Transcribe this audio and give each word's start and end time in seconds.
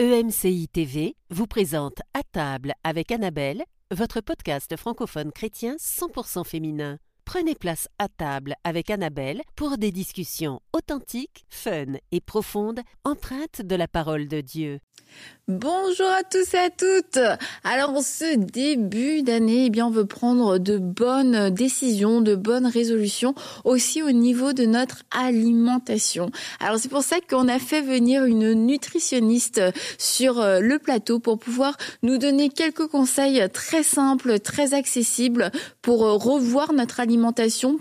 EMCI 0.00 0.66
TV 0.68 1.14
vous 1.28 1.46
présente 1.46 2.00
À 2.14 2.22
table 2.22 2.72
avec 2.84 3.12
Annabelle, 3.12 3.62
votre 3.90 4.22
podcast 4.22 4.74
francophone 4.78 5.30
chrétien 5.30 5.76
100% 5.76 6.42
féminin. 6.46 6.96
Prenez 7.32 7.54
place 7.54 7.86
à 8.00 8.08
table 8.08 8.56
avec 8.64 8.90
Annabelle 8.90 9.42
pour 9.54 9.78
des 9.78 9.92
discussions 9.92 10.58
authentiques, 10.72 11.44
fun 11.48 11.94
et 12.10 12.20
profondes, 12.20 12.80
empreintes 13.04 13.62
de 13.62 13.76
la 13.76 13.86
parole 13.86 14.26
de 14.26 14.40
Dieu. 14.40 14.80
Bonjour 15.48 16.06
à 16.06 16.22
tous 16.22 16.54
et 16.54 16.58
à 16.58 16.70
toutes. 16.70 17.18
Alors 17.64 17.90
en 17.90 18.02
ce 18.02 18.36
début 18.36 19.22
d'année, 19.22 19.66
eh 19.66 19.70
bien 19.70 19.86
on 19.86 19.90
veut 19.90 20.06
prendre 20.06 20.58
de 20.58 20.78
bonnes 20.78 21.50
décisions, 21.50 22.20
de 22.20 22.36
bonnes 22.36 22.66
résolutions 22.66 23.34
aussi 23.64 24.00
au 24.00 24.12
niveau 24.12 24.52
de 24.52 24.64
notre 24.64 25.02
alimentation. 25.10 26.30
Alors 26.60 26.78
c'est 26.78 26.88
pour 26.88 27.02
ça 27.02 27.16
qu'on 27.28 27.48
a 27.48 27.58
fait 27.58 27.80
venir 27.80 28.24
une 28.24 28.52
nutritionniste 28.52 29.60
sur 29.98 30.38
euh, 30.38 30.60
le 30.60 30.78
plateau 30.78 31.18
pour 31.18 31.40
pouvoir 31.40 31.76
nous 32.04 32.16
donner 32.16 32.48
quelques 32.48 32.86
conseils 32.86 33.42
très 33.52 33.82
simples, 33.82 34.38
très 34.38 34.72
accessibles 34.72 35.50
pour 35.82 36.06
euh, 36.06 36.12
revoir 36.12 36.72
notre 36.72 37.00
alimentation 37.00 37.19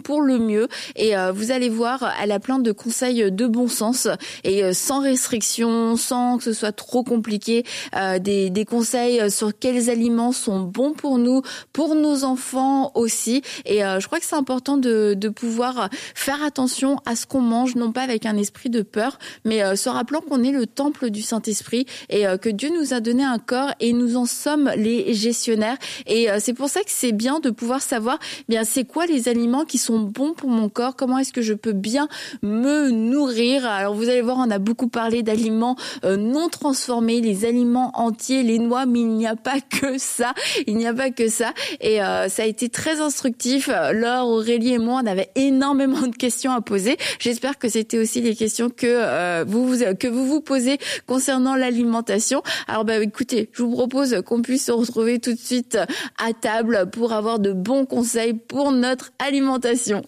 pour 0.03 0.21
le 0.21 0.39
mieux 0.39 0.67
et 0.95 1.16
euh, 1.17 1.31
vous 1.31 1.52
allez 1.52 1.70
voir, 1.70 2.13
elle 2.21 2.31
a 2.31 2.39
plein 2.39 2.59
de 2.59 2.71
conseils 2.71 3.31
de 3.31 3.48
bon 3.48 3.67
sens 3.67 4.07
et 4.43 4.73
sans 4.73 5.02
restriction, 5.02 5.95
sans 5.95 6.38
que 6.38 6.43
ce 6.43 6.53
soit 6.53 6.71
trop 6.71 7.03
compliqué 7.03 7.63
euh, 7.95 8.20
des, 8.20 8.49
des, 8.49 8.65
conseils 8.65 9.31
sur 9.31 9.57
quels 9.57 9.89
aliments 9.89 10.31
sont 10.31 10.59
bons 10.59 10.93
pour 10.93 11.17
nous, 11.17 11.41
pour 11.73 11.95
nos 11.95 12.23
enfants 12.23 12.91
aussi. 12.95 13.41
Et 13.65 13.84
euh, 13.84 13.99
je 13.99 14.07
crois 14.07 14.20
que 14.20 14.25
c'est 14.25 14.35
important 14.35 14.77
de, 14.77 15.13
de, 15.15 15.29
pouvoir 15.29 15.90
faire 16.15 16.43
attention 16.43 16.98
à 17.05 17.15
ce 17.15 17.26
qu'on 17.26 17.41
mange, 17.41 17.76
non 17.76 17.91
pas 17.91 18.01
avec 18.01 18.26
un 18.26 18.37
esprit 18.37 18.70
de 18.70 18.81
peur, 18.81 19.17
mais 19.45 19.63
euh, 19.63 19.76
se 19.76 19.90
rappelant 19.90 20.21
qu'on 20.21 20.43
est 20.43 20.51
le 20.51 20.67
temple 20.67 21.09
du 21.09 21.21
Saint-Esprit 21.21 21.85
et 22.09 22.26
que 22.41 22.49
Dieu 22.49 22.70
nous 22.70 22.93
a 22.93 22.99
donné 22.99 23.23
un 23.23 23.40
corps 23.40 23.73
et 23.79 23.93
nous 23.93 24.17
en 24.17 24.26
sommes 24.26 24.71
les 24.76 25.13
gestionnaires. 25.13 25.77
Et 26.05 26.27
c'est 26.40 26.53
pour 26.53 26.70
ça 26.70 26.81
que 26.81 26.91
c'est 26.91 27.12
bien 27.12 27.40
de 27.40 27.49
pouvoir 27.49 27.81
savoir, 27.81 28.20
eh 28.41 28.43
bien 28.49 28.63
c'est 28.63 28.84
quoi 28.84 29.05
les 29.05 29.29
aliments 29.30 29.66
qui 29.66 29.77
sont 29.77 29.99
bons 29.99 30.34
pour 30.34 30.49
mon 30.49 30.70
corps, 30.70 30.96
comment 30.96 31.18
est-ce 31.18 31.34
que 31.34 31.41
je 31.41 31.54
peux 31.54 31.74
bien 31.74 32.08
me 32.41 32.90
nourrir. 32.90 33.66
Alors 33.66 33.94
vous 33.94 34.10
allez 34.10 34.21
voir, 34.21 34.38
on 34.40 34.52
a 34.52 34.60
beaucoup 34.60 34.88
parlé 34.90 35.24
d'aliments 35.24 35.76
non 36.04 36.49
transformés, 36.49 37.21
les 37.21 37.46
aliments 37.46 37.91
entiers, 37.94 38.44
les 38.44 38.60
noix, 38.60 38.86
mais 38.86 38.99
il 38.99 39.10
n'y 39.10 39.27
a 39.27 39.36
pas 39.36 39.62
que 39.62 39.98
ça. 39.98 40.34
Il 40.68 40.77
n'y 40.77 40.88
a 40.88 40.94
pas 40.94 41.12
que 41.12 41.30
ça. 41.30 41.54
Et 41.82 42.02
euh, 42.02 42.30
ça 42.30 42.44
a 42.44 42.46
été 42.46 42.70
très 42.70 43.02
instructif. 43.02 43.70
Laure, 43.94 44.27
Aurélie 44.27 44.74
et 44.74 44.77
moi, 44.77 45.02
on 45.04 45.08
avait 45.08 45.30
énormément 45.36 46.08
de 46.08 46.16
questions 46.16 46.52
à 46.52 46.62
poser. 46.62 46.98
J'espère 47.20 47.58
que 47.58 47.70
c'était 47.70 47.99
aussi 47.99 48.21
les 48.21 48.36
questions 48.36 48.70
que 48.70 48.88
euh, 48.88 49.46
vous, 49.48 49.68
vous 49.68 49.77
que 49.99 50.08
vous 50.08 50.26
vous 50.26 50.41
posez 50.41 50.77
concernant 51.08 51.55
l'alimentation. 51.55 52.41
Alors 52.68 52.86
bah 52.86 52.98
écoutez, 52.98 53.49
je 53.54 53.64
vous 53.64 53.71
propose 53.71 54.21
qu'on 54.26 54.41
puisse 54.41 54.66
se 54.66 54.71
retrouver 54.71 55.20
tout 55.20 55.34
de 55.34 55.40
suite 55.40 55.77
à 56.18 56.34
table 56.34 56.90
pour 56.91 57.14
avoir 57.14 57.40
de 57.40 57.52
bons 57.52 57.86
conseils 57.86 58.34
pour 58.34 58.71
notre 58.71 59.12
alimentation. 59.20 60.05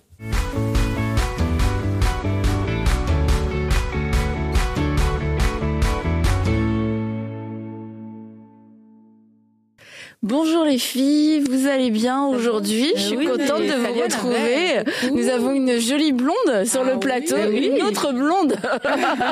Bonjour 10.31 10.63
les 10.63 10.77
filles, 10.77 11.41
vous 11.41 11.67
allez 11.67 11.91
bien 11.91 12.25
aujourd'hui 12.25 12.93
Je 12.95 13.01
suis 13.01 13.27
euh, 13.27 13.31
contente 13.31 13.63
de 13.63 13.73
vous 13.73 14.01
retrouver. 14.01 14.81
Nous 15.13 15.27
avons 15.27 15.51
une 15.51 15.77
jolie 15.77 16.13
blonde 16.13 16.63
sur 16.63 16.85
le 16.85 16.93
ah 16.93 16.99
plateau, 16.99 17.35
une 17.35 17.81
autre 17.81 18.13
blonde 18.13 18.55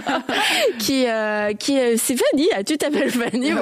qui 0.80 1.06
euh, 1.08 1.54
qui 1.54 1.78
est 1.78 1.96
Fanny. 1.96 2.50
Ah, 2.54 2.66
tu 2.66 2.78
t'appelles 2.78 3.12
Fanny 3.12 3.54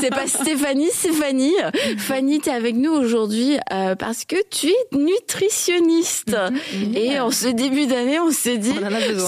C'est 0.00 0.10
pas 0.10 0.28
Stéphanie, 0.28 0.90
c'est 0.92 1.10
Fanny. 1.10 1.52
Fanny, 1.98 2.38
tu 2.38 2.48
es 2.48 2.52
avec 2.52 2.76
nous 2.76 2.92
aujourd'hui 2.92 3.56
euh, 3.72 3.96
parce 3.96 4.24
que 4.24 4.36
tu 4.48 4.68
es 4.68 4.96
nutritionniste. 4.96 6.36
Mhm. 6.74 6.96
Et 6.96 7.18
en 7.18 7.32
ce 7.32 7.48
début 7.48 7.86
d'année, 7.86 8.20
on 8.20 8.30
s'est 8.30 8.58
dit 8.58 8.74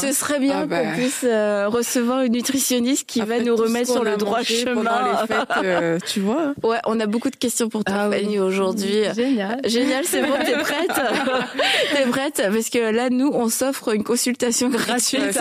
ce 0.01 0.13
serait 0.13 0.39
bien 0.39 0.61
ah, 0.63 0.67
bah. 0.67 0.85
qu'on 0.85 0.93
puisse 0.93 1.25
recevoir 1.25 2.23
une 2.23 2.35
nutritionniste 2.35 3.09
qui 3.09 3.23
va 3.23 3.41
nous 3.41 3.57
remettre 3.57 3.91
sur 3.91 4.05
le 4.05 4.17
droit 4.17 4.45
chemin. 4.45 5.19
Les 5.29 5.35
fêtes, 5.35 6.05
tu 6.05 6.21
vois. 6.21 6.55
Ouais, 6.63 6.79
on 6.87 7.01
a 7.01 7.07
beaucoup 7.07 7.24
de 7.31 7.37
questions 7.37 7.69
pour 7.69 7.85
toi, 7.85 7.95
ah 7.99 8.11
Fanny, 8.11 8.39
aujourd'hui. 8.39 9.05
Génial. 9.15 9.61
Génial, 9.65 10.05
c'est 10.05 10.23
bon, 10.23 10.35
t'es 10.45 10.57
prête 10.59 10.89
T'es 11.95 12.07
prête 12.09 12.43
Parce 12.53 12.71
que 12.71 12.91
là, 12.91 13.11
nous, 13.11 13.31
on 13.33 13.49
s'offre 13.49 13.95
une 13.95 14.05
consultation 14.05 14.69
gratuite. 14.69 15.39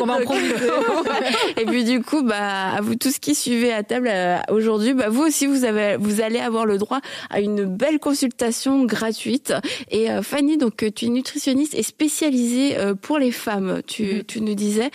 on 0.00 0.06
va 0.06 0.14
en 0.14 0.18
Et 1.56 1.64
puis 1.64 1.84
du 1.84 2.02
coup, 2.02 2.22
bah, 2.22 2.70
à 2.76 2.80
vous 2.80 2.94
tous 2.94 3.18
qui 3.18 3.34
suivez 3.34 3.72
à 3.72 3.82
table 3.82 4.08
euh, 4.10 4.38
aujourd'hui, 4.50 4.94
bah, 4.94 5.08
vous 5.08 5.22
aussi, 5.22 5.46
vous 5.46 5.64
avez, 5.64 5.96
vous 5.96 6.20
allez 6.20 6.38
avoir 6.38 6.66
le 6.66 6.78
droit 6.78 7.00
à 7.30 7.40
une 7.40 7.64
belle 7.64 7.98
consultation 7.98 8.84
gratuite. 8.84 9.52
Et 9.90 10.10
euh, 10.10 10.22
Fanny, 10.22 10.56
donc, 10.58 10.82
euh, 10.82 10.90
tu 10.94 11.06
es 11.06 11.08
nutritionniste 11.08 11.74
et 11.74 11.82
spécialisée 11.82 12.76
pour 13.02 13.18
les 13.18 13.32
femmes. 13.32 13.80
Tu, 13.86 14.02
mm-hmm. 14.02 14.24
tu 14.26 14.40
nous 14.40 14.54
disais 14.54 14.90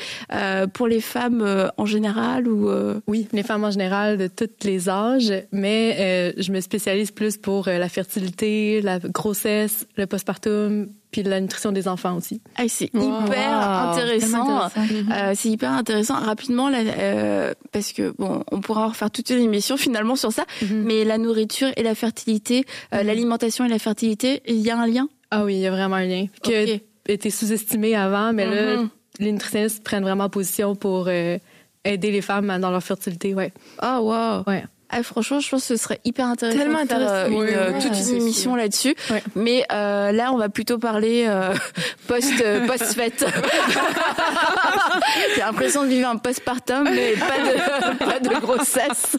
pour 0.74 0.88
les 0.88 1.02
femmes 1.02 1.72
en 1.78 1.86
général 1.86 2.48
ou 2.48 2.72
Oui, 3.08 3.28
les 3.32 3.44
femmes 3.44 3.64
en 3.64 3.72
général 3.72 4.18
de 4.18 4.28
tous 4.28 4.50
les 4.64 4.90
âges, 4.90 5.34
mais 5.52 5.96
euh, 6.12 6.34
je 6.38 6.52
me 6.52 6.62
spécialise 6.62 7.12
plus 7.12 7.38
pour 7.38 7.68
euh, 7.68 7.78
la 7.78 7.90
fertilité, 7.90 8.82
la 8.82 9.00
grossesse, 9.00 9.88
le 9.98 10.06
postpartum, 10.06 10.88
puis 11.12 11.24
la 11.24 11.40
nutrition 11.40 11.72
des 11.72 11.88
enfants 11.88 12.16
aussi. 12.16 12.42
Ah, 12.58 12.64
c'est 12.68 12.86
hyper 12.94 13.90
intéressant. 13.90 14.70
Euh, 14.78 15.34
c'est 15.36 15.50
hyper 15.50 15.72
intéressant. 15.72 16.16
Rapidement, 16.16 16.70
parce 17.72 17.94
que 17.94 18.14
bon, 18.18 18.44
on 18.52 18.62
pourra 18.62 18.88
refaire 18.88 19.12
toute 19.12 19.30
une 19.30 19.42
émission 19.42 19.78
finalement 19.86 20.16
sur 20.16 20.32
ça, 20.32 20.46
mhm. 20.62 20.84
mais 20.84 21.04
la 21.04 21.18
nourriture 21.18 21.70
et 21.76 21.84
la 21.84 21.96
fertilité, 21.96 22.66
mhm. 22.92 23.02
l'alimentation 23.02 23.66
et 23.66 23.70
la 23.70 23.80
fertilité, 23.80 24.42
il 24.48 24.60
y 24.60 24.70
a 24.70 24.78
un 24.78 24.88
lien? 24.88 25.08
Ah 25.32 25.46
oui, 25.46 25.56
il 25.56 25.62
y 25.62 25.68
a 25.68 25.72
vraiment 25.72 25.96
un 25.96 26.06
lien. 26.06 26.26
Qui 26.44 26.82
été 27.08 27.30
sous-estimé 27.30 27.96
avant, 27.96 28.32
mais 28.32 28.46
là, 28.46 28.84
les 29.20 29.32
nutritionnistes 29.32 29.84
prennent 29.84 30.04
vraiment 30.04 30.30
position 30.30 30.76
pour 30.76 31.10
aider 31.10 32.12
les 32.12 32.22
femmes 32.22 32.60
dans 32.60 32.72
leur 32.72 32.84
fertilité, 32.84 33.34
ouais. 33.34 33.52
Ah 33.80 34.02
wow. 34.02 34.44
Ouais. 34.48 34.64
Ah, 34.94 35.04
franchement, 35.04 35.40
je 35.40 35.50
pense 35.50 35.62
que 35.62 35.78
ce 35.78 35.82
serait 35.82 36.02
hyper 36.04 36.28
intéressant 36.28 36.60
Tellement 36.60 36.84
de 36.84 36.88
faire 36.88 36.98
euh, 37.00 37.30
une, 37.30 37.44
euh, 37.44 37.80
toute 37.80 37.98
une 37.98 38.18
émission 38.18 38.56
là-dessus. 38.56 38.94
Mais 39.36 39.64
euh, 39.72 40.12
là, 40.12 40.34
on 40.34 40.38
va 40.38 40.50
plutôt 40.50 40.80
parler 40.80 41.26
euh, 41.30 41.54
post 42.08 42.44
post 42.68 42.94
fête. 42.94 43.26
J'ai 45.36 45.42
l'impression 45.42 45.84
de 45.84 45.88
vivre 45.88 46.10
un 46.10 46.18
postpartum, 46.18 46.84
mais 46.84 47.14
pas 47.14 47.40
de 47.40 47.98
pas 48.06 48.20
de 48.20 48.42
grossesse. 48.42 49.16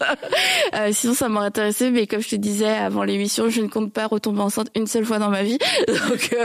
sinon, 0.91 1.15
ça 1.15 1.31
m'aurait 1.31 1.47
intéressé, 1.47 1.91
mais 1.91 2.07
comme 2.07 2.21
je 2.21 2.29
te 2.29 2.37
disais 2.37 2.69
avant 2.69 3.03
l'émission, 3.03 3.49
je 3.49 3.63
ne 3.63 3.69
compte 3.69 3.95
pas 3.95 4.07
retomber 4.07 4.41
enceinte 4.41 4.69
une 4.77 4.87
seule 4.87 5.07
fois 5.07 5.19
dans 5.19 5.31
ma 5.31 5.43
vie. 5.43 5.57
Donc, 5.89 6.37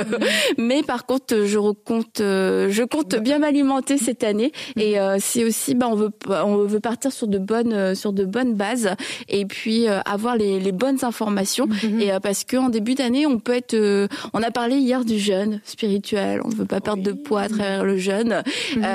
mais 0.58 0.84
par 0.84 1.06
contre, 1.06 1.44
je 1.44 1.58
compte 1.58 2.20
je 2.20 2.84
compte 2.86 3.16
bien 3.16 3.40
m'alimenter 3.40 3.98
cette 3.98 4.24
année. 4.24 4.54
Et 4.78 4.96
c'est 5.20 5.44
aussi, 5.44 5.76
bah, 5.76 5.88
on 5.90 5.96
veut 5.96 6.12
on 6.30 6.60
veut 6.60 6.80
partir 6.80 7.12
sur 7.12 7.28
de 7.28 7.40
bonnes 7.40 7.94
sur 7.94 8.14
de 8.14 8.24
bonnes 8.24 8.54
bases 8.54 8.96
et 9.28 9.46
puis 9.46 9.88
euh, 9.88 10.00
avoir 10.06 10.36
les, 10.36 10.60
les, 10.60 10.72
bonnes 10.72 11.04
informations. 11.04 11.68
Mhm. 11.68 12.02
Et 12.02 12.12
euh, 12.12 12.20
parce 12.20 12.44
qu'en 12.44 12.70
début 12.70 12.96
d'année, 12.96 13.26
on 13.26 13.40
peut 13.40 13.56
être, 13.56 13.74
euh, 13.74 14.08
on 14.34 14.44
a 14.44 14.52
parlé 14.52 14.78
hier 14.78 15.06
du 15.06 15.20
jeûne 15.20 15.62
spirituel. 15.64 16.42
On 16.44 16.50
ne 16.50 16.56
veut 16.56 16.66
pas 16.66 16.82
perdre 16.82 17.04
de 17.04 17.12
poids 17.12 17.42
à 17.42 17.50
travers 17.50 17.84
le 17.84 17.98
jeûne. 17.98 18.44
Mhm. 18.76 18.86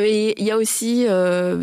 et 0.00 0.40
il 0.40 0.46
y 0.46 0.50
a 0.50 0.56
aussi 0.56 1.06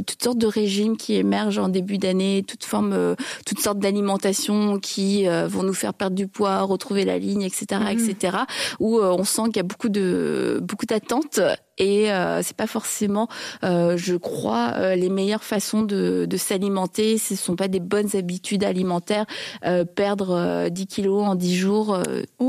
toutes 0.05 0.23
sortes 0.23 0.37
de 0.37 0.47
régimes 0.47 0.97
qui 0.97 1.15
émergent 1.15 1.59
en 1.59 1.69
début 1.69 1.97
d'année, 1.97 2.43
toutes 2.47 2.63
formes, 2.63 3.15
toutes 3.45 3.59
sortes 3.59 3.79
d'alimentations 3.79 4.79
qui 4.79 5.25
vont 5.25 5.63
nous 5.63 5.73
faire 5.73 5.93
perdre 5.93 6.15
du 6.15 6.27
poids, 6.27 6.61
retrouver 6.61 7.05
la 7.05 7.17
ligne, 7.17 7.41
etc., 7.41 7.81
etc. 7.91 8.37
Où 8.79 8.99
on 8.99 9.23
sent 9.23 9.43
qu'il 9.47 9.57
y 9.57 9.59
a 9.59 9.63
beaucoup 9.63 9.89
de 9.89 10.59
beaucoup 10.61 10.85
d'attentes 10.85 11.39
et 11.77 12.11
euh, 12.11 12.41
c'est 12.43 12.55
pas 12.55 12.67
forcément, 12.67 13.27
euh, 13.63 13.95
je 13.97 14.15
crois, 14.15 14.73
euh, 14.75 14.95
les 14.95 15.09
meilleures 15.09 15.43
façons 15.43 15.81
de, 15.83 16.25
de 16.25 16.37
s'alimenter. 16.37 17.17
Ce 17.17 17.35
sont 17.35 17.55
pas 17.55 17.67
des 17.67 17.79
bonnes 17.79 18.15
habitudes 18.15 18.63
alimentaires. 18.63 19.25
Euh, 19.65 19.85
perdre 19.85 20.69
10 20.69 20.87
kilos 20.87 21.23
en 21.23 21.35
10 21.35 21.55
jours, 21.55 21.99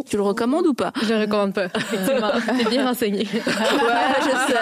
tu 0.08 0.16
le 0.16 0.22
recommandes 0.22 0.66
ou 0.66 0.74
pas? 0.74 0.92
Je 1.02 1.14
le 1.14 1.20
recommande 1.20 1.54
pas. 1.54 1.66
Effectivement, 1.76 2.30
t'es 2.58 2.64
bien 2.70 2.86
renseigné. 2.86 3.20
ouais, 3.20 3.42
je 4.22 4.52
sais. 4.52 4.58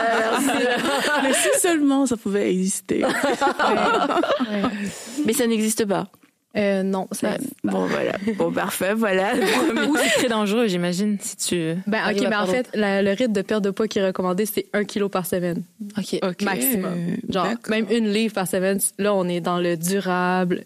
Mais 1.23 1.33
si 1.33 1.49
seulement 1.61 2.07
ça 2.07 2.17
pouvait 2.17 2.51
exister. 2.51 3.05
Mais 5.27 5.33
ça 5.33 5.47
n'existe 5.47 5.85
pas. 5.87 6.09
Euh, 6.57 6.83
non, 6.83 7.07
c'est 7.13 7.39
bon 7.65 7.87
voilà, 7.87 8.13
bon 8.39 8.51
parfait, 8.51 8.95
voilà. 8.95 9.35
Ou 9.89 9.97
c'est 9.97 10.21
très 10.21 10.29
dangereux, 10.29 10.69
j'imagine, 10.69 11.19
si 11.21 11.37
tu. 11.37 11.75
Ben 11.87 12.11
ok, 12.11 12.27
mais 12.29 12.37
en 12.37 12.47
fait, 12.47 12.71
le 12.75 13.15
rythme 13.15 13.33
de 13.33 13.43
perte 13.43 13.63
de 13.63 13.71
poids 13.71 13.89
qui 13.89 13.99
est 13.99 14.07
recommandé, 14.07 14.47
c'est 14.47 14.67
un 14.73 14.85
kilo 14.85 15.09
par 15.09 15.27
semaine. 15.27 15.63
Ok. 15.99 16.19
Maximum. 16.43 16.95
Genre 17.29 17.49
même 17.69 17.87
une 17.91 18.09
livre 18.09 18.35
par 18.35 18.49
semaine. 18.49 18.79
Là, 18.99 19.15
on 19.15 19.29
est 19.29 19.41
dans 19.41 19.59
le 19.59 19.77
durable, 19.77 20.65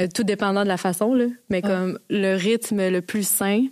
euh, 0.00 0.08
tout 0.12 0.24
dépendant 0.24 0.64
de 0.64 0.68
la 0.68 0.76
façon 0.76 1.14
là, 1.14 1.26
mais 1.48 1.62
comme 1.62 1.98
le 2.08 2.34
rythme 2.34 2.88
le 2.88 3.00
plus 3.00 3.26
sain. 3.26 3.66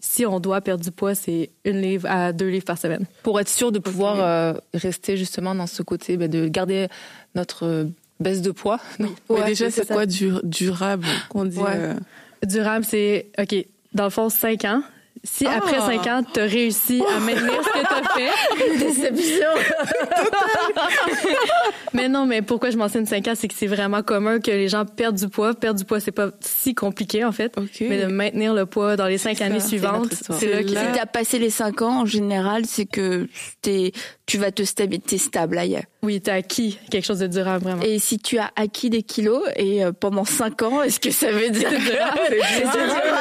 Si 0.00 0.26
on 0.26 0.38
doit 0.38 0.60
perdre 0.60 0.84
du 0.84 0.90
poids, 0.90 1.14
c'est 1.14 1.48
une 1.64 1.80
livre 1.80 2.06
à 2.10 2.34
deux 2.34 2.48
livres 2.48 2.66
par 2.66 2.76
semaine. 2.76 3.06
Pour 3.22 3.40
être 3.40 3.48
sûr 3.48 3.72
de 3.72 3.78
pouvoir 3.78 4.20
euh, 4.20 4.52
rester 4.74 5.16
justement 5.16 5.54
dans 5.54 5.66
ce 5.66 5.82
côté, 5.82 6.18
ben, 6.18 6.30
de 6.30 6.46
garder 6.46 6.88
notre 7.34 7.88
baisse 8.20 8.42
de 8.42 8.50
poids. 8.50 8.80
Oui. 8.98 9.08
Ouais, 9.28 9.44
déjà, 9.46 9.70
c'est 9.70 9.86
quoi 9.86 10.06
durable 10.06 11.06
qu'on 11.28 11.44
dit 11.44 11.58
Durable, 12.46 12.84
c'est 12.84 13.26
OK. 13.38 13.54
Dans 13.92 14.04
le 14.04 14.10
fond, 14.10 14.28
5 14.28 14.64
ans. 14.64 14.82
Si 15.22 15.46
ah! 15.46 15.56
après 15.58 15.78
5 15.78 16.06
ans, 16.08 16.22
tu 16.32 16.40
as 16.40 16.44
réussi 16.44 17.02
à 17.14 17.20
maintenir 17.20 17.60
ce 17.62 17.68
que 17.70 17.86
tu 17.86 17.94
as 17.94 18.08
fait. 18.14 18.78
Déception. 18.78 19.48
mais 21.94 22.08
non, 22.08 22.26
mais 22.26 22.42
pourquoi 22.42 22.70
je 22.70 22.76
mentionne 22.76 23.06
5 23.06 23.28
ans, 23.28 23.32
c'est 23.34 23.48
que 23.48 23.54
c'est 23.56 23.66
vraiment 23.66 24.02
commun 24.02 24.40
que 24.40 24.50
les 24.50 24.68
gens 24.68 24.84
perdent 24.84 25.16
du 25.16 25.28
poids. 25.28 25.54
Perdre 25.54 25.78
du 25.78 25.84
poids, 25.84 26.00
c'est 26.00 26.12
pas 26.12 26.30
si 26.40 26.74
compliqué, 26.74 27.24
en 27.24 27.32
fait. 27.32 27.54
Mais 27.80 28.02
de 28.02 28.06
maintenir 28.06 28.54
le 28.54 28.66
poids 28.66 28.96
dans 28.96 29.06
les 29.06 29.18
5 29.18 29.40
années 29.40 29.60
suivantes, 29.60 30.12
c'est 30.12 30.52
là 30.52 30.62
que... 30.62 30.68
Si 30.68 30.74
tu 30.74 30.98
as 30.98 31.06
passé 31.06 31.38
les 31.38 31.50
5 31.50 31.82
ans, 31.82 32.00
en 32.02 32.06
général, 32.06 32.66
c'est 32.66 32.86
que 32.86 33.28
es, 33.66 33.92
tu 34.26 34.38
vas 34.38 34.50
te 34.52 34.62
stabiliser, 34.62 35.18
stable 35.18 35.56
ailleurs. 35.56 35.84
Oui, 36.02 36.20
tu 36.20 36.30
as 36.30 36.34
acquis 36.34 36.78
quelque 36.90 37.04
chose 37.04 37.20
de 37.20 37.26
durable, 37.26 37.64
vraiment. 37.64 37.82
Et 37.82 37.98
si 37.98 38.18
tu 38.18 38.38
as 38.38 38.50
acquis 38.56 38.90
des 38.90 39.02
kilos 39.02 39.42
et 39.56 39.84
euh, 39.84 39.92
pendant 39.92 40.24
5 40.24 40.62
ans, 40.62 40.82
est-ce 40.82 41.00
que 41.00 41.10
ça 41.10 41.30
veut 41.30 41.50
dire 41.50 41.70
que 41.70 41.76
c'est 41.76 42.60
durable? 42.60 43.14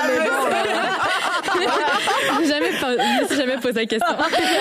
J'ai 2.40 2.48
jamais, 2.48 2.72
me 2.72 3.36
jamais 3.36 3.58
posé 3.58 3.74
la 3.74 3.86
question. 3.86 4.16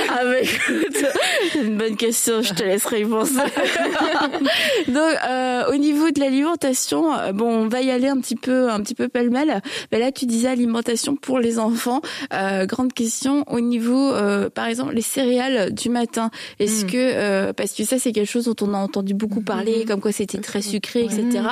Ah 0.08 0.24
bah 0.24 0.40
écoute, 0.40 1.04
c'est 1.52 1.60
une 1.60 1.76
bonne 1.76 1.96
question, 1.96 2.42
je 2.42 2.54
te 2.54 2.62
laisserai 2.62 3.02
y 3.02 3.04
penser. 3.04 3.32
Donc 4.88 5.16
euh, 5.28 5.72
au 5.72 5.76
niveau 5.76 6.10
de 6.10 6.20
l'alimentation, 6.20 7.14
euh, 7.14 7.32
bon, 7.32 7.48
on 7.48 7.68
va 7.68 7.80
y 7.80 7.90
aller 7.90 8.08
un 8.08 8.18
petit 8.18 8.36
peu, 8.36 8.70
un 8.70 8.80
petit 8.80 8.94
peu 8.94 9.08
pêle-mêle. 9.08 9.60
Mais 9.90 9.98
là, 9.98 10.12
tu 10.12 10.26
disais 10.26 10.48
alimentation 10.48 11.16
pour 11.16 11.38
les 11.38 11.58
enfants. 11.58 12.00
Euh, 12.32 12.66
grande 12.66 12.92
question 12.92 13.44
au 13.48 13.60
niveau, 13.60 14.12
euh, 14.12 14.50
par 14.50 14.66
exemple, 14.66 14.94
les 14.94 15.02
céréales 15.02 15.72
du 15.72 15.88
matin. 15.88 16.30
Est-ce 16.58 16.84
mm. 16.84 16.90
que, 16.90 16.96
euh, 16.96 17.52
parce 17.52 17.72
que 17.72 17.84
ça, 17.84 17.98
c'est 17.98 18.12
quelque 18.12 18.30
chose 18.30 18.44
dont 18.44 18.66
on 18.66 18.74
a 18.74 18.78
entendu 18.78 19.14
beaucoup 19.14 19.42
parler, 19.42 19.82
mm-hmm. 19.82 19.86
comme 19.86 20.00
quoi 20.00 20.12
c'était 20.12 20.38
très 20.38 20.62
sucré, 20.62 21.04
etc. 21.04 21.42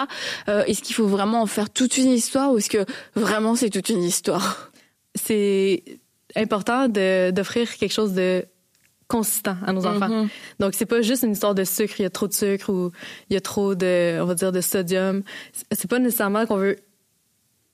Euh, 0.48 0.64
est-ce 0.66 0.82
qu'il 0.82 0.94
faut 0.94 1.06
vraiment 1.06 1.42
en 1.42 1.46
faire 1.46 1.70
toute 1.70 1.98
une 1.98 2.10
histoire 2.10 2.52
ou 2.52 2.58
est-ce 2.58 2.70
que 2.70 2.84
vraiment 3.14 3.54
c'est 3.54 3.70
toute 3.70 3.88
une 3.88 4.02
histoire? 4.02 4.69
C'est 5.14 5.82
important 6.36 6.88
d'offrir 6.88 7.76
quelque 7.76 7.92
chose 7.92 8.12
de 8.12 8.44
consistant 9.08 9.56
à 9.66 9.72
nos 9.72 9.86
enfants. 9.86 10.08
Mm-hmm. 10.08 10.28
Donc 10.60 10.74
c'est 10.74 10.86
pas 10.86 11.02
juste 11.02 11.24
une 11.24 11.32
histoire 11.32 11.54
de 11.54 11.64
sucre, 11.64 11.94
il 11.98 12.02
y 12.02 12.06
a 12.06 12.10
trop 12.10 12.28
de 12.28 12.32
sucre 12.32 12.72
ou 12.72 12.92
il 13.28 13.34
y 13.34 13.36
a 13.36 13.40
trop 13.40 13.74
de 13.74 14.18
on 14.20 14.24
va 14.24 14.34
dire 14.34 14.52
de 14.52 14.60
sodium. 14.60 15.22
C'est 15.72 15.90
pas 15.90 15.98
nécessairement 15.98 16.46
qu'on 16.46 16.56
veut 16.56 16.76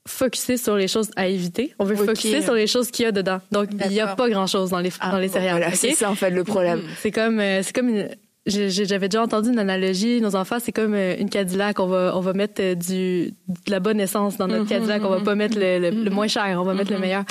focuser 0.08 0.56
sur 0.56 0.76
les 0.76 0.88
choses 0.88 1.10
à 1.16 1.26
éviter, 1.26 1.74
on 1.78 1.84
veut 1.84 1.96
focuser 1.96 2.40
sur 2.40 2.54
les 2.54 2.66
choses 2.66 2.90
qu'il 2.90 3.04
y 3.04 3.08
a 3.08 3.12
dedans. 3.12 3.40
Donc 3.52 3.68
il 3.72 3.92
y 3.92 4.00
a 4.00 4.14
pas 4.14 4.30
grand-chose 4.30 4.70
dans 4.70 4.80
les 4.80 4.90
ah, 5.00 5.12
dans 5.12 5.18
les 5.18 5.28
céréales. 5.28 5.58
Voilà, 5.58 5.74
c'est 5.74 5.92
ça 5.92 6.10
en 6.10 6.14
fait 6.14 6.30
le 6.30 6.44
problème. 6.44 6.82
C'est 7.00 7.10
comme 7.10 7.38
euh, 7.38 7.62
c'est 7.62 7.74
comme 7.74 7.90
une, 7.90 8.08
j'avais 8.46 9.08
déjà 9.08 9.22
entendu 9.22 9.50
une 9.50 9.58
analogie. 9.58 10.20
Nos 10.20 10.36
enfants, 10.36 10.58
c'est 10.60 10.72
comme 10.72 10.94
euh, 10.94 11.16
une 11.18 11.28
Cadillac. 11.28 11.80
On 11.80 11.86
va, 11.86 12.16
on 12.16 12.20
va 12.20 12.32
mettre 12.32 12.62
euh, 12.62 12.74
du, 12.74 13.32
de 13.48 13.70
la 13.70 13.80
bonne 13.80 14.00
essence 14.00 14.36
dans 14.36 14.46
notre 14.46 14.64
mm-hmm, 14.64 14.68
Cadillac. 14.68 15.04
On 15.04 15.10
va 15.10 15.20
pas 15.20 15.34
mm-hmm. 15.34 15.38
mettre 15.38 15.58
le, 15.58 15.90
le, 16.04 16.10
moins 16.10 16.28
cher. 16.28 16.58
On 16.60 16.64
va 16.64 16.74
mettre 16.74 16.90
le 16.90 16.98
mm-hmm. 16.98 17.00
meilleur. 17.00 17.24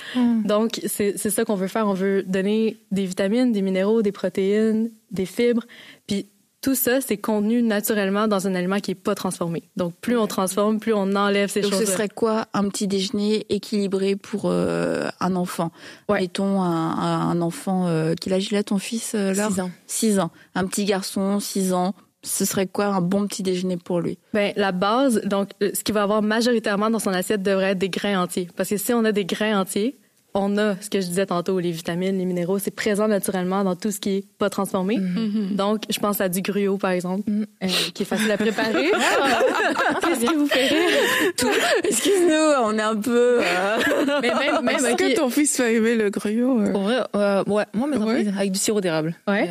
Donc, 0.43 0.81
c'est 0.85 1.17
ça 1.17 1.45
qu'on 1.45 1.55
veut 1.55 1.67
faire. 1.67 1.87
On 1.87 1.93
veut 1.93 2.23
donner 2.23 2.77
des 2.91 3.05
vitamines, 3.05 3.51
des 3.51 3.61
minéraux, 3.61 4.01
des 4.01 4.11
protéines, 4.11 4.91
des 5.11 5.25
fibres. 5.25 5.63
Puis 6.07 6.27
tout 6.65 6.73
ça, 6.73 6.99
c'est 6.99 7.17
contenu 7.17 7.61
naturellement 7.61 8.27
dans 8.27 8.47
un 8.47 8.55
aliment 8.55 8.79
qui 8.79 8.89
est 8.89 8.95
pas 8.95 9.13
transformé. 9.13 9.69
Donc, 9.77 9.93
plus 10.01 10.17
on 10.17 10.25
transforme, 10.25 10.79
plus 10.79 10.95
on 10.95 11.15
enlève 11.15 11.47
ces 11.47 11.61
choses. 11.61 11.69
Donc, 11.69 11.81
ce 11.81 11.85
serait 11.85 12.09
quoi 12.09 12.47
un 12.55 12.67
petit 12.69 12.87
déjeuner 12.87 13.45
équilibré 13.49 14.15
pour 14.15 14.45
euh, 14.45 15.07
un 15.19 15.35
enfant? 15.35 15.71
Ouais. 16.09 16.21
Mettons 16.21 16.63
un, 16.63 17.29
un 17.29 17.39
enfant, 17.41 17.85
euh, 17.85 18.15
quel 18.19 18.33
âge 18.33 18.47
il 18.49 18.57
a 18.57 18.63
ton 18.63 18.79
fils 18.79 19.13
euh, 19.13 19.31
là 19.35 19.47
6 19.47 19.59
ans. 19.59 19.71
6 19.85 20.19
ans. 20.19 20.31
Un 20.55 20.65
petit 20.65 20.85
garçon, 20.85 21.39
6 21.39 21.73
ans. 21.73 21.93
Ce 22.23 22.45
serait 22.45 22.65
quoi 22.65 22.85
un 22.85 23.01
bon 23.01 23.27
petit 23.27 23.43
déjeuner 23.43 23.77
pour 23.77 24.01
lui? 24.01 24.17
Ben 24.33 24.51
la 24.55 24.71
base, 24.71 25.21
donc 25.21 25.49
ce 25.61 25.83
qu'il 25.83 25.93
va 25.93 26.01
avoir 26.01 26.23
majoritairement 26.23 26.89
dans 26.89 26.97
son 26.97 27.11
assiette 27.11 27.43
devrait 27.43 27.73
être 27.73 27.77
des 27.77 27.89
grains 27.89 28.23
entiers. 28.23 28.49
Parce 28.55 28.69
que 28.69 28.77
si 28.77 28.91
on 28.91 29.05
a 29.05 29.11
des 29.11 29.25
grains 29.25 29.61
entiers, 29.61 29.99
on 30.35 30.57
a 30.57 30.75
ce 30.81 30.89
que 30.89 30.99
je 30.99 31.07
disais 31.07 31.25
tantôt, 31.25 31.59
les 31.59 31.71
vitamines, 31.71 32.17
les 32.17 32.25
minéraux, 32.25 32.59
c'est 32.59 32.75
présent 32.75 33.07
naturellement 33.07 33.63
dans 33.63 33.75
tout 33.75 33.89
ce 33.89 33.99
qui 33.99 34.17
est 34.17 34.25
pas 34.37 34.49
transformé. 34.49 34.97
Mm-hmm. 34.97 35.55
Donc, 35.55 35.83
je 35.89 35.97
pense 35.99 36.19
à 36.19 36.27
du 36.27 36.41
gruau, 36.41 36.77
par 36.77 36.91
exemple, 36.91 37.23
mm. 37.29 37.45
euh, 37.63 37.67
qui 37.93 38.03
est 38.03 38.05
facile 38.05 38.29
à 38.31 38.37
préparer. 38.37 38.91
Qu'est-ce 40.01 40.19
qui 40.19 40.35
vous 40.35 40.47
fait 40.47 40.67
rire? 40.67 40.89
Tout. 41.37 41.47
Excuse-nous, 41.85 42.63
on 42.63 42.77
est 42.77 42.81
un 42.81 42.97
peu... 42.97 43.39
Euh... 43.41 43.77
Mais 44.21 44.33
même, 44.33 44.61
même 44.61 44.75
Est-ce 44.75 44.95
que 44.95 45.15
ton 45.15 45.29
fils 45.29 45.57
va 45.57 45.71
aimer 45.71 45.95
le 45.95 46.09
gruau? 46.09 46.59
Euh? 46.59 47.43
ouais, 47.47 47.65
moi, 47.73 47.87
mes 47.87 47.97
ouais. 47.97 48.27
avec 48.37 48.51
du 48.51 48.59
sirop 48.59 48.81
d'érable. 48.81 49.15
Ouais. 49.27 49.47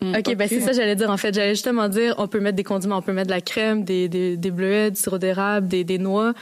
Mm, 0.00 0.14
OK, 0.16 0.34
ben 0.34 0.48
c'est 0.48 0.60
ça 0.60 0.72
j'allais 0.72 0.96
dire 0.96 1.10
en 1.10 1.16
fait. 1.16 1.32
J'allais 1.34 1.54
justement 1.54 1.88
dire 1.88 2.14
on 2.18 2.26
peut 2.26 2.40
mettre 2.40 2.56
des 2.56 2.64
condiments, 2.64 2.98
on 2.98 3.02
peut 3.02 3.12
mettre 3.12 3.28
de 3.28 3.34
la 3.34 3.40
crème, 3.40 3.84
des, 3.84 4.08
des, 4.08 4.36
des 4.36 4.50
bleuets, 4.50 4.90
du 4.90 5.00
sirop 5.00 5.18
d'érable, 5.18 5.68
des, 5.68 5.84
des 5.84 5.98
noix. 5.98 6.34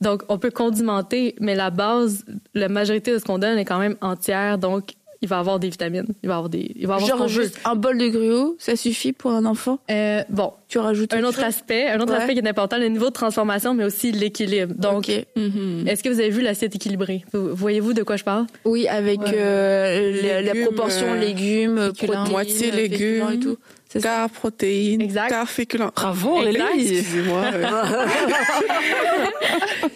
Donc, 0.00 0.22
on 0.28 0.38
peut 0.38 0.50
condimenter, 0.50 1.34
mais 1.40 1.54
la 1.54 1.70
base, 1.70 2.24
la 2.54 2.68
majorité 2.68 3.12
de 3.12 3.18
ce 3.18 3.24
qu'on 3.24 3.38
donne 3.38 3.58
est 3.58 3.64
quand 3.64 3.78
même 3.78 3.96
entière. 4.00 4.58
Donc, 4.58 4.94
il 5.22 5.28
va 5.28 5.38
avoir 5.38 5.58
des 5.58 5.68
vitamines. 5.68 6.06
Il 6.22 6.28
va 6.28 6.36
avoir 6.36 6.48
des. 6.48 6.72
Il 6.76 6.86
va 6.86 6.96
avoir 6.96 7.08
Genre 7.08 7.28
juste 7.28 7.58
un 7.64 7.74
bol 7.74 7.98
de 7.98 8.08
gruau, 8.08 8.56
ça 8.58 8.76
suffit 8.76 9.12
pour 9.12 9.30
un 9.32 9.44
enfant? 9.44 9.78
Euh, 9.90 10.22
bon, 10.28 10.52
tu 10.68 10.78
rajoutes 10.78 11.12
un 11.14 11.24
autre 11.24 11.42
aspect, 11.42 11.88
un 11.88 12.00
autre 12.00 12.14
aspect 12.14 12.34
qui 12.34 12.40
est 12.40 12.48
important, 12.48 12.78
le 12.78 12.88
niveau 12.88 13.06
de 13.06 13.14
transformation, 13.14 13.74
mais 13.74 13.84
aussi 13.84 14.12
l'équilibre. 14.12 14.74
Donc, 14.74 15.08
mm-hmm. 15.08 15.86
est-ce 15.86 16.02
que 16.02 16.08
vous 16.08 16.20
avez 16.20 16.30
vu 16.30 16.42
l'assiette 16.42 16.74
équilibrée? 16.74 17.24
Voyez-vous 17.32 17.92
de 17.92 18.02
quoi 18.02 18.16
je 18.16 18.24
parle? 18.24 18.46
Oui, 18.64 18.88
avec 18.88 19.20
euh, 19.20 20.42
la 20.42 20.54
proportion 20.64 21.14
euh, 21.14 21.20
légumes, 21.20 21.92
protéines, 21.96 22.30
moitié 22.30 22.70
légumes 22.70 23.30
et 23.32 23.38
tout. 23.38 23.56
Car 24.02 24.28
protéines, 24.28 25.00
exact. 25.00 25.28
car 25.28 25.48
féculents. 25.48 25.92
Bravo, 25.94 26.42
Excusez-moi. 26.42 27.44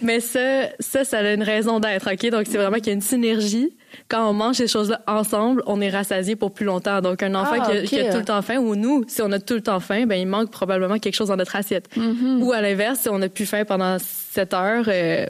Mais 0.02 0.20
ça, 0.20 0.69
ça, 0.78 1.04
ça 1.04 1.19
a 1.19 1.32
une 1.32 1.42
raison 1.42 1.81
d'être, 1.81 2.12
OK? 2.12 2.31
Donc, 2.31 2.46
c'est 2.48 2.56
vraiment 2.56 2.76
qu'il 2.76 2.88
y 2.88 2.90
a 2.90 2.94
une 2.94 3.00
synergie. 3.00 3.70
Quand 4.08 4.28
on 4.28 4.32
mange 4.32 4.56
ces 4.56 4.69
choses-là 4.69 5.00
ensemble, 5.06 5.62
on 5.66 5.81
est 5.81 5.90
rassasié 5.90 6.37
pour 6.37 6.52
plus 6.52 6.64
longtemps. 6.64 7.00
Donc, 7.00 7.22
un 7.22 7.34
enfant 7.34 7.56
ah, 7.60 7.82
qui, 7.82 7.98
a, 7.98 8.12
tout 8.12 8.19
le 8.19 8.25
temps 8.25 8.42
faim, 8.42 8.58
ou 8.58 8.76
nous, 8.76 9.04
si 9.08 9.22
on 9.22 9.32
a 9.32 9.38
tout 9.38 9.54
le 9.54 9.60
temps 9.60 9.81
faim, 9.81 10.06
ben 10.06 10.16
il 10.16 10.26
manque 10.26 10.50
probablement 10.50 10.98
quelque 10.98 11.14
chose 11.14 11.28
dans 11.28 11.37
notre 11.37 11.56
assiette. 11.56 11.88
Mm-hmm. 11.96 12.42
Ou 12.42 12.52
à 12.52 12.60
l'inverse, 12.60 13.00
si 13.00 13.08
on 13.08 13.20
a 13.20 13.28
plus 13.28 13.46
faim 13.46 13.64
pendant 13.64 13.98
7 13.98 14.54
heures, 14.54 14.84
euh, 14.88 15.26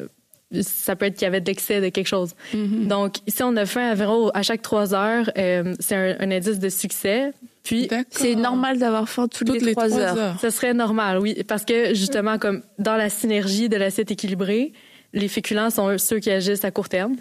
ça 0.61 0.97
peut 0.97 1.07
être 1.07 1.15
qu'il 1.15 1.23
y 1.23 1.27
avait 1.27 1.41
de 1.41 1.47
l'excès 1.47 1.81
de 1.81 1.89
quelque 1.89 2.07
chose. 2.07 2.35
Mm-hmm. 2.55 2.87
Donc, 2.87 3.17
si 3.27 3.43
on 3.43 3.57
a 3.57 3.67
faim 3.67 3.93
environ 3.93 4.31
à 4.31 4.43
chaque 4.43 4.63
trois 4.63 4.95
heures, 4.95 5.31
euh, 5.39 5.75
c'est 5.81 6.17
un, 6.21 6.31
indice 6.31 6.59
de 6.59 6.69
succès. 6.69 7.33
Puis, 7.63 7.89
c'est 8.11 8.35
normal 8.35 8.79
d'avoir 8.79 9.09
faim 9.09 9.29
toutes, 9.29 9.51
les 9.63 9.75
trois 9.75 9.99
heures. 9.99 10.37
Ce 10.41 10.51
serait 10.51 10.75
normal, 10.75 11.19
oui, 11.19 11.43
parce 11.47 11.65
que 11.65 11.95
justement, 11.95 12.39
comme 12.39 12.63
dans 12.79 12.97
la 12.97 13.11
synergie 13.11 13.69
de 13.69 13.77
l'assiette 13.77 14.11
équilibrée, 14.11 14.73
les 15.13 15.29
féculents 15.29 15.71
sont 15.71 15.99
ceux 15.99 16.19
qui 16.21 16.31
agissent 16.31 16.65
à 16.65 16.71
court 16.71 16.89
terme. 16.89 17.17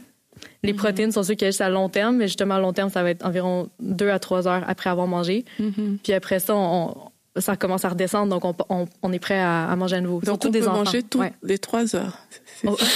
Les 0.64 0.72
mm-hmm. 0.72 0.76
protéines 0.76 1.12
sont 1.12 1.24
ceux 1.24 1.34
qui 1.34 1.46
agissent 1.46 1.62
à 1.62 1.70
long 1.70 1.90
terme, 1.90 2.18
mais 2.18 2.28
justement, 2.28 2.56
à 2.56 2.60
long 2.60 2.72
terme, 2.72 2.90
ça 2.90 3.04
va 3.04 3.10
être 3.10 3.26
environ 3.26 3.70
deux 3.80 4.10
à 4.10 4.20
trois 4.20 4.48
heures 4.48 4.64
après 4.68 4.90
avoir 4.90 5.08
mangé. 5.08 5.44
Mm-hmm. 5.60 5.98
Puis 6.04 6.14
après 6.14 6.40
ça, 6.40 6.56
on, 6.56 6.96
ça 7.38 7.56
commence 7.56 7.86
à 7.86 7.90
redescendre, 7.90 8.30
donc 8.40 8.46
on, 8.70 8.88
on, 9.02 9.14
est 9.14 9.20
prêt 9.20 9.40
à, 9.40 9.76
manger 9.76 9.98
à 9.98 10.02
nouveau. 10.02 10.22
Donc 10.22 10.46
on 10.46 10.52
peut 10.52 10.62
manger 10.62 11.04
toutes 11.04 11.32
les 11.44 11.58
trois 11.58 11.96
heures. 11.96 12.18
Oh. 12.66 12.78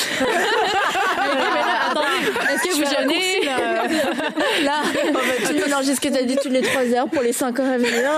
Est-ce 2.50 2.64
que 2.64 2.74
vous 2.76 2.86
jeûnez? 2.86 3.33
Là, 4.64 4.82
tu 5.48 5.54
mélanges 5.54 5.86
ce 5.86 6.00
que 6.00 6.08
tu 6.08 6.18
as 6.18 6.24
dit 6.24 6.36
toutes 6.42 6.52
les 6.52 6.62
trois 6.62 6.86
heures 6.94 7.10
pour 7.10 7.22
les 7.22 7.34
cinq 7.34 7.60
heures 7.60 7.72
à 7.72 7.78
venir. 7.78 8.10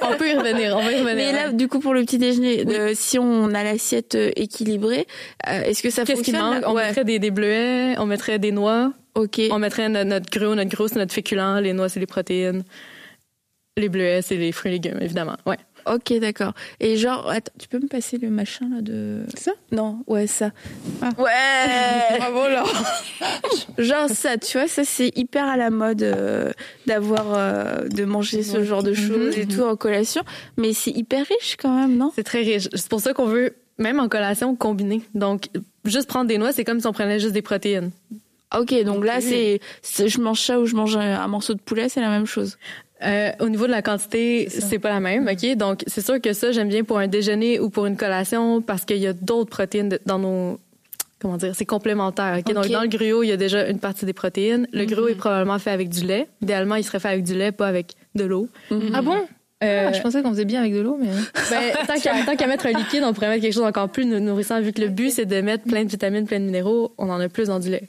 on 0.02 0.16
peut 0.16 0.28
y 0.28 0.34
revenir, 0.34 0.76
on 0.76 0.82
va 0.82 0.92
y 0.92 1.00
revenir. 1.00 1.16
Mais 1.16 1.32
là, 1.32 1.52
du 1.52 1.68
coup, 1.68 1.80
pour 1.80 1.94
le 1.94 2.02
petit 2.02 2.18
déjeuner, 2.18 2.64
si 2.94 3.18
on 3.18 3.54
a 3.54 3.62
l'assiette 3.62 4.14
euh, 4.14 4.30
équilibrée, 4.36 5.06
euh, 5.48 5.62
est-ce 5.62 5.82
que 5.82 5.90
ça 5.90 6.04
Qu'est-ce 6.04 6.18
fonctionne 6.18 6.36
qui 6.36 6.42
manque 6.42 6.64
On 6.66 6.74
mettrait 6.74 7.04
des, 7.04 7.18
des 7.18 7.30
bleuets, 7.30 7.96
on 7.98 8.06
mettrait 8.06 8.38
des 8.38 8.52
noix. 8.52 8.92
Ok. 9.14 9.40
On 9.50 9.58
mettrait 9.58 9.88
notre, 9.88 10.08
notre 10.08 10.30
gruau, 10.30 10.54
notre 10.54 10.74
gros, 10.74 10.88
c'est 10.88 10.96
notre 10.96 11.14
féculent. 11.14 11.60
Les 11.62 11.72
noix, 11.72 11.88
c'est 11.88 12.00
les 12.00 12.06
protéines. 12.06 12.64
Les 13.76 13.88
bleuets, 13.88 14.22
c'est 14.22 14.36
les 14.36 14.52
fruits 14.52 14.70
et 14.70 14.74
légumes, 14.74 14.98
évidemment. 15.00 15.36
Ouais. 15.46 15.56
Ok, 15.86 16.12
d'accord. 16.18 16.52
Et 16.80 16.96
genre, 16.96 17.28
attends, 17.28 17.52
tu 17.58 17.68
peux 17.68 17.78
me 17.78 17.88
passer 17.88 18.18
le 18.18 18.30
machin 18.30 18.68
là 18.74 18.80
de. 18.80 19.22
Ça? 19.36 19.52
Non, 19.72 20.02
ouais, 20.06 20.26
ça. 20.26 20.50
Ah. 21.02 21.10
Ouais 21.18 22.18
Bravo 22.18 22.48
là 22.48 22.64
Genre 23.78 24.08
ça, 24.08 24.38
tu 24.38 24.58
vois, 24.58 24.68
ça 24.68 24.84
c'est 24.84 25.10
hyper 25.16 25.44
à 25.44 25.56
la 25.56 25.70
mode 25.70 26.02
euh, 26.02 26.52
d'avoir, 26.86 27.26
euh, 27.34 27.88
de 27.88 28.04
manger 28.04 28.42
ce 28.42 28.64
genre 28.64 28.82
de 28.82 28.94
choses 28.94 29.36
et 29.38 29.46
tout 29.46 29.62
en 29.62 29.76
collation. 29.76 30.22
Mais 30.56 30.72
c'est 30.72 30.90
hyper 30.90 31.26
riche 31.26 31.56
quand 31.58 31.74
même, 31.74 31.96
non? 31.96 32.12
C'est 32.14 32.24
très 32.24 32.42
riche. 32.42 32.68
C'est 32.74 32.88
pour 32.88 33.00
ça 33.00 33.12
qu'on 33.12 33.26
veut, 33.26 33.54
même 33.78 34.00
en 34.00 34.08
collation, 34.08 34.54
combiner. 34.56 35.02
Donc, 35.14 35.48
juste 35.84 36.08
prendre 36.08 36.28
des 36.28 36.38
noix, 36.38 36.52
c'est 36.52 36.64
comme 36.64 36.80
si 36.80 36.86
on 36.86 36.92
prenait 36.92 37.18
juste 37.18 37.32
des 37.32 37.42
protéines. 37.42 37.90
Ok, 38.58 38.74
donc 38.82 39.04
là, 39.04 39.20
c'est, 39.20 39.60
je 39.84 40.20
mange 40.20 40.40
ça 40.40 40.58
ou 40.58 40.66
je 40.66 40.74
mange 40.74 40.96
un 40.96 41.28
morceau 41.28 41.54
de 41.54 41.60
poulet, 41.60 41.88
c'est 41.88 42.00
la 42.00 42.10
même 42.10 42.26
chose. 42.26 42.58
Euh, 43.02 43.30
au 43.40 43.48
niveau 43.48 43.66
de 43.66 43.70
la 43.70 43.82
quantité, 43.82 44.48
c'est 44.50 44.78
pas 44.78 44.90
la 44.90 45.00
même, 45.00 45.26
ok? 45.26 45.56
Donc 45.56 45.82
c'est 45.86 46.04
sûr 46.04 46.20
que 46.20 46.32
ça 46.32 46.52
j'aime 46.52 46.68
bien 46.68 46.84
pour 46.84 46.98
un 46.98 47.08
déjeuner 47.08 47.58
ou 47.58 47.70
pour 47.70 47.86
une 47.86 47.96
collation 47.96 48.60
parce 48.60 48.84
qu'il 48.84 48.98
y 48.98 49.06
a 49.06 49.12
d'autres 49.12 49.50
protéines 49.50 49.98
dans 50.06 50.18
nos 50.18 50.58
comment 51.20 51.36
dire, 51.36 51.54
c'est 51.54 51.66
complémentaire. 51.66 52.38
ok? 52.38 52.54
Donc 52.54 52.68
dans 52.68 52.82
le 52.82 52.88
gruau, 52.88 53.22
il 53.22 53.28
y 53.28 53.32
a 53.32 53.36
déjà 53.36 53.68
une 53.68 53.78
partie 53.78 54.06
des 54.06 54.12
protéines. 54.12 54.66
Le 54.72 54.84
gruau 54.84 55.08
est 55.08 55.12
mhm. 55.12 55.18
probablement 55.18 55.58
fait 55.58 55.70
avec 55.70 55.88
du 55.88 56.04
lait. 56.04 56.28
Idéalement, 56.42 56.76
il 56.76 56.84
serait 56.84 56.98
fait 56.98 57.08
avec 57.08 57.24
du 57.24 57.34
lait, 57.34 57.52
pas 57.52 57.68
avec 57.68 57.94
de 58.14 58.24
l'eau. 58.24 58.48
Mhm. 58.70 58.90
Ah 58.94 59.02
bon? 59.02 59.16
Euh, 59.62 59.88
ah, 59.88 59.92
je 59.92 60.00
pensais 60.00 60.22
qu'on 60.22 60.30
faisait 60.30 60.46
bien 60.46 60.60
avec 60.60 60.74
de 60.74 60.80
l'eau, 60.80 60.98
mais. 60.98 61.08
Ben, 61.50 62.24
tant 62.24 62.36
qu'à 62.36 62.46
mettre 62.46 62.66
un 62.66 62.72
liquide, 62.72 63.02
on 63.04 63.12
pourrait 63.12 63.28
mettre 63.28 63.42
quelque 63.42 63.54
chose 63.54 63.64
encore 63.64 63.90
plus 63.90 64.06
nourrissant, 64.06 64.60
vu 64.62 64.72
que 64.72 64.80
le 64.80 64.88
but, 64.88 65.10
c'est 65.10 65.26
de 65.26 65.40
mettre 65.42 65.64
plein 65.64 65.84
de 65.84 65.90
vitamines, 65.90 66.26
plein 66.26 66.40
de 66.40 66.46
minéraux, 66.46 66.94
on 66.96 67.10
en 67.10 67.20
a 67.20 67.28
plus 67.28 67.48
dans 67.48 67.58
du 67.58 67.70
lait. 67.70 67.88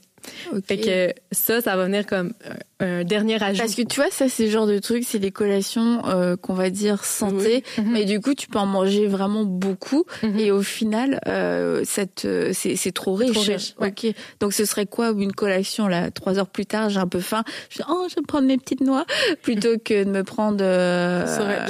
Fait 0.65 0.77
que 0.77 1.13
ça, 1.32 1.62
ça 1.62 1.75
va 1.75 1.86
venir 1.86 2.06
comme 2.06 2.34
un 2.81 3.03
dernier 3.03 3.41
ajout. 3.41 3.59
Parce 3.59 3.75
que 3.75 3.81
tu 3.83 4.00
vois, 4.00 4.11
ça, 4.11 4.27
c'est 4.29 4.45
le 4.45 4.51
genre 4.51 4.67
de 4.67 4.79
truc, 4.79 5.03
c'est 5.07 5.19
les 5.19 5.31
collations 5.31 6.01
euh, 6.07 6.35
qu'on 6.35 6.53
va 6.53 6.69
dire 6.69 7.05
santé, 7.05 7.63
mhm. 7.77 7.91
mais 7.91 8.05
du 8.05 8.19
coup, 8.19 8.33
tu 8.33 8.47
peux 8.47 8.59
en 8.59 8.65
manger 8.65 9.07
vraiment 9.07 9.43
beaucoup, 9.43 10.05
mhm. 10.23 10.39
et 10.39 10.51
au 10.51 10.61
final, 10.61 11.19
euh, 11.27 11.81
cette, 11.85 12.27
c'est, 12.53 12.91
trop 12.91 13.13
riche. 13.13 13.75
Ok. 13.79 14.13
Donc, 14.39 14.53
ce 14.53 14.65
serait 14.65 14.85
quoi 14.85 15.13
une 15.17 15.33
collation 15.33 15.88
là 15.88 16.11
Trois 16.11 16.39
heures 16.39 16.50
plus 16.50 16.65
tard, 16.65 16.89
j'ai 16.89 17.00
un 17.00 17.07
peu 17.07 17.19
faim. 17.19 17.43
Je 17.69 17.77
dis, 17.77 17.83
oh, 17.89 18.07
je 18.09 18.15
vais 18.15 18.21
prendre 18.21 18.47
mes 18.47 18.57
petites 18.57 18.81
noix 18.81 19.05
plutôt 19.41 19.77
que 19.83 20.03
de 20.03 20.09
me 20.09 20.23
prendre 20.23 20.59
euh, 20.61 21.25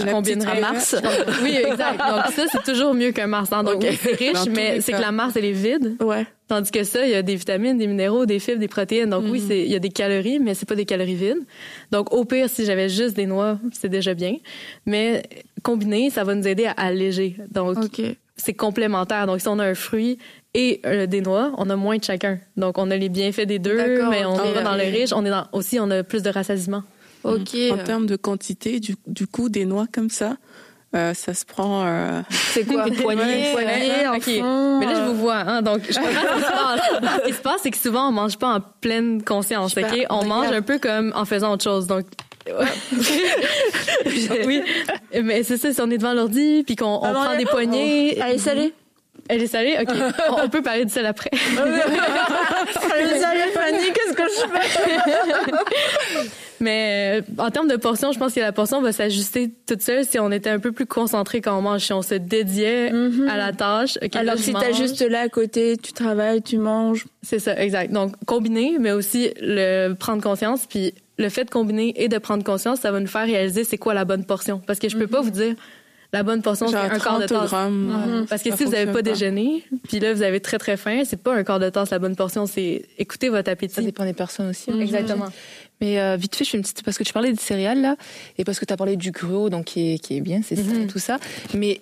un 0.08 0.60
Mars. 0.60 0.96
oui, 1.44 1.56
exact. 1.56 1.98
Donc 1.98 2.34
ça, 2.34 2.44
c'est 2.52 2.64
toujours 2.64 2.94
mieux 2.94 3.12
qu'un 3.12 3.28
Mars. 3.28 3.50
Hein. 3.52 3.64
Donc 3.64 3.84
c'est 4.02 4.16
riche, 4.16 4.46
mais 4.50 4.82
c'est 4.82 4.94
que 4.94 5.02
la 5.02 5.12
Mars 5.12 5.36
elle 5.36 5.46
est 5.46 5.52
vide. 5.52 5.96
Ouais. 6.00 6.26
Tandis 6.52 6.70
que 6.70 6.84
ça, 6.84 7.06
il 7.06 7.12
y 7.12 7.16
a 7.16 7.22
des 7.22 7.38
vitamines, 7.38 7.78
des 7.78 7.88
minéraux, 7.88 8.26
des 8.26 8.38
fibres, 8.40 8.60
des 8.60 8.68
protéines. 8.68 9.10
Donc 9.10 9.24
oui, 9.30 9.40
mhm. 9.40 9.48
c'est 9.48 9.60
il 9.62 9.72
y 9.72 9.76
a 9.76 9.80
des 9.80 9.90
calories, 9.90 10.40
mais 10.40 10.54
c'est 10.54 10.68
pas 10.68 10.76
des 10.76 10.84
calories 10.84 11.01
vides. 11.06 11.46
Donc 11.92 12.14
au 12.14 12.26
pire, 12.26 12.50
si 12.50 12.66
j'avais 12.66 12.90
juste 12.90 13.16
des 13.16 13.26
noix, 13.26 13.60
c'est 13.74 13.90
déjà 13.90 14.14
bien. 14.14 14.36
Mais 14.86 15.24
combiné, 15.64 16.10
ça 16.10 16.24
va 16.24 16.36
nous 16.36 16.48
aider 16.48 16.66
à 16.66 16.72
alléger. 16.72 17.36
Donc 17.52 17.78
c'est 18.36 18.54
complémentaire. 18.54 19.28
Donc 19.28 19.42
si 19.42 19.48
on 19.48 19.60
a 19.60 19.66
un 19.66 19.76
fruit 19.76 20.18
et 20.54 20.82
euh, 20.86 21.06
des 21.06 21.22
noix, 21.22 21.54
on 21.58 21.70
a 21.70 21.76
moins 21.76 21.98
de 21.98 22.04
chacun. 22.04 22.40
Donc 22.58 22.78
on 22.78 22.92
a 22.92 22.98
les 22.98 23.10
bienfaits 23.10 23.46
des 23.46 23.60
deux, 23.60 23.78
mais 24.10 24.26
on 24.26 24.44
est 24.44 24.64
dans 24.64 24.76
le 24.76 24.84
riche. 24.84 25.12
On 25.14 25.26
est 25.26 25.30
dans 25.30 25.48
aussi, 25.52 25.80
on 25.80 25.90
a 25.92 26.04
plus 26.04 26.24
de 26.24 26.30
rassasiement. 26.30 26.84
Ok. 27.24 27.56
En 27.72 27.78
termes 27.78 28.08
de 28.08 28.16
quantité, 28.16 28.80
du, 28.80 28.96
du 29.06 29.28
coup, 29.28 29.50
des 29.50 29.66
noix 29.66 29.86
comme 29.92 30.10
ça, 30.10 30.38
euh, 30.94 31.14
ça 31.14 31.34
se 31.34 31.46
prend. 31.46 31.86
Euh... 31.86 32.22
C'est 32.30 32.66
quoi 32.68 32.88
Une 32.88 32.96
poignée, 32.96 33.52
poignée 33.54 34.08
en 34.08 34.20
fond, 34.20 34.80
Mais 34.80 34.86
là, 34.86 34.96
je 34.96 35.12
vous 35.12 35.16
vois. 35.16 35.38
Hein, 35.38 35.62
donc, 35.62 35.84
je 35.88 35.94
ce 35.94 37.26
qui 37.28 37.34
se 37.34 37.42
passe. 37.42 37.62
c'est 37.64 37.72
que 37.72 37.78
souvent, 37.78 38.10
on 38.10 38.12
mange 38.12 38.38
pas 38.38 38.56
en 38.56 38.60
pleine 38.82 39.24
conscience. 39.24 39.76
Ok, 39.78 40.06
on 40.10 40.26
mange 40.26 40.52
un 40.52 40.62
peu 40.62 40.80
comme 40.80 41.14
en 41.16 41.26
faisant 41.26 41.54
autre 41.54 41.64
chose. 41.64 41.88
Donc, 41.88 42.06
oui, 44.46 44.64
mais 45.24 45.44
c'est 45.44 45.58
ça. 45.58 45.72
Si 45.72 45.80
on 45.80 45.90
est 45.92 45.98
devant 45.98 46.14
l'ordi, 46.14 46.64
puis 46.66 46.76
qu'on 46.76 46.96
on 46.96 47.14
prend 47.14 47.38
des 47.38 47.46
poignées. 47.46 48.20
Allez, 48.22 48.38
salée? 48.38 48.74
Elle 49.30 49.44
est 49.44 49.48
salée? 49.48 49.78
OK. 49.80 49.96
on 50.44 50.50
peut 50.50 50.62
parler 50.62 50.84
de 50.84 50.90
sel 50.90 51.06
après. 51.06 51.30
Elle 51.32 53.12
est 53.12 53.20
salée, 53.20 53.52
Fanny, 53.54 53.94
qu'est-ce 53.94 54.14
que 54.14 54.24
je 54.24 54.42
fais? 54.50 56.30
Mais 56.62 57.22
euh, 57.22 57.44
en 57.44 57.50
termes 57.50 57.68
de 57.68 57.76
portion, 57.76 58.12
je 58.12 58.20
pense 58.20 58.34
que 58.34 58.40
la 58.40 58.52
portion 58.52 58.82
va 58.82 58.92
s'ajuster 58.92 59.52
toute 59.68 59.82
seule 59.82 60.06
si 60.06 60.20
on 60.20 60.32
était 60.32 60.50
un 60.50 60.60
peu 60.60 60.72
plus 60.72 60.86
concentré 60.86 61.42
quand 61.42 61.58
on 61.58 61.62
mange, 61.62 61.82
si 61.82 61.92
on 61.92 62.04
se 62.04 62.14
dédiait 62.14 62.92
mm-hmm. 62.92 63.28
à 63.28 63.36
la 63.36 63.52
tâche. 63.52 63.98
Alors 64.14 64.38
si 64.38 64.54
t'as 64.54 64.72
juste 64.72 65.02
là 65.02 65.22
à 65.22 65.30
côté, 65.30 65.76
tu 65.78 65.92
travailles, 65.92 66.42
tu 66.42 66.58
manges. 66.58 67.06
C'est 67.24 67.40
ça, 67.40 67.60
exact. 67.60 67.92
Donc 67.92 68.14
combiner, 68.26 68.78
mais 68.80 68.92
aussi 68.92 69.32
le 69.42 69.94
prendre 69.94 70.22
conscience, 70.22 70.68
puis 70.68 70.94
le 71.18 71.30
fait 71.30 71.46
de 71.46 71.50
combiner 71.50 71.94
et 72.02 72.08
de 72.08 72.18
prendre 72.20 72.44
conscience, 72.44 72.80
ça 72.80 72.92
va 72.92 73.00
nous 73.00 73.08
faire 73.08 73.26
réaliser 73.26 73.64
c'est 73.64 73.78
quoi 73.78 73.94
la 73.94 74.06
bonne 74.06 74.24
portion. 74.24 74.62
Parce 74.66 74.80
que 74.80 74.88
je 74.88 74.98
peux 74.98 75.08
pas 75.08 75.22
mm-hmm. 75.22 75.24
vous 75.24 75.30
dire 75.32 75.56
la 76.14 76.24
bonne 76.24 76.42
portion, 76.42 76.68
c'est 76.68 76.76
un 76.76 77.00
quart 77.00 77.20
de 77.20 77.26
tasse. 77.26 77.52
Mhm. 77.52 78.26
Parce 78.30 78.44
que 78.44 78.56
si 78.56 78.66
vous 78.66 78.72
n'avez 78.72 78.92
pas, 78.92 79.02
déjeuné, 79.02 79.64
puis 79.88 80.00
là, 80.00 80.14
vous 80.14 80.24
avez 80.24 80.42
très, 80.42 80.58
très 80.58 80.76
faim, 80.76 81.04
c'est 81.06 81.22
pas 81.22 81.34
un 81.34 81.44
quart 81.44 81.60
de 81.60 81.70
tasse 81.70 81.92
la 81.92 82.00
bonne 82.00 82.16
portion, 82.16 82.46
c'est 82.46 82.86
écouter 82.98 83.30
votre 83.30 83.50
appétit. 83.50 83.76
Ça 83.76 83.82
dépend 83.82 84.04
des 84.04 84.14
personnes 84.14 84.50
aussi. 84.50 84.70
Exactement. 84.72 85.28
Mais 85.82 86.00
euh, 86.00 86.16
vite 86.16 86.36
fait, 86.36 86.46
je 86.46 86.52
fais 86.52 86.58
une 86.58 86.64
petite 86.64 86.84
parce 86.84 86.98
que 86.98 87.04
tu 87.04 87.12
parlais 87.12 87.32
des 87.32 87.40
céréales 87.40 87.82
là 87.82 87.96
et 88.38 88.44
parce 88.44 88.60
que 88.60 88.66
tu 88.66 88.74
as 88.74 88.78
parlé 88.78 88.96
du 88.96 89.12
gruau 89.12 89.50
donc 89.50 89.66
qui 89.66 89.94
est 89.94 89.98
qui 90.00 90.18
est 90.18 90.22
bien, 90.22 90.42
c'est 90.44 90.58
mm 90.58 90.88
tout 90.88 91.00
ça. 91.00 91.18
Mais 91.54 91.80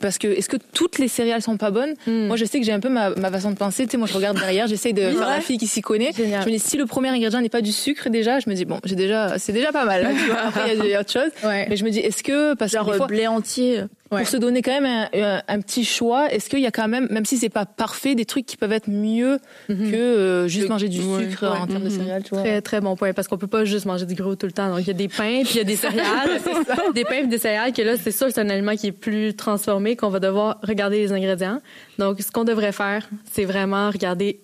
parce 0.00 0.18
que 0.18 0.26
est-ce 0.28 0.48
que 0.48 0.56
toutes 0.72 0.98
les 0.98 1.08
céréales 1.08 1.42
sont 1.42 1.56
pas 1.56 1.70
bonnes? 1.70 1.94
Mm. 2.06 2.26
Moi, 2.26 2.36
je 2.36 2.44
sais 2.44 2.58
que 2.60 2.66
j'ai 2.66 2.72
un 2.72 2.80
peu 2.80 2.88
ma, 2.88 3.10
ma 3.10 3.30
façon 3.30 3.50
de 3.50 3.56
penser. 3.56 3.84
Tu 3.84 3.92
sais, 3.92 3.96
moi, 3.96 4.06
je 4.06 4.14
regarde 4.14 4.38
derrière, 4.38 4.66
j'essaye 4.66 4.92
de 4.94 5.02
faire 5.02 5.28
la 5.28 5.40
fille 5.40 5.58
qui 5.58 5.66
s'y 5.66 5.80
connaît. 5.82 6.10
Je 6.16 6.22
me 6.22 6.50
dis 6.50 6.58
si 6.58 6.76
le 6.76 6.86
premier 6.86 7.08
ingrédient 7.08 7.40
n'est 7.40 7.48
pas 7.48 7.60
du 7.62 7.72
sucre 7.72 8.08
déjà, 8.08 8.40
je 8.40 8.48
me 8.48 8.54
dis 8.54 8.64
bon, 8.64 8.80
j'ai 8.84 8.96
déjà 8.96 9.38
c'est 9.38 9.52
déjà 9.52 9.72
pas 9.72 9.84
mal. 9.84 10.08
tu 10.18 10.30
vois 10.30 10.40
Après, 10.40 10.76
il 10.76 10.86
y 10.86 10.94
a 10.94 11.00
autre 11.00 11.12
chose. 11.12 11.30
Ouais. 11.44 11.66
Mais 11.68 11.76
je 11.76 11.84
me 11.84 11.90
dis 11.90 11.98
est-ce 12.00 12.22
que 12.22 12.54
parce 12.54 12.72
Genre 12.72 12.90
que 12.90 12.96
fois, 12.96 13.06
blé 13.06 13.26
entier 13.26 13.82
pour 14.18 14.28
se 14.28 14.36
donner 14.36 14.62
quand 14.62 14.80
même 14.80 15.08
un, 15.12 15.42
un, 15.46 15.60
petit 15.60 15.84
choix, 15.84 16.30
est-ce 16.32 16.48
qu'il 16.48 16.60
y 16.60 16.66
a 16.66 16.70
quand 16.70 16.88
même, 16.88 17.08
même 17.10 17.24
si 17.24 17.38
c'est 17.38 17.48
pas 17.48 17.66
parfait, 17.66 18.14
des 18.14 18.24
trucs 18.24 18.46
qui 18.46 18.56
peuvent 18.56 18.72
être 18.72 18.88
mieux 18.88 19.38
mhm. 19.68 19.90
que 19.90 19.96
euh, 19.96 20.48
juste 20.48 20.68
manger 20.68 20.88
du 20.88 21.00
sucre 21.00 21.44
en 21.44 21.66
termes 21.66 21.84
de 21.84 21.88
mhm. 21.88 21.96
céréales, 21.98 22.22
tu 22.22 22.30
vois? 22.30 22.42
Très 22.42 22.62
très 22.62 22.80
bon 22.80 22.96
point 22.96 23.12
parce 23.12 23.28
qu'on 23.28 23.38
peut 23.38 23.46
pas 23.46 23.64
juste 23.64 23.86
manger 23.86 24.06
du 24.06 24.14
gros 24.14 24.36
tout 24.36 24.46
le 24.46 24.52
temps. 24.52 24.68
Donc 24.68 24.80
il 24.80 24.88
y 24.88 24.90
a 24.90 24.94
des 24.94 25.08
pains 25.08 25.42
puis 25.44 25.54
il 25.54 25.58
y 25.58 25.60
a 25.60 25.64
des 25.64 25.76
céréales, 25.76 26.40
des 26.94 27.04
pains 27.04 27.16
et 27.16 27.26
des 27.26 27.38
céréales 27.38 27.72
que 27.72 27.82
là 27.82 27.96
c'est 27.96 28.12
sûr 28.12 28.28
c'est 28.30 28.40
un 28.40 28.50
aliment 28.50 28.76
qui 28.76 28.88
est 28.88 28.92
plus 28.92 29.34
transformé 29.34 29.96
qu'on 29.96 30.10
va 30.10 30.20
devoir 30.20 30.58
regarder 30.62 30.98
les 30.98 31.12
ingrédients. 31.12 31.60
Donc 31.98 32.20
ce 32.20 32.30
qu'on 32.30 32.44
devrait 32.44 32.72
faire, 32.72 33.08
c'est 33.30 33.44
vraiment 33.44 33.90
regarder 33.90 34.40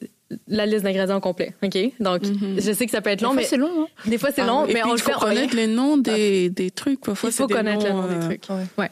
la 0.46 0.66
liste 0.66 0.84
d'ingrédients 0.84 1.20
complet. 1.20 1.54
OK? 1.62 1.78
Donc, 2.00 2.22
mhm. 2.22 2.60
je 2.60 2.72
sais 2.72 2.84
que 2.84 2.90
ça 2.90 3.00
peut 3.00 3.10
être 3.10 3.22
long, 3.22 3.32
mais. 3.32 3.44
c'est 3.44 3.56
long, 3.56 3.70
hein? 3.82 3.86
Des 4.06 4.18
fois, 4.18 4.30
c'est 4.34 4.42
ah 4.42 4.46
long, 4.46 4.66
mais 4.66 4.84
on 4.84 4.92
le 4.92 4.98
fait. 4.98 5.12
Il 5.12 5.14
faut 5.14 5.20
connaître 5.20 5.56
les 5.56 5.66
noms 5.66 5.96
des, 5.96 6.50
des 6.50 6.70
trucs. 6.70 7.00
Parfois, 7.00 7.30
il 7.30 7.32
faut 7.32 7.46
connaître 7.46 7.84
les 7.86 7.92
noms 7.92 8.06
des 8.06 8.20
trucs. 8.20 8.42
Ouais. 8.76 8.88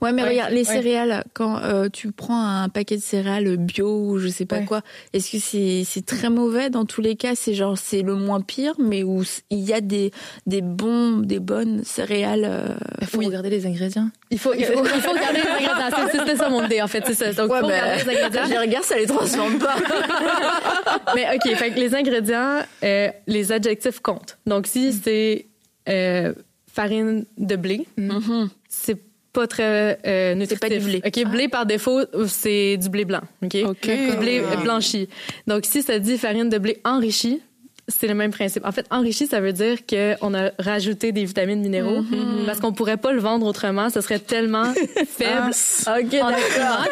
Ouais, 0.00 0.12
mais 0.12 0.22
regarde, 0.22 0.52
les 0.52 0.64
céréales, 0.64 1.24
quand 1.32 1.58
euh, 1.62 1.88
tu 1.90 2.12
prends 2.12 2.40
un 2.40 2.68
paquet 2.68 2.96
de 2.96 3.02
céréales 3.02 3.56
bio 3.56 3.88
ou 3.88 4.18
je 4.18 4.28
sais 4.28 4.46
pas 4.46 4.60
quoi, 4.60 4.82
est-ce 5.12 5.30
que 5.30 5.38
c'est, 5.38 5.82
c'est 5.86 6.04
très 6.04 6.30
mauvais? 6.30 6.70
Dans 6.70 6.84
tous 6.84 7.00
les 7.00 7.16
cas? 7.16 7.34
C'est 7.34 7.54
genre, 7.54 7.78
c'est 7.78 8.02
le 8.02 8.14
moins 8.14 8.40
pire, 8.40 8.74
mais 8.78 9.02
où 9.02 9.22
il 9.50 9.60
y 9.60 9.72
a 9.72 9.80
des, 9.80 10.10
des 10.46 10.60
bons, 10.60 11.18
des 11.18 11.40
bonnes 11.40 11.84
céréales. 11.84 12.46
Euh, 12.46 12.74
il 13.00 13.06
faut 13.06 13.20
regarder 13.20 13.50
les 13.50 13.66
ingrédients. 13.66 14.10
Il 14.30 14.38
faut, 14.38 14.52
il 14.52 14.64
faut, 14.64 14.84
il 14.84 15.00
faut 15.00 15.12
regarder 15.12 15.40
les 15.40 15.48
ingrédients. 15.48 16.26
C'est, 16.26 16.36
ça 16.36 16.48
mon 16.48 16.64
idée, 16.64 16.82
en 16.82 16.88
fait. 16.88 17.02
C'est 17.06 17.14
ça. 17.14 17.32
Donc, 17.32 17.48
faut 17.48 17.66
regarder 17.66 18.04
les 18.04 18.10
ingrédients. 18.10 18.42
Je 18.44 18.50
les 18.50 18.58
regarde, 18.58 18.84
ça 18.84 18.96
les 18.96 19.06
transforme 19.06 19.58
pas. 19.58 19.76
Mais 21.14 21.26
OK, 21.34 21.54
fait 21.54 21.70
que 21.70 21.78
les 21.78 21.94
ingrédients, 21.94 22.62
euh, 22.82 23.08
les 23.26 23.52
adjectifs 23.52 24.00
comptent. 24.00 24.38
Donc, 24.46 24.66
si 24.66 24.92
c'est 24.92 25.46
euh, 25.88 26.32
farine 26.72 27.24
de 27.38 27.56
blé, 27.56 27.86
mm-hmm. 27.98 28.48
c'est 28.68 28.98
pas 29.32 29.46
très 29.46 29.98
euh, 30.06 30.34
nutritif. 30.34 30.58
C'est 30.62 30.68
pas 30.68 30.78
du 30.78 30.84
blé. 30.84 31.02
OK, 31.04 31.30
blé 31.30 31.48
par 31.48 31.66
défaut, 31.66 32.00
c'est 32.26 32.76
du 32.76 32.88
blé 32.88 33.04
blanc. 33.04 33.22
OK? 33.42 33.52
Du 33.52 34.16
blé 34.18 34.42
blanchi. 34.62 35.08
Donc, 35.46 35.66
si 35.66 35.82
ça 35.82 35.98
dit 35.98 36.18
farine 36.18 36.48
de 36.48 36.58
blé 36.58 36.80
enrichie, 36.84 37.42
c'est 37.88 38.08
le 38.08 38.14
même 38.14 38.32
principe. 38.32 38.66
En 38.66 38.72
fait, 38.72 38.86
enrichi, 38.90 39.26
ça 39.26 39.40
veut 39.40 39.52
dire 39.52 39.78
qu'on 39.86 40.34
a 40.34 40.50
rajouté 40.58 41.12
des 41.12 41.24
vitamines 41.24 41.60
minéraux 41.60 42.02
mm-hmm. 42.02 42.44
parce 42.44 42.58
qu'on 42.58 42.72
pourrait 42.72 42.96
pas 42.96 43.12
le 43.12 43.20
vendre 43.20 43.46
autrement. 43.46 43.90
Ce 43.90 44.00
serait 44.00 44.18
tellement 44.18 44.72
faible 45.08 45.52
ah, 45.86 45.98
okay, 46.00 46.20
en 46.22 46.32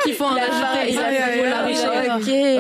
qu'il 0.04 0.14
faut 0.14 0.24
en 0.24 0.34
rajouter. 0.34 0.98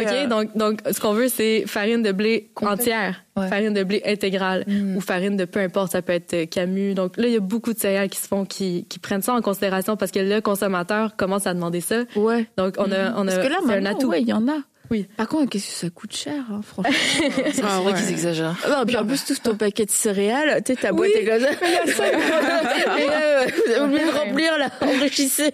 OK, 0.00 0.28
donc, 0.28 0.56
donc, 0.56 0.80
ce 0.90 1.00
qu'on 1.00 1.12
veut, 1.12 1.28
c'est 1.28 1.62
farine 1.66 2.02
de 2.02 2.10
blé 2.10 2.50
entière. 2.60 3.22
farine 3.36 3.72
de 3.72 3.84
blé 3.84 4.02
intégrale 4.04 4.64
mm. 4.66 4.96
ou 4.96 5.00
farine 5.00 5.36
de 5.36 5.44
peu 5.44 5.60
importe, 5.60 5.92
ça 5.92 6.02
peut 6.02 6.12
être 6.12 6.50
Camus. 6.50 6.94
Donc 6.94 7.16
là, 7.16 7.28
il 7.28 7.32
y 7.32 7.36
a 7.36 7.40
beaucoup 7.40 7.72
de 7.72 7.78
céréales 7.78 8.08
qui 8.08 8.18
se 8.18 8.26
font, 8.26 8.44
qui, 8.44 8.84
qui 8.88 8.98
prennent 8.98 9.22
ça 9.22 9.34
en 9.34 9.42
considération 9.42 9.96
parce 9.96 10.10
que 10.10 10.18
le 10.18 10.40
consommateur 10.40 11.14
commence 11.16 11.46
à 11.46 11.54
demander 11.54 11.80
ça. 11.80 12.02
Ouais. 12.16 12.48
Donc 12.56 12.74
on 12.78 12.90
a, 12.90 13.12
on 13.16 13.28
a, 13.28 13.32
parce 13.32 13.46
que 13.46 13.52
là, 13.52 13.58
un 13.68 13.86
atout. 13.86 14.08
Ouais, 14.08 14.22
il 14.22 14.28
y 14.28 14.32
en 14.32 14.48
a. 14.48 14.56
Oui. 14.90 15.06
Par 15.16 15.28
contre, 15.28 15.50
qu'est-ce 15.50 15.66
que 15.66 15.86
ça 15.86 15.90
coûte 15.90 16.14
cher, 16.14 16.44
hein, 16.50 16.60
franchement. 16.62 16.92
c'est 17.52 17.62
ah, 17.64 17.80
vrai 17.80 17.94
qu'ils 17.94 18.10
exagèrent. 18.10 18.56
Non, 18.68 18.84
puis 18.86 18.96
en 18.96 19.06
plus, 19.06 19.24
tout 19.24 19.34
ton 19.42 19.56
paquet 19.56 19.86
de 19.86 19.90
céréales, 19.90 20.62
tu 20.64 20.74
sais, 20.74 20.80
ta 20.80 20.92
boîte 20.92 21.10
est 21.14 21.24
comme 21.24 21.40
ça. 21.40 22.06
et 22.98 23.06
là, 23.06 23.46
vous 23.46 23.72
avez 23.72 23.80
oublié 23.80 24.04
de 24.04 24.10
remplir, 24.10 24.58
là, 24.58 24.70
enrichissez. 24.82 25.52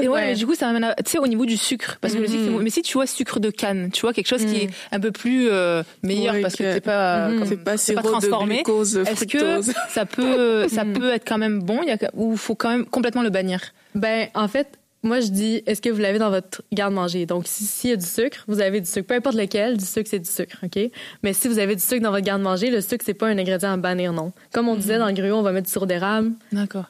Et 0.00 0.08
ouais, 0.08 0.34
du 0.34 0.46
coup, 0.46 0.54
ça 0.54 0.72
m'amène 0.72 0.94
tu 1.04 1.12
sais, 1.12 1.18
au 1.18 1.26
niveau 1.26 1.44
du 1.44 1.56
sucre. 1.56 1.98
Parce 2.00 2.14
que 2.14 2.20
le 2.20 2.28
sucre, 2.28 2.50
mm. 2.50 2.62
mais 2.62 2.70
si 2.70 2.82
tu 2.82 2.94
vois 2.94 3.06
sucre 3.06 3.40
de 3.40 3.50
canne, 3.50 3.90
tu 3.92 4.02
vois, 4.02 4.12
quelque 4.12 4.28
chose 4.28 4.44
qui 4.44 4.62
est 4.62 4.66
mm. 4.66 4.92
un 4.92 5.00
peu 5.00 5.10
plus 5.12 5.48
euh, 5.50 5.82
meilleur 6.02 6.36
parce 6.40 6.56
que 6.56 6.72
c'est 6.72 6.80
pas, 6.80 7.28
mm. 7.28 7.44
c'est 7.76 7.94
pas, 7.94 8.02
pas 8.02 8.08
transformé. 8.08 8.62
Est-ce 8.66 9.24
que 9.26 9.60
ça 9.90 10.06
peut, 10.06 10.68
ça 10.68 10.84
peut 10.84 11.12
être 11.12 11.26
quand 11.26 11.38
même 11.38 11.60
bon, 11.60 11.80
il 11.82 11.88
y 11.88 11.92
a, 11.92 11.98
ou 12.14 12.36
faut 12.36 12.54
quand 12.54 12.70
même 12.70 12.86
complètement 12.86 13.22
le 13.22 13.30
bannir? 13.30 13.60
Ben, 13.94 14.28
en 14.34 14.48
fait, 14.48 14.68
moi, 15.06 15.20
je 15.20 15.28
dis, 15.28 15.62
est-ce 15.66 15.80
que 15.80 15.88
vous 15.88 16.00
l'avez 16.00 16.18
dans 16.18 16.30
votre 16.30 16.62
garde-manger? 16.72 17.26
Donc, 17.26 17.44
s'il 17.46 17.90
y 17.90 17.92
a 17.92 17.96
du 17.96 18.04
sucre, 18.04 18.44
vous 18.48 18.60
avez 18.60 18.80
du 18.80 18.86
sucre. 18.86 19.06
Peu 19.06 19.14
importe 19.14 19.36
lequel, 19.36 19.76
du 19.76 19.84
sucre, 19.84 20.08
c'est 20.10 20.18
du 20.18 20.30
sucre, 20.30 20.58
OK? 20.62 20.78
Mais 21.22 21.32
si 21.32 21.48
vous 21.48 21.58
avez 21.58 21.74
du 21.74 21.82
sucre 21.82 22.02
dans 22.02 22.10
votre 22.10 22.24
garde-manger, 22.24 22.70
le 22.70 22.80
sucre, 22.80 23.04
c'est 23.06 23.14
pas 23.14 23.28
un 23.28 23.38
ingrédient 23.38 23.72
à 23.72 23.76
bannir, 23.76 24.12
non. 24.12 24.32
Comme 24.52 24.68
on 24.68 24.74
disait 24.74 24.94
mhm. 24.94 25.00
dans 25.00 25.06
le 25.06 25.12
gruau, 25.12 25.38
on 25.38 25.42
va 25.42 25.52
mettre 25.52 25.66
du 25.66 25.72
sirop 25.72 25.86
d'érable. 25.86 26.32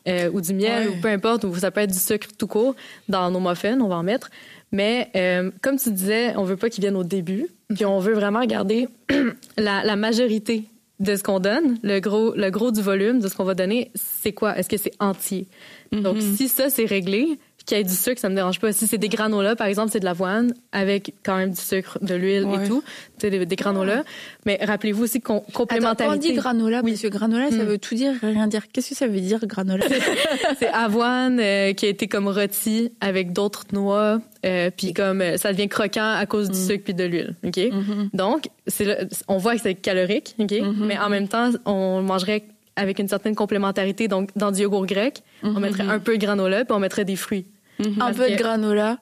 Euh, 0.09 0.31
ou 0.33 0.41
du 0.41 0.55
miel, 0.55 0.89
ou 0.89 1.01
peu 1.01 1.09
importe, 1.09 1.45
ou 1.45 1.55
ça 1.55 1.71
peut 1.71 1.81
être 1.81 1.93
du 1.93 1.99
sucre 1.99 2.29
tout 2.37 2.47
court. 2.47 2.75
Dans 3.09 3.31
nos 3.31 3.41
muffins, 3.41 3.79
on 3.81 3.89
va 3.89 3.97
en 3.97 4.03
mettre. 4.03 4.31
Mais 4.73 5.11
euh, 5.15 5.51
comme 5.63 5.79
tu 5.79 5.91
disais, 5.91 6.35
on 6.37 6.45
veut 6.45 6.57
pas 6.57 6.71
qu'ils 6.71 6.83
viennent 6.83 6.97
au 6.97 7.05
début. 7.05 7.47
Puis 7.75 7.85
on 7.85 7.99
veut 7.99 8.15
vraiment 8.15 8.45
garder 8.45 8.89
la, 9.59 9.85
la 9.85 9.97
majorité 9.97 10.65
de 10.99 11.15
ce 11.15 11.23
qu'on 11.23 11.41
donne, 11.41 11.79
le 11.83 12.01
gros, 12.01 12.35
le 12.35 12.51
gros 12.51 12.71
du 12.71 12.81
volume 12.81 13.21
de 13.21 13.29
ce 13.29 13.35
qu'on 13.35 13.45
va 13.45 13.55
donner, 13.55 13.91
c'est 13.95 14.33
quoi? 14.33 14.57
Est-ce 14.57 14.69
que 14.69 14.79
c'est 14.79 14.93
entier? 14.99 15.47
Donc, 15.93 16.17
mhm. 16.17 16.37
si 16.37 16.49
ça, 16.49 16.71
c'est 16.71 16.87
réglé, 16.87 17.39
qu'il 17.67 17.77
y 17.77 17.81
ait 17.81 17.85
du 17.85 17.95
sucre, 17.95 18.21
ça 18.21 18.29
me 18.29 18.35
dérange 18.35 18.61
pas. 18.61 18.73
Si 18.73 18.87
c'est 18.87 18.99
des 18.99 19.09
granolas, 19.09 19.57
par 19.57 19.67
exemple, 19.67 19.91
c'est 19.91 20.01
de 20.01 20.05
l'avoine 20.05 20.55
avec 20.73 21.15
quand 21.25 21.37
même 21.37 21.51
du 21.51 21.61
sucre, 21.61 21.99
de 22.01 22.15
l'huile 22.15 22.47
et 22.55 22.69
tout. 22.69 22.83
C'est 23.19 23.29
des, 23.29 23.45
des 23.45 23.57
granolas. 23.57 24.05
Mais 24.47 24.59
rappelez-vous 24.63 25.03
aussi 25.03 25.21
qu'on 25.21 25.41
complémentarité. 25.41 26.05
Attends, 26.05 26.13
quand 26.13 26.17
on 26.17 26.21
dit 26.21 26.33
granola, 26.35 26.81
oui. 26.85 26.99
que 26.99 27.09
granola, 27.09 27.51
ça 27.51 27.57
hmm. 27.57 27.67
veut 27.67 27.79
tout 27.79 27.95
dire, 27.95 28.15
rien 28.23 28.47
dire. 28.47 28.69
Qu'est-ce 28.73 28.91
que 28.91 28.95
ça 28.95 29.09
veut 29.09 29.21
dire 29.21 29.45
granola? 29.47 29.85
C'est 30.59 30.69
avoine 30.69 31.41
euh, 31.41 31.73
qui 31.73 31.87
a 31.87 31.89
été 31.89 32.07
comme 32.07 32.29
rôti 32.29 32.93
avec 33.01 33.33
d'autres 33.33 33.65
noix, 33.73 34.21
euh, 34.45 34.71
puis 34.75 34.93
comme 34.93 35.21
euh, 35.21 35.37
ça 35.37 35.53
devient 35.53 35.69
croquant 35.69 36.13
à 36.13 36.25
cause 36.27 36.51
du 36.51 36.59
hmm. 36.59 36.67
sucre 36.67 36.85
puis 36.85 36.95
de 36.95 37.05
l'huile. 37.05 37.35
Ok? 37.45 37.57
Mm-hmm. 37.57 38.11
Donc, 38.15 38.49
c'est 38.67 39.09
on 39.29 39.39
voit 39.39 39.57
que 39.57 39.63
c'est 39.63 39.75
calorique. 39.75 40.35
Ok? 40.39 40.53
Mm-hmm. 40.53 40.85
Mais 40.87 40.99
en 40.99 41.09
même 41.09 41.29
temps, 41.29 41.51
on 41.65 42.03
mangerait 42.03 42.45
avec 42.77 42.99
une 42.99 43.09
certaine 43.09 43.35
complémentarité. 43.35 44.07
Donc, 44.07 44.31
dans 44.37 44.53
du 44.53 44.63
yogourt 44.63 44.87
grec, 44.87 45.23
on 45.43 45.49
mm-hmm. 45.49 45.61
mettrait 45.61 45.83
un 45.85 45.99
peu 45.99 46.17
de 46.17 46.25
granola, 46.25 46.65
puis 46.65 46.75
on 46.75 46.79
mettrait 46.79 47.05
des 47.05 47.17
fruits. 47.17 47.47
Mm-hmm. 47.81 48.03
Un 48.03 48.13
peu 48.13 48.31
de 48.31 48.37
granola. 48.37 48.99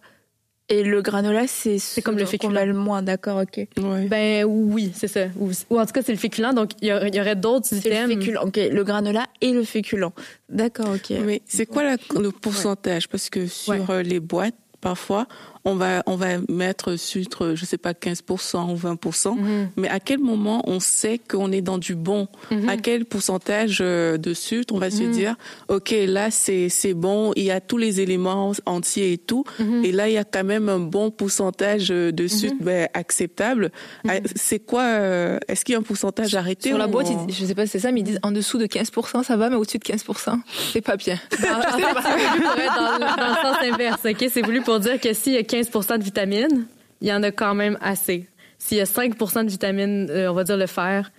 Et 0.70 0.82
le 0.82 1.02
granola, 1.02 1.46
c'est 1.46 1.78
c'est 1.78 2.00
comme 2.00 2.16
le 2.16 2.24
féculent. 2.24 2.64
le 2.64 2.72
moins, 2.72 3.02
d'accord, 3.02 3.42
ok. 3.42 3.66
Ben 4.08 4.44
oui, 4.44 4.90
c'est 4.94 5.08
ça. 5.08 5.26
Ou, 5.38 5.50
en 5.78 5.84
tout 5.84 5.92
cas, 5.92 6.00
c'est 6.02 6.12
le 6.12 6.18
féculent. 6.18 6.54
Donc 6.54 6.70
il 6.80 6.88
y, 6.88 7.20
aurait 7.20 7.36
d'autres 7.36 7.70
items. 7.74 8.08
Le 8.08 8.14
féculent, 8.14 8.38
ok. 8.42 8.56
Le 8.56 8.82
granola 8.82 9.26
et 9.42 9.52
le 9.52 9.62
féculent. 9.62 10.08
D'accord, 10.48 10.94
ok. 10.94 11.18
Mais 11.24 11.42
c'est 11.44 11.66
quoi 11.66 11.82
le 12.18 12.30
pourcentage? 12.30 13.08
Parce 13.08 13.28
que 13.28 13.46
sur 13.46 13.90
euh, 13.90 14.02
les 14.02 14.20
boîtes, 14.20 14.54
parfois, 14.80 15.26
on 15.64 15.74
va 15.74 16.02
on 16.06 16.16
va 16.16 16.38
mettre 16.48 16.96
sucre, 16.96 17.54
je 17.54 17.64
sais 17.64 17.78
pas 17.78 17.92
15% 17.92 18.72
ou 18.72 18.76
20%, 18.76 19.36
mhm. 19.36 19.68
mais 19.76 19.88
à 19.88 20.00
quel 20.00 20.18
moment 20.18 20.62
on 20.66 20.80
sait 20.80 21.18
qu'on 21.18 21.52
est 21.52 21.62
dans 21.62 21.78
du 21.78 21.94
bon? 21.94 22.28
Mhm. 22.50 22.68
À 22.68 22.76
quel 22.76 23.04
pourcentage 23.04 23.78
euh, 23.80 24.18
de 24.18 24.34
sucre 24.34 24.74
on 24.74 24.78
va 24.78 24.90
se 24.90 25.02
mhm. 25.02 25.12
dire 25.12 25.36
OK, 25.68 25.94
là 26.06 26.30
c'est 26.30 26.68
c'est 26.68 26.94
bon, 26.94 27.32
il 27.36 27.44
y 27.44 27.50
a 27.50 27.60
tous 27.60 27.78
les 27.78 28.00
éléments 28.00 28.52
entiers 28.66 29.12
et 29.12 29.18
tout 29.18 29.44
et 29.82 29.92
là 29.92 30.08
il 30.08 30.14
y 30.14 30.18
a 30.18 30.24
quand 30.24 30.44
même 30.44 30.68
un 30.68 30.80
bon 30.80 31.10
pourcentage 31.10 31.88
euh, 31.90 32.12
de 32.12 32.26
sucre 32.26 32.56
ben, 32.60 32.88
acceptable. 32.94 33.70
Ah, 34.08 34.14
c'est 34.34 34.58
quoi 34.58 34.82
euh, 34.82 35.38
est-ce 35.48 35.64
qu'il 35.64 35.72
y 35.72 35.76
a 35.76 35.78
un 35.78 35.82
pourcentage 35.82 36.34
arrêté 36.34 36.70
Sur 36.70 36.78
la 36.78 36.86
boîte, 36.86 37.08
je 37.28 37.44
sais 37.44 37.54
pas 37.54 37.66
si 37.66 37.72
c'est 37.72 37.78
ça 37.80 37.92
mais 37.92 38.00
ils 38.00 38.04
disent 38.04 38.20
en 38.22 38.32
dessous 38.32 38.58
de 38.58 38.66
15% 38.66 39.24
ça 39.24 39.36
va 39.36 39.48
mais 39.48 39.56
au-dessus 39.56 39.78
de 39.78 39.84
15% 39.84 40.38
c'est 40.72 40.80
pas 40.80 40.96
bien. 40.96 41.18
dans, 41.42 41.56
le 41.58 43.34
sens 43.42 43.56
inverse, 43.62 44.00
OK, 44.04 44.24
c'est 44.32 44.42
voulu 44.42 44.60
pour 44.62 44.80
dire 44.80 45.00
que 45.00 45.12
s'il 45.12 45.32
y 45.32 45.38
a 45.38 45.42
15% 45.54 45.98
de 45.98 46.02
vitamines, 46.02 46.66
il 47.00 47.08
y 47.08 47.12
en 47.12 47.22
a 47.22 47.30
quand 47.30 47.54
même 47.54 47.78
assez. 47.80 48.26
S'il 48.58 48.78
y 48.78 48.80
a 48.80 48.84
5% 48.84 49.44
de 49.44 49.50
vitamines, 49.50 50.08
euh, 50.10 50.30
on 50.30 50.34
va 50.34 50.44
dire 50.44 50.56
le 50.56 50.66
fer, 50.66 51.12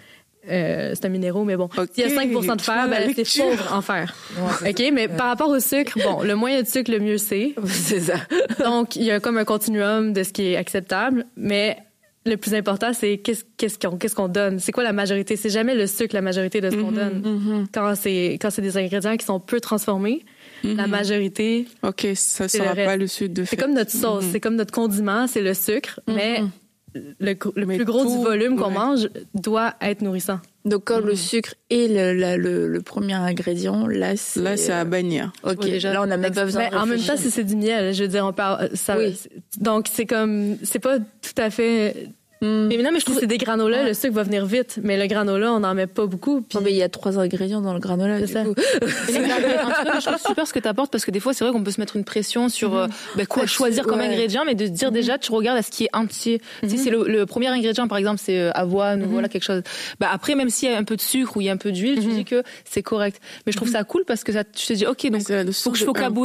euh, 0.49 0.91
c'est 0.93 1.05
un 1.05 1.09
minéraux, 1.09 1.43
mais 1.43 1.55
bon. 1.55 1.69
S'il 1.93 2.07
y 2.07 2.11
a 2.11 2.23
5% 2.23 2.55
de 2.55 2.61
fer, 2.61 2.87
ben, 2.89 3.13
c'est 3.15 3.41
pauvre 3.41 3.73
en 3.73 3.81
fer. 3.81 4.13
OK? 4.67 4.83
Mais 4.93 5.07
par 5.07 5.27
rapport 5.27 5.49
au 5.49 5.59
sucre, 5.59 5.97
bon, 6.03 6.21
le 6.21 6.35
moins 6.35 6.51
il 6.51 6.55
y 6.55 6.59
a 6.59 6.63
de 6.63 6.67
sucre, 6.67 6.91
le 6.91 6.99
mieux 6.99 7.17
c'est. 7.17 7.55
C'est 7.65 8.01
ça. 8.01 8.15
Donc, 8.63 8.95
il 8.95 9.03
y 9.03 9.11
a 9.11 9.19
comme 9.19 9.37
un 9.37 9.45
continuum 9.45 10.13
de 10.13 10.23
ce 10.23 10.31
qui 10.31 10.53
est 10.53 10.55
acceptable, 10.55 11.25
mais 11.35 11.77
le 12.25 12.37
plus 12.37 12.55
important, 12.55 12.91
c'est 12.93 13.19
qu'est-ce 13.19 14.15
qu'on 14.15 14.27
donne? 14.27 14.59
C'est 14.59 14.71
quoi 14.71 14.83
la 14.83 14.93
majorité? 14.93 15.35
C'est 15.35 15.49
jamais 15.49 15.75
le 15.75 15.85
sucre 15.85 16.15
la 16.15 16.21
majorité 16.21 16.59
de 16.59 16.71
ce 16.71 16.75
qu'on 16.75 16.91
mm-hmm. 16.91 17.21
donne. 17.21 17.67
Quand 17.71 17.93
c'est 17.95 18.39
quand 18.41 18.49
c'est 18.49 18.63
des 18.63 18.77
ingrédients 18.77 19.15
qui 19.15 19.25
sont 19.25 19.39
peu 19.39 19.59
transformés, 19.59 20.25
la 20.63 20.83
mhm. 20.83 20.91
majorité. 20.91 21.67
OK, 21.83 22.07
ça 22.15 22.47
sera 22.47 22.75
pas 22.75 22.97
le 22.97 23.07
sucre 23.07 23.33
de 23.33 23.45
C'est 23.45 23.57
comme 23.57 23.73
notre 23.73 23.91
sauce, 23.91 24.25
mhm. 24.25 24.31
c'est 24.31 24.39
comme 24.39 24.55
notre 24.55 24.73
condiment, 24.73 25.27
c'est 25.27 25.41
le 25.41 25.53
sucre, 25.53 25.99
mhm. 26.07 26.15
mais 26.15 26.43
le, 27.19 27.35
plus 27.35 27.85
gros 27.85 28.05
du 28.05 28.23
volume 28.23 28.55
qu'on 28.55 28.71
mange 28.71 29.09
doit 29.33 29.75
être 29.81 30.01
nourrissant. 30.01 30.39
Donc 30.63 30.85
quand 30.85 30.99
le 30.99 31.15
sucre 31.15 31.53
est 31.69 31.87
le, 31.87 32.67
le, 32.67 32.81
premier 32.81 33.13
ingrédient, 33.13 33.85
là 33.85 34.15
c'est 34.15 34.41
là 34.41 34.57
c'est 34.57 34.71
à 34.71 34.85
bannir. 34.85 35.31
Ok, 35.43 35.59
déjà 35.59 35.93
là 35.93 36.01
on 36.01 36.09
a 36.09 36.17
même 36.17 36.33
pas 36.33 36.45
besoin. 36.45 36.69
en 36.71 36.85
même 36.85 36.99
temps, 36.99 37.17
si 37.17 37.29
c'est 37.29 37.43
du 37.43 37.55
miel, 37.55 37.93
je 37.93 38.03
veux 38.03 38.09
dire, 38.09 38.25
on 38.25 38.33
parle 38.33 38.69
ça. 38.73 38.97
Donc 39.59 39.87
c'est 39.91 40.05
comme 40.05 40.57
c'est 40.63 40.79
pas 40.79 40.99
tout 40.99 41.37
à 41.37 41.49
fait 41.49 42.09
Mm. 42.41 42.67
Mais 42.67 42.77
non, 42.77 42.91
mais 42.91 42.99
je 42.99 43.05
trouve 43.05 43.15
que 43.15 43.21
c'est 43.21 43.27
des 43.27 43.37
granolas, 43.37 43.83
le 43.83 43.93
sucre 43.93 44.13
va 44.13 44.23
venir 44.23 44.45
vite. 44.45 44.79
Mais 44.83 44.97
le 44.97 45.07
granola, 45.07 45.53
on 45.53 45.59
n'en 45.59 45.73
met 45.73 45.87
pas 45.87 46.05
beaucoup. 46.05 46.41
Puis... 46.41 46.59
mais 46.63 46.71
il 46.71 46.77
y 46.77 46.83
a 46.83 46.89
trois 46.89 47.17
ingrédients 47.17 47.61
dans 47.61 47.73
le 47.73 47.79
granola. 47.79 48.19
C'est 48.19 48.33
ça. 48.33 48.43
je 48.43 50.05
trouve 50.05 50.27
super 50.27 50.47
ce 50.47 50.53
que 50.53 50.59
tu 50.59 50.67
apportes 50.67 50.91
parce 50.91 51.05
que 51.05 51.11
des 51.11 51.19
fois, 51.19 51.33
c'est 51.33 51.43
vrai 51.43 51.53
qu'on 51.53 51.63
peut 51.63 51.71
se 51.71 51.79
mettre 51.79 51.95
une 51.95 52.03
pression 52.03 52.49
sur 52.49 52.73
mm-hmm. 52.73 52.89
euh, 52.89 53.15
ben, 53.15 53.25
quoi 53.25 53.45
choisir 53.45 53.85
comme 53.85 54.01
ingrédient, 54.01 54.43
mais 54.45 54.55
de 54.55 54.65
se 54.65 54.71
dire 54.71 54.89
mm-hmm. 54.89 54.93
déjà, 54.93 55.17
tu 55.17 55.31
regardes 55.31 55.57
à 55.57 55.63
ce 55.63 55.71
qui 55.71 55.85
est 55.85 55.95
entier. 55.95 56.41
Si 56.63 56.75
mm-hmm. 56.75 56.77
c'est 56.77 56.89
le, 56.89 57.25
premier 57.25 57.47
ingrédient, 57.47 57.87
par 57.87 57.97
exemple, 57.97 58.21
c'est 58.23 58.39
euh, 58.39 58.51
avoine 58.53 59.03
ou 59.03 59.09
voilà 59.09 59.29
quelque 59.29 59.43
chose. 59.43 59.61
Bah, 59.99 60.09
après, 60.11 60.35
même 60.35 60.49
s'il 60.49 60.69
y 60.69 60.73
a 60.73 60.77
un 60.77 60.83
peu 60.83 60.95
de 60.95 61.01
sucre 61.01 61.37
ou 61.37 61.41
il 61.41 61.45
y 61.45 61.49
a 61.49 61.53
un 61.53 61.57
peu 61.57 61.71
d'huile, 61.71 61.99
tu 62.01 62.07
dis 62.07 62.25
que 62.25 62.43
c'est 62.65 62.83
correct. 62.83 63.19
Mais 63.45 63.51
je 63.51 63.57
trouve 63.57 63.69
ça 63.69 63.83
cool 63.83 64.03
parce 64.05 64.23
que 64.23 64.31
ça, 64.31 64.43
tu 64.43 64.67
te 64.67 64.73
dis, 64.73 64.85
ok, 64.85 65.09
donc 65.09 65.51
faut 65.51 65.71
que 65.71 65.77
je 65.77 65.85
focalise. 65.85 66.15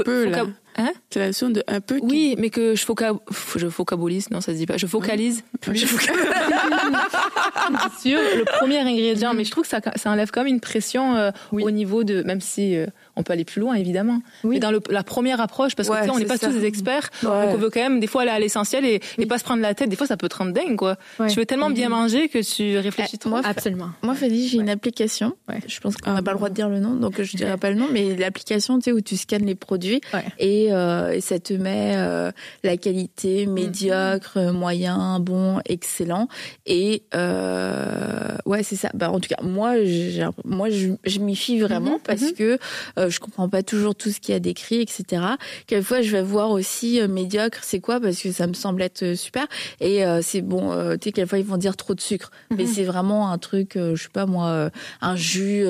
Hein 0.77 0.93
C'est 1.11 1.19
la 1.19 1.27
notion 1.27 1.51
de 1.51 1.63
un 1.67 1.81
peu. 1.81 1.99
Oui, 2.03 2.37
mais 2.39 2.51
que 2.51 2.75
je, 2.75 2.85
foca... 2.85 3.13
je 3.57 3.69
focalise, 3.69 4.31
non, 4.31 4.41
ça 4.41 4.53
se 4.53 4.59
dit 4.59 4.67
pas. 4.67 4.77
Je 4.77 4.87
focalise. 4.87 5.43
Plus. 5.61 5.77
Je 5.77 5.87
focalise. 5.87 6.21
sur 8.01 8.19
le 8.19 8.45
premier 8.59 8.79
ingrédient, 8.79 9.35
mais 9.35 9.45
je 9.45 9.51
trouve 9.51 9.65
que 9.65 9.71
ça, 9.71 9.81
ça 9.97 10.11
enlève 10.11 10.31
quand 10.31 10.45
même 10.45 10.55
une 10.55 10.61
pression 10.61 11.17
euh, 11.17 11.31
au 11.53 11.71
niveau 11.71 12.05
de, 12.05 12.23
même 12.23 12.41
si 12.41 12.77
euh, 12.77 12.87
on 13.21 13.23
peut 13.23 13.33
aller 13.33 13.45
plus 13.45 13.61
loin 13.61 13.75
évidemment. 13.75 14.21
Oui. 14.45 14.57
Mais 14.57 14.61
dans 14.61 14.71
le, 14.71 14.81
la 14.91 15.03
première 15.03 15.41
approche, 15.41 15.75
parce 15.77 15.89
que 15.89 16.11
on 16.11 16.19
n'est 16.19 16.25
pas 16.25 16.39
tous 16.39 16.49
des 16.49 16.65
experts, 16.65 17.11
donc 17.23 17.33
on 17.33 17.57
veut 17.57 17.71
quand 17.71 17.81
même 17.81 18.01
des 18.01 18.07
fois 18.07 18.23
aller 18.23 18.31
à 18.31 18.39
l'essentiel 18.39 18.85
et, 18.85 19.01
et, 19.19 19.27
pas 19.27 19.39
se 19.39 19.45
prendre 19.45 19.63
la 19.63 19.75
tête. 19.75 19.89
Des 19.89 19.97
fois, 19.97 20.07
ça 20.07 20.17
peut 20.17 20.29
te 20.29 20.37
rendre 20.37 20.53
dingue, 20.53 20.77
quoi. 20.77 20.97
Tu 21.29 21.37
veux 21.37 21.47
tellement 21.47 21.71
bien 21.71 21.89
manger 21.89 22.29
que 22.29 22.39
tu 22.43 22.79
réfléchis 22.79 23.19
trop. 23.19 23.31
Moi, 23.31 23.43
Absolument. 23.45 23.91
Moi, 24.03 24.15
Fadi, 24.15 24.49
j'ai 24.49 24.59
une 24.59 24.71
application. 24.71 25.35
Je 25.67 25.81
pense 25.81 25.97
qu'on 25.97 26.13
n'a 26.13 26.23
pas 26.23 26.33
le 26.33 26.37
droit 26.37 26.49
de 26.49 26.55
dire 26.55 26.69
le 26.69 26.81
nom, 26.81 26.95
donc 26.95 27.21
je 27.21 27.37
dirai 27.37 27.57
pas 27.57 27.71
le 27.71 27.77
nom, 27.77 27.87
mais 27.93 28.17
l'application, 28.17 28.79
tu 28.79 28.85
sais, 28.85 28.93
où 28.93 29.01
tu 29.01 29.17
scannes 29.17 29.47
les 29.47 29.55
produits 29.55 30.01
et, 30.39 30.73
euh, 30.73 31.13
et, 31.13 31.21
ça 31.21 31.39
te 31.39 31.53
met 31.53 31.93
euh, 31.97 32.33
la 32.65 32.77
qualité 32.77 33.47
mm-hmm. 33.47 33.53
médiocre, 33.53 34.39
moyen, 34.53 35.21
bon, 35.21 35.61
excellent. 35.67 36.29
Et 36.67 37.03
euh, 37.15 38.37
ouais, 38.47 38.63
c'est 38.63 38.77
ça. 38.77 38.91
Bah, 38.95 39.11
en 39.11 39.21
tout 39.21 39.29
cas, 39.29 39.43
moi, 39.43 39.75
moi, 40.45 40.71
je, 40.71 40.89
je 41.05 41.19
m'y 41.21 41.37
fie 41.37 41.61
vraiment 41.61 41.97
mm-hmm. 41.97 42.03
parce 42.05 42.23
mm-hmm. 42.23 42.35
que 42.35 42.59
euh, 42.99 43.10
je 43.11 43.21
comprends 43.21 43.49
pas 43.49 43.63
toujours 43.63 43.95
tout 43.95 44.11
ce 44.11 44.21
qu'il 44.21 44.33
y 44.33 44.37
a 44.37 44.41
décrit, 44.41 44.81
etc. 44.81 45.23
Quelquefois, 45.67 46.03
je 46.03 46.11
vais 46.11 46.23
voir 46.23 46.51
aussi 46.51 47.01
euh, 47.01 47.09
médiocre, 47.09 47.61
c'est 47.63 47.81
quoi 47.81 48.01
Parce 48.01 48.21
que 48.21 48.33
ça 48.33 48.47
me 48.47 48.55
semble 48.55 48.83
être 48.83 49.03
euh, 49.03 49.15
super. 49.15 49.47
Et 49.81 50.03
c'est 50.23 50.41
bon, 50.41 50.71
tu 50.97 51.05
sais, 51.05 51.13
quelquefois 51.13 51.39
ils 51.39 51.45
vont 51.45 51.57
dire 51.57 51.77
trop 51.77 51.95
de 51.95 52.01
sucre, 52.01 52.31
mais 52.51 52.65
mhm. 52.65 52.71
c'est 52.73 52.85
vraiment 52.85 53.31
un 53.31 53.39
truc, 53.39 53.73
je 53.75 53.97
sais 53.97 54.09
pas 54.13 54.27
moi, 54.27 54.71
un 55.01 55.17
jus, 55.17 55.65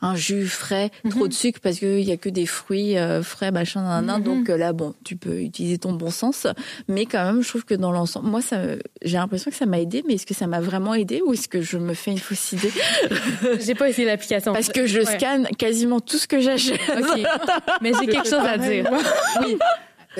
un 0.00 0.14
jus 0.14 0.46
frais, 0.46 0.90
mhm. 1.04 1.10
trop 1.10 1.28
de 1.28 1.32
sucre 1.32 1.60
parce 1.62 1.78
qu'il 1.78 2.00
y 2.00 2.12
a 2.12 2.16
que 2.16 2.28
des 2.28 2.46
fruits 2.46 2.96
frais, 3.22 3.50
machin, 3.50 3.82
nan, 3.82 4.06
nan, 4.06 4.20
mhm. 4.20 4.24
Donc 4.24 4.48
là, 4.48 4.72
bon, 4.72 4.94
tu 5.04 5.16
peux 5.16 5.40
utiliser 5.40 5.78
ton 5.78 5.92
bon 5.92 6.10
sens, 6.10 6.46
mais 6.88 7.06
quand 7.06 7.24
même, 7.24 7.42
je 7.42 7.48
trouve 7.48 7.64
que 7.64 7.74
dans 7.74 7.92
l'ensemble, 7.92 8.28
moi, 8.28 8.42
ça, 8.42 8.60
j'ai 9.02 9.16
l'impression 9.16 9.50
que 9.50 9.56
ça 9.56 9.66
m'a 9.66 9.80
aidé, 9.80 10.02
mais 10.06 10.14
est-ce 10.14 10.26
que 10.26 10.34
ça 10.34 10.46
m'a 10.46 10.60
vraiment 10.60 10.94
aidé 10.94 11.22
ou 11.24 11.32
est-ce 11.32 11.48
que 11.48 11.60
je 11.60 11.78
me 11.78 11.94
fais 11.94 12.12
une 12.12 12.18
fausse 12.18 12.52
idée? 12.52 12.72
J'ai 13.60 13.74
pas 13.74 13.88
essayé 13.88 14.06
l'application. 14.06 14.52
Parce 14.52 14.68
que 14.68 14.86
je 14.86 15.02
scanne 15.02 15.46
quasiment 15.58 16.00
tout 16.00 16.18
ce 16.18 16.26
que 16.26 16.40
j'achète. 16.40 16.65
Mais 17.80 17.92
j'ai 17.98 18.06
quelque 18.06 18.28
chose 18.28 18.44
à 18.46 18.58
dire. 18.58 18.90
Oui. 19.42 19.58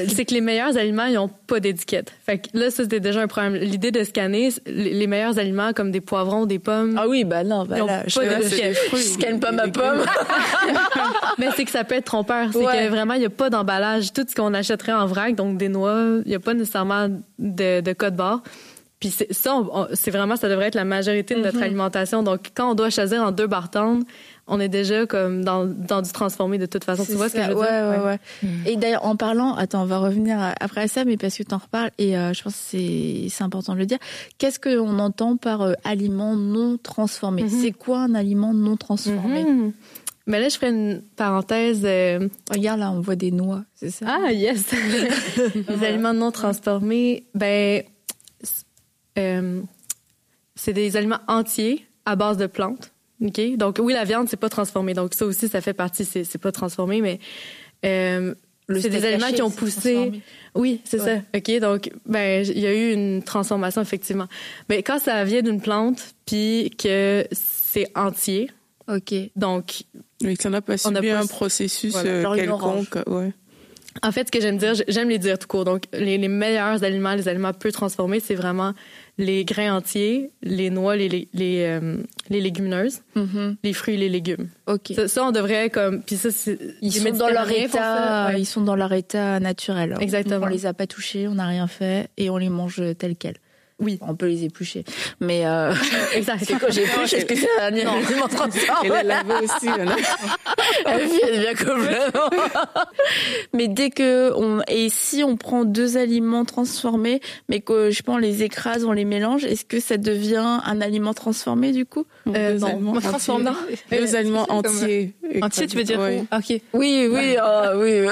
C'est 0.08 0.26
que 0.26 0.34
les 0.34 0.42
meilleurs 0.42 0.76
aliments, 0.76 1.06
ils 1.06 1.14
n'ont 1.14 1.30
pas 1.46 1.58
d'étiquette. 1.58 2.12
Fait 2.24 2.38
que 2.38 2.48
là, 2.52 2.70
ça, 2.70 2.82
c'était 2.82 3.00
déjà 3.00 3.22
un 3.22 3.28
problème. 3.28 3.54
L'idée 3.54 3.90
de 3.90 4.04
scanner 4.04 4.50
les 4.66 5.06
meilleurs 5.06 5.38
aliments 5.38 5.72
comme 5.72 5.90
des 5.90 6.02
poivrons, 6.02 6.44
des 6.44 6.58
pommes. 6.58 6.98
Ah 7.00 7.08
oui, 7.08 7.24
bah 7.24 7.44
non, 7.44 7.64
bah 7.64 7.78
là, 7.78 8.02
je, 8.06 8.20
je 8.92 8.96
scanne 8.96 9.40
pas 9.40 9.52
ma 9.52 9.68
pomme. 9.68 10.04
Mais 11.38 11.48
c'est 11.56 11.64
que 11.64 11.70
ça 11.70 11.84
peut 11.84 11.94
être 11.94 12.04
trompeur. 12.04 12.48
C'est 12.52 12.58
que 12.58 12.88
vraiment, 12.88 13.14
il 13.14 13.20
n'y 13.20 13.26
a 13.26 13.30
pas 13.30 13.48
d'emballage. 13.48 14.12
Tout 14.12 14.26
ce 14.28 14.34
qu'on 14.34 14.52
achèterait 14.52 14.92
en 14.92 15.06
vrac, 15.06 15.34
donc 15.34 15.56
des 15.56 15.68
noix, 15.68 16.18
il 16.24 16.28
n'y 16.28 16.34
a 16.34 16.40
pas 16.40 16.52
nécessairement 16.52 17.08
de, 17.38 17.80
de 17.80 17.92
code 17.94 18.16
barre. 18.16 18.42
Puis 19.00 19.10
ça, 19.10 19.50
c'est 19.92 20.10
vraiment, 20.10 20.36
ça 20.36 20.48
devrait 20.48 20.68
être 20.68 20.74
la 20.74 20.84
majorité 20.84 21.34
de 21.34 21.40
notre 21.40 21.58
mm-hmm. 21.58 21.62
alimentation. 21.62 22.22
Donc, 22.22 22.50
quand 22.54 22.70
on 22.70 22.74
doit 22.74 22.90
choisir 22.90 23.22
en 23.22 23.30
deux 23.30 23.46
bartendes, 23.46 24.04
on 24.48 24.60
est 24.60 24.68
déjà 24.68 25.06
comme 25.06 25.44
dans, 25.44 25.64
dans 25.66 26.02
du 26.02 26.12
transformé 26.12 26.58
de 26.58 26.66
toute 26.66 26.84
façon. 26.84 27.04
Tu 27.04 27.12
vois 27.12 27.28
ce 27.28 27.34
que 27.34 27.42
je 27.42 27.48
veux 27.48 27.54
dire? 27.54 27.62
Ouais, 27.62 27.98
ouais, 28.04 28.18
mm. 28.42 28.66
Et 28.66 28.76
d'ailleurs, 28.76 29.04
en 29.04 29.16
parlant, 29.16 29.54
attends, 29.54 29.82
on 29.82 29.86
va 29.86 29.98
revenir 29.98 30.38
après 30.60 30.82
à 30.82 30.88
ça, 30.88 31.04
mais 31.04 31.16
parce 31.16 31.36
que 31.36 31.42
tu 31.42 31.54
en 31.54 31.58
reparles, 31.58 31.90
et 31.98 32.16
euh, 32.16 32.32
je 32.32 32.42
pense 32.42 32.54
que 32.54 32.78
c'est 33.28 33.44
important 33.44 33.74
de 33.74 33.78
le 33.78 33.86
dire. 33.86 33.98
Qu'est-ce 34.38 34.60
qu'on 34.60 34.98
entend 34.98 35.36
par 35.36 35.62
euh, 35.62 35.72
aliment 35.84 36.36
non 36.36 36.78
transformé? 36.78 37.42
Mm-hmm. 37.44 37.62
C'est 37.62 37.72
quoi 37.72 38.00
un 38.00 38.14
aliment 38.14 38.54
non 38.54 38.76
transformé? 38.76 39.42
Mm-hmm. 39.42 39.72
Mais 40.28 40.40
là, 40.40 40.48
je 40.48 40.56
ferai 40.56 40.70
une 40.70 41.02
parenthèse. 41.16 41.82
Euh, 41.84 42.28
Regarde, 42.50 42.80
là, 42.80 42.90
on 42.92 43.00
voit 43.00 43.16
des 43.16 43.32
noix, 43.32 43.64
c'est 43.74 43.90
ça? 43.90 44.06
Ah, 44.08 44.32
yes! 44.32 44.64
les 45.68 45.84
aliments 45.84 46.14
non 46.14 46.30
transformés, 46.30 47.26
ben, 47.34 47.82
c'est 50.54 50.72
des 50.72 50.96
aliments 50.96 51.20
entiers 51.26 51.86
à 52.04 52.14
base 52.14 52.36
de 52.36 52.46
plantes. 52.46 52.92
OK? 53.24 53.56
Donc, 53.56 53.78
oui, 53.80 53.92
la 53.92 54.04
viande, 54.04 54.28
c'est 54.28 54.36
pas 54.36 54.48
transformé. 54.48 54.94
Donc, 54.94 55.14
ça 55.14 55.26
aussi, 55.26 55.48
ça 55.48 55.60
fait 55.60 55.72
partie, 55.72 56.04
c'est 56.04 56.38
pas 56.38 56.52
transformé, 56.52 57.00
mais 57.00 57.18
euh, 57.84 58.34
c'est 58.68 58.90
des 58.90 59.04
aliments 59.04 59.32
qui 59.32 59.42
ont 59.42 59.50
poussé. 59.50 60.22
Oui, 60.54 60.80
c'est 60.84 60.98
ça. 60.98 61.18
OK? 61.34 61.58
Donc, 61.60 61.90
ben, 62.04 62.44
il 62.44 62.58
y 62.58 62.66
a 62.66 62.74
eu 62.74 62.92
une 62.92 63.22
transformation, 63.22 63.80
effectivement. 63.80 64.26
Mais 64.68 64.82
quand 64.82 64.98
ça 64.98 65.24
vient 65.24 65.42
d'une 65.42 65.60
plante, 65.60 66.14
puis 66.26 66.70
que 66.76 67.26
c'est 67.32 67.90
entier. 67.94 68.50
OK. 68.88 69.14
Donc. 69.36 69.82
Oui, 70.22 70.36
ça 70.40 70.48
n'a 70.48 70.62
pas 70.62 70.78
subi 70.78 71.10
un 71.10 71.26
processus 71.26 71.94
euh, 71.96 72.34
quelconque. 72.34 72.98
Ouais. 73.06 73.32
En 74.02 74.12
fait, 74.12 74.26
ce 74.26 74.32
que 74.32 74.40
j'aime 74.40 74.58
dire, 74.58 74.74
j'aime 74.88 75.08
les 75.08 75.18
dire 75.18 75.38
tout 75.38 75.48
court. 75.48 75.64
Donc, 75.64 75.84
les, 75.92 76.18
meilleurs 76.28 76.82
aliments, 76.84 77.14
les 77.14 77.28
aliments 77.28 77.52
peu 77.52 77.72
transformés, 77.72 78.20
c'est 78.20 78.34
vraiment 78.34 78.72
les 79.18 79.44
grains 79.44 79.74
entiers, 79.74 80.30
les 80.42 80.70
noix, 80.70 80.96
les, 80.96 81.08
les, 81.08 81.28
les, 81.32 81.64
euh, 81.64 81.96
légumineuses, 82.28 83.00
mm-hmm. 83.16 83.56
les 83.62 83.72
fruits 83.72 83.94
et 83.94 83.98
les 83.98 84.08
légumes. 84.08 84.48
OK. 84.66 84.92
Ça, 85.06 85.24
on 85.24 85.32
devrait 85.32 85.70
comme 85.70 86.02
puis 86.02 86.16
ça 86.16 86.28
ils 86.82 86.92
sont 86.92 87.10
dans 87.12 87.28
leur 87.28 87.50
état 87.50 88.36
ils 88.36 88.46
sont 88.46 88.62
dans 88.62 88.76
leur 88.76 88.92
état 88.92 89.40
naturel. 89.40 89.96
Exactement. 90.00 90.46
On 90.46 90.48
les 90.48 90.66
a 90.66 90.74
pas 90.74 90.86
touchés, 90.86 91.28
on 91.28 91.34
n'a 91.34 91.46
rien 91.46 91.66
fait 91.66 92.08
et 92.16 92.30
on 92.30 92.36
les 92.36 92.50
mange 92.50 92.82
tels 92.98 93.16
quels. 93.16 93.36
Oui. 93.78 93.98
On 94.00 94.16
peut 94.16 94.26
les 94.26 94.44
éplucher. 94.44 94.84
Mais 95.20 95.46
euh... 95.46 95.72
exact. 96.14 96.44
C'est 96.44 96.58
quand 96.58 96.70
j'épluche, 96.70 97.12
est-ce 97.12 97.26
que 97.26 97.36
c'est 97.36 97.60
un 97.60 97.66
aliment 97.66 98.28
transformé 98.28 98.90
Elle 99.00 99.06
l'a 99.06 99.22
lavé 99.22 99.34
aussi. 99.44 99.68
Elle 100.86 101.08
devient 101.08 101.64
complètement. 101.64 102.30
mais 103.52 103.68
dès 103.68 103.90
que 103.90 104.32
on 104.34 104.62
et 104.68 104.88
si 104.88 105.22
on 105.22 105.36
prend 105.36 105.64
deux 105.64 105.96
aliments 105.96 106.44
transformés, 106.44 107.20
mais 107.48 107.60
que 107.60 107.90
je 107.90 108.02
pense 108.02 108.16
on 108.16 108.18
les 108.18 108.42
écrase, 108.42 108.84
on 108.84 108.92
les 108.92 109.04
mélange, 109.04 109.44
est-ce 109.44 109.66
que 109.66 109.78
ça 109.78 109.98
devient 109.98 110.60
un 110.64 110.80
aliment 110.80 111.12
transformé 111.12 111.72
du 111.72 111.84
coup? 111.84 112.06
Euh, 112.28 112.54
Deux 112.54 112.60
non. 112.60 112.66
aliments 112.68 113.00
transformé. 113.00 113.50
Deux 113.92 114.16
aliments 114.16 114.46
entiers. 114.48 115.14
Entiers, 115.42 115.66
tu 115.66 115.76
veux 115.76 115.84
dire 115.84 116.00
oui. 116.00 116.20
Ok. 116.32 116.60
Oui, 116.72 117.08
oui, 117.10 117.36
oh, 117.42 117.62
oui. 117.76 118.06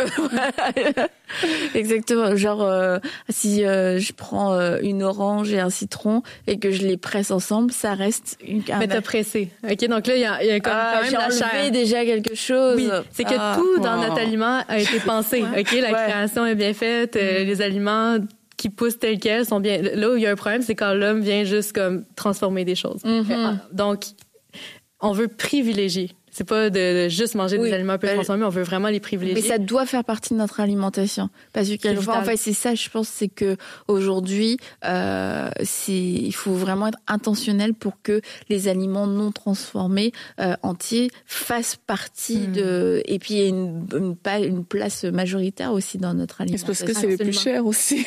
Exactement. 1.75 2.37
Genre, 2.37 2.63
euh, 2.63 2.99
si 3.29 3.65
euh, 3.65 3.99
je 3.99 4.13
prends 4.13 4.53
euh, 4.55 4.79
une 4.83 5.03
orange 5.03 5.53
et 5.53 5.61
un 5.61 5.71
citron 5.71 6.23
et 6.47 6.59
que 6.59 6.71
je 6.71 6.83
les 6.87 6.97
presse 6.97 7.31
ensemble, 7.31 7.73
ça 7.73 7.95
reste 7.95 8.39
une. 8.47 8.63
Mais 8.79 8.89
t'as 8.89 9.01
pressé. 9.01 9.51
Ok, 9.69 9.87
donc 9.89 10.07
là, 10.07 10.15
il 10.17 10.21
y 10.21 10.25
a, 10.25 10.45
y 10.45 10.51
a 10.51 10.61
comme, 10.61 10.73
ah, 10.75 10.95
quand 10.97 11.03
même 11.05 11.13
la 11.13 11.31
chair. 11.31 11.71
déjà 11.71 12.05
quelque 12.05 12.35
chose. 12.35 12.77
Oui, 12.77 12.89
c'est 13.13 13.25
que 13.25 13.35
ah, 13.39 13.57
tout 13.57 13.81
dans 13.83 13.97
notre 14.01 14.19
aliment 14.19 14.63
a 14.69 14.79
été 14.79 15.01
pensé. 15.07 15.43
Ok, 15.43 15.73
la 15.73 15.93
Ouais. 15.93 16.09
création 16.11 16.47
est 16.47 16.55
bien 16.55 16.75
faite, 16.75 17.15
Mm. 17.17 17.45
les 17.47 17.63
aliments 17.63 18.19
qui 18.57 18.69
poussent 18.71 18.99
tels 18.99 19.19
quels 19.19 19.45
sont 19.47 19.61
bien. 19.61 19.81
Là 19.83 20.11
où 20.11 20.17
il 20.17 20.23
y 20.23 20.27
a 20.27 20.31
un 20.31 20.37
problème, 20.37 20.63
c'est 20.63 20.75
quand 20.75 20.95
l'homme 20.95 21.21
vient 21.21 21.45
juste 21.45 21.73
comme 21.73 22.05
transformer 22.17 22.65
des 22.65 22.75
choses. 22.75 23.03
Mhm. 23.05 23.27
Euh, 23.31 23.53
Donc, 23.73 24.05
on 25.01 25.13
veut 25.13 25.29
privilégier. 25.29 26.13
C'est 26.37 26.43
pas 26.43 26.69
de, 26.69 27.05
de 27.05 27.09
juste 27.09 27.37
manger 27.37 27.59
Oui. 27.59 27.69
des 27.69 27.75
aliments 27.77 27.97
peu 27.97 28.09
Ben, 28.09 28.15
transformés, 28.17 28.45
on 28.45 28.49
veut 28.49 28.65
vraiment 28.65 28.89
les 28.89 28.99
privilégier. 28.99 29.41
Mais 29.41 29.49
ça 29.49 29.59
doit 29.59 29.87
faire 29.87 30.03
partie 30.03 30.35
de 30.35 30.39
notre 30.41 30.59
alimentation. 30.59 31.31
Parce 31.53 31.69
que 31.69 31.77
quelquefois, 31.77 32.19
en 32.19 32.25
fait, 32.25 32.37
c'est 32.37 32.53
ça, 32.53 32.75
je 32.75 32.89
pense, 32.91 33.07
c'est 33.09 33.29
que 33.29 33.57
aujourd'hui, 33.87 34.59
euh, 34.85 35.49
c'est, 35.63 35.93
il 35.93 36.33
faut 36.35 36.55
vraiment 36.55 36.89
être 36.89 36.99
intentionnel 37.07 37.73
pour 37.73 37.93
que 38.03 38.21
les 38.49 38.67
aliments 38.67 39.07
non 39.07 39.31
transformés 39.31 40.11
euh, 40.41 40.55
entiers 40.63 41.11
fassent 41.25 41.77
partie 41.87 42.49
Mm. 42.49 42.53
de. 42.53 43.03
Et 43.07 43.19
puis, 43.21 43.35
il 43.35 43.41
y 43.41 43.45
a 43.45 43.49
une, 43.49 43.87
une, 43.95 44.17
une 44.45 44.65
place 44.65 45.05
majoritaire 45.05 45.73
aussi 45.73 45.99
dans 45.99 46.15
notre 46.15 46.39
C'est 46.39 46.43
alimentation. 46.43 46.67
parce 46.67 46.83
que 46.83 47.01
c'est 47.01 47.07
les 47.07 47.17
plus 47.17 47.39
chers 47.39 47.65
aussi. 47.65 48.05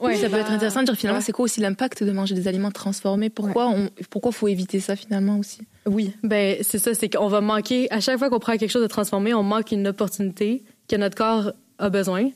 Ouais, 0.00 0.16
ça 0.16 0.28
peut 0.28 0.36
être 0.36 0.50
intéressant 0.50 0.80
de 0.80 0.86
dire 0.86 0.96
finalement 0.96 1.18
Ouais. 1.18 1.24
c'est 1.24 1.32
quoi 1.32 1.44
aussi 1.44 1.60
l'impact 1.60 2.02
de 2.02 2.10
manger 2.12 2.34
des 2.34 2.48
aliments 2.48 2.70
transformés? 2.70 3.30
Pourquoi 3.30 3.68
on 3.68 3.88
pourquoi 4.10 4.32
faut 4.32 4.48
éviter 4.48 4.80
ça 4.80 4.96
finalement 4.96 5.38
aussi? 5.38 5.60
Oui, 5.86 6.14
ben 6.22 6.56
c'est 6.62 6.78
ça, 6.78 6.94
c'est 6.94 7.08
qu'on 7.08 7.28
va 7.28 7.40
manquer 7.40 7.90
à 7.90 8.00
chaque 8.00 8.18
fois 8.18 8.30
qu'on 8.30 8.38
prend 8.40 8.56
quelque 8.56 8.70
chose 8.70 8.82
de 8.82 8.88
transformé, 8.88 9.34
on 9.34 9.42
manque 9.42 9.72
une 9.72 9.86
opportunité 9.86 10.62
que 10.88 10.96
notre 10.96 11.16
corps 11.16 11.52
a 11.78 11.90
besoin 11.90 12.30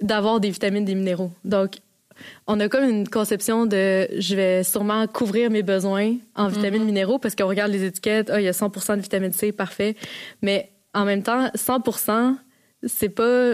d'avoir 0.00 0.40
des 0.40 0.50
vitamines, 0.50 0.84
des 0.84 0.94
minéraux. 0.94 1.30
Donc 1.44 1.76
on 2.46 2.58
a 2.60 2.68
comme 2.68 2.88
une 2.88 3.08
conception 3.08 3.66
de 3.66 4.08
je 4.18 4.34
vais 4.34 4.64
sûrement 4.64 5.06
couvrir 5.06 5.50
mes 5.50 5.62
besoins 5.62 6.16
en 6.34 6.48
vitamines, 6.48 6.84
minéraux 6.84 7.18
parce 7.18 7.34
qu'on 7.34 7.46
regarde 7.48 7.70
les 7.70 7.84
étiquettes, 7.84 8.30
ah 8.30 8.40
il 8.40 8.44
y 8.44 8.48
a 8.48 8.52
100% 8.52 8.96
de 8.96 9.02
vitamine 9.02 9.32
C, 9.32 9.52
parfait. 9.52 9.96
Mais 10.42 10.70
en 10.94 11.04
même 11.04 11.22
temps, 11.22 11.48
100% 11.54 12.36
c'est 12.84 13.08
pas 13.08 13.52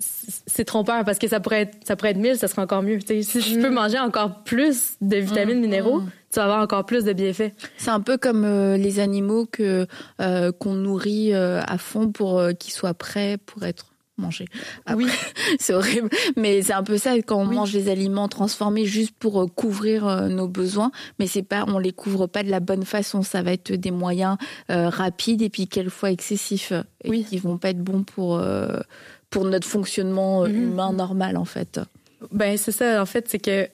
c'est 0.00 0.64
trompeur 0.64 1.04
parce 1.04 1.18
que 1.18 1.28
ça 1.28 1.40
pourrait 1.40 1.62
être 1.62 1.76
ça 1.86 1.96
pourrait 1.96 2.10
être 2.12 2.16
1000 2.18 2.36
ça 2.36 2.48
serait 2.48 2.62
encore 2.62 2.82
mieux 2.82 2.98
si 3.00 3.22
je 3.40 3.60
peux 3.60 3.70
manger 3.70 3.98
encore 3.98 4.42
plus 4.44 4.92
de 5.00 5.16
vitamines 5.16 5.60
minéraux 5.60 6.02
tu 6.30 6.36
vas 6.40 6.44
avoir 6.44 6.60
encore 6.62 6.84
plus 6.84 7.04
de 7.04 7.12
bienfaits 7.14 7.52
C'est 7.78 7.90
un 7.90 8.00
peu 8.00 8.18
comme 8.18 8.44
euh, 8.44 8.76
les 8.76 9.00
animaux 9.00 9.46
que 9.50 9.86
euh, 10.20 10.52
qu'on 10.52 10.74
nourrit 10.74 11.32
euh, 11.32 11.62
à 11.66 11.78
fond 11.78 12.12
pour 12.12 12.42
qu'ils 12.58 12.72
soient 12.74 12.92
prêts 12.94 13.38
pour 13.46 13.62
être 13.64 13.86
mangés. 14.18 14.44
Après, 14.84 15.04
Oui. 15.04 15.10
c'est 15.60 15.72
horrible, 15.72 16.10
mais 16.36 16.60
c'est 16.60 16.72
un 16.74 16.82
peu 16.82 16.98
ça 16.98 17.14
quand 17.22 17.40
on 17.40 17.46
Oui. 17.48 17.54
mange 17.56 17.72
des 17.72 17.88
aliments 17.88 18.28
transformés 18.28 18.84
juste 18.84 19.14
pour 19.18 19.46
couvrir 19.54 20.28
nos 20.28 20.48
besoins, 20.48 20.90
mais 21.18 21.26
c'est 21.28 21.42
pas, 21.44 21.64
on 21.68 21.78
les 21.78 21.92
couvre 21.92 22.26
pas 22.26 22.42
de 22.42 22.50
la 22.50 22.58
bonne 22.60 22.84
façon. 22.84 23.22
Ça 23.22 23.40
va 23.42 23.52
être 23.52 23.72
des 23.72 23.92
moyens 23.92 24.36
rapides 24.68 25.40
et 25.40 25.48
puis 25.48 25.66
quelquefois 25.68 26.10
excessifs 26.10 26.72
et 27.04 27.08
Oui. 27.10 27.24
qui 27.24 27.38
vont 27.38 27.58
pas 27.58 27.70
être 27.70 27.78
bons 27.82 28.02
pour 28.02 28.42
pour 29.30 29.44
notre 29.44 29.66
fonctionnement 29.66 30.44
euh, 30.44 30.48
Mhm. 30.48 30.62
humain 30.62 30.92
normal 30.92 31.36
en 31.36 31.44
fait. 31.44 31.80
Ben 32.32 32.56
c'est 32.56 32.72
ça 32.72 33.00
en 33.02 33.06
fait, 33.06 33.28
c'est 33.28 33.38
que 33.38 33.68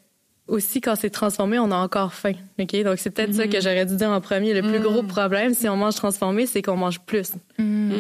aussi 0.46 0.80
quand 0.82 0.94
c'est 0.96 1.08
transformé, 1.10 1.58
on 1.58 1.70
a 1.70 1.76
encore 1.76 2.12
faim. 2.12 2.34
OK? 2.60 2.82
Donc 2.82 2.98
c'est 2.98 3.10
peut-être 3.10 3.32
ça 3.34 3.46
que 3.46 3.60
j'aurais 3.60 3.86
dû 3.86 3.96
dire 3.96 4.10
en 4.10 4.20
premier, 4.20 4.52
le 4.52 4.60
plus 4.62 4.80
gros 4.80 5.02
problème 5.02 5.54
si 5.54 5.68
on 5.68 5.76
mange 5.76 5.94
transformé, 5.94 6.46
c'est 6.46 6.60
qu'on 6.60 6.76
mange 6.76 7.00
plus 7.00 7.32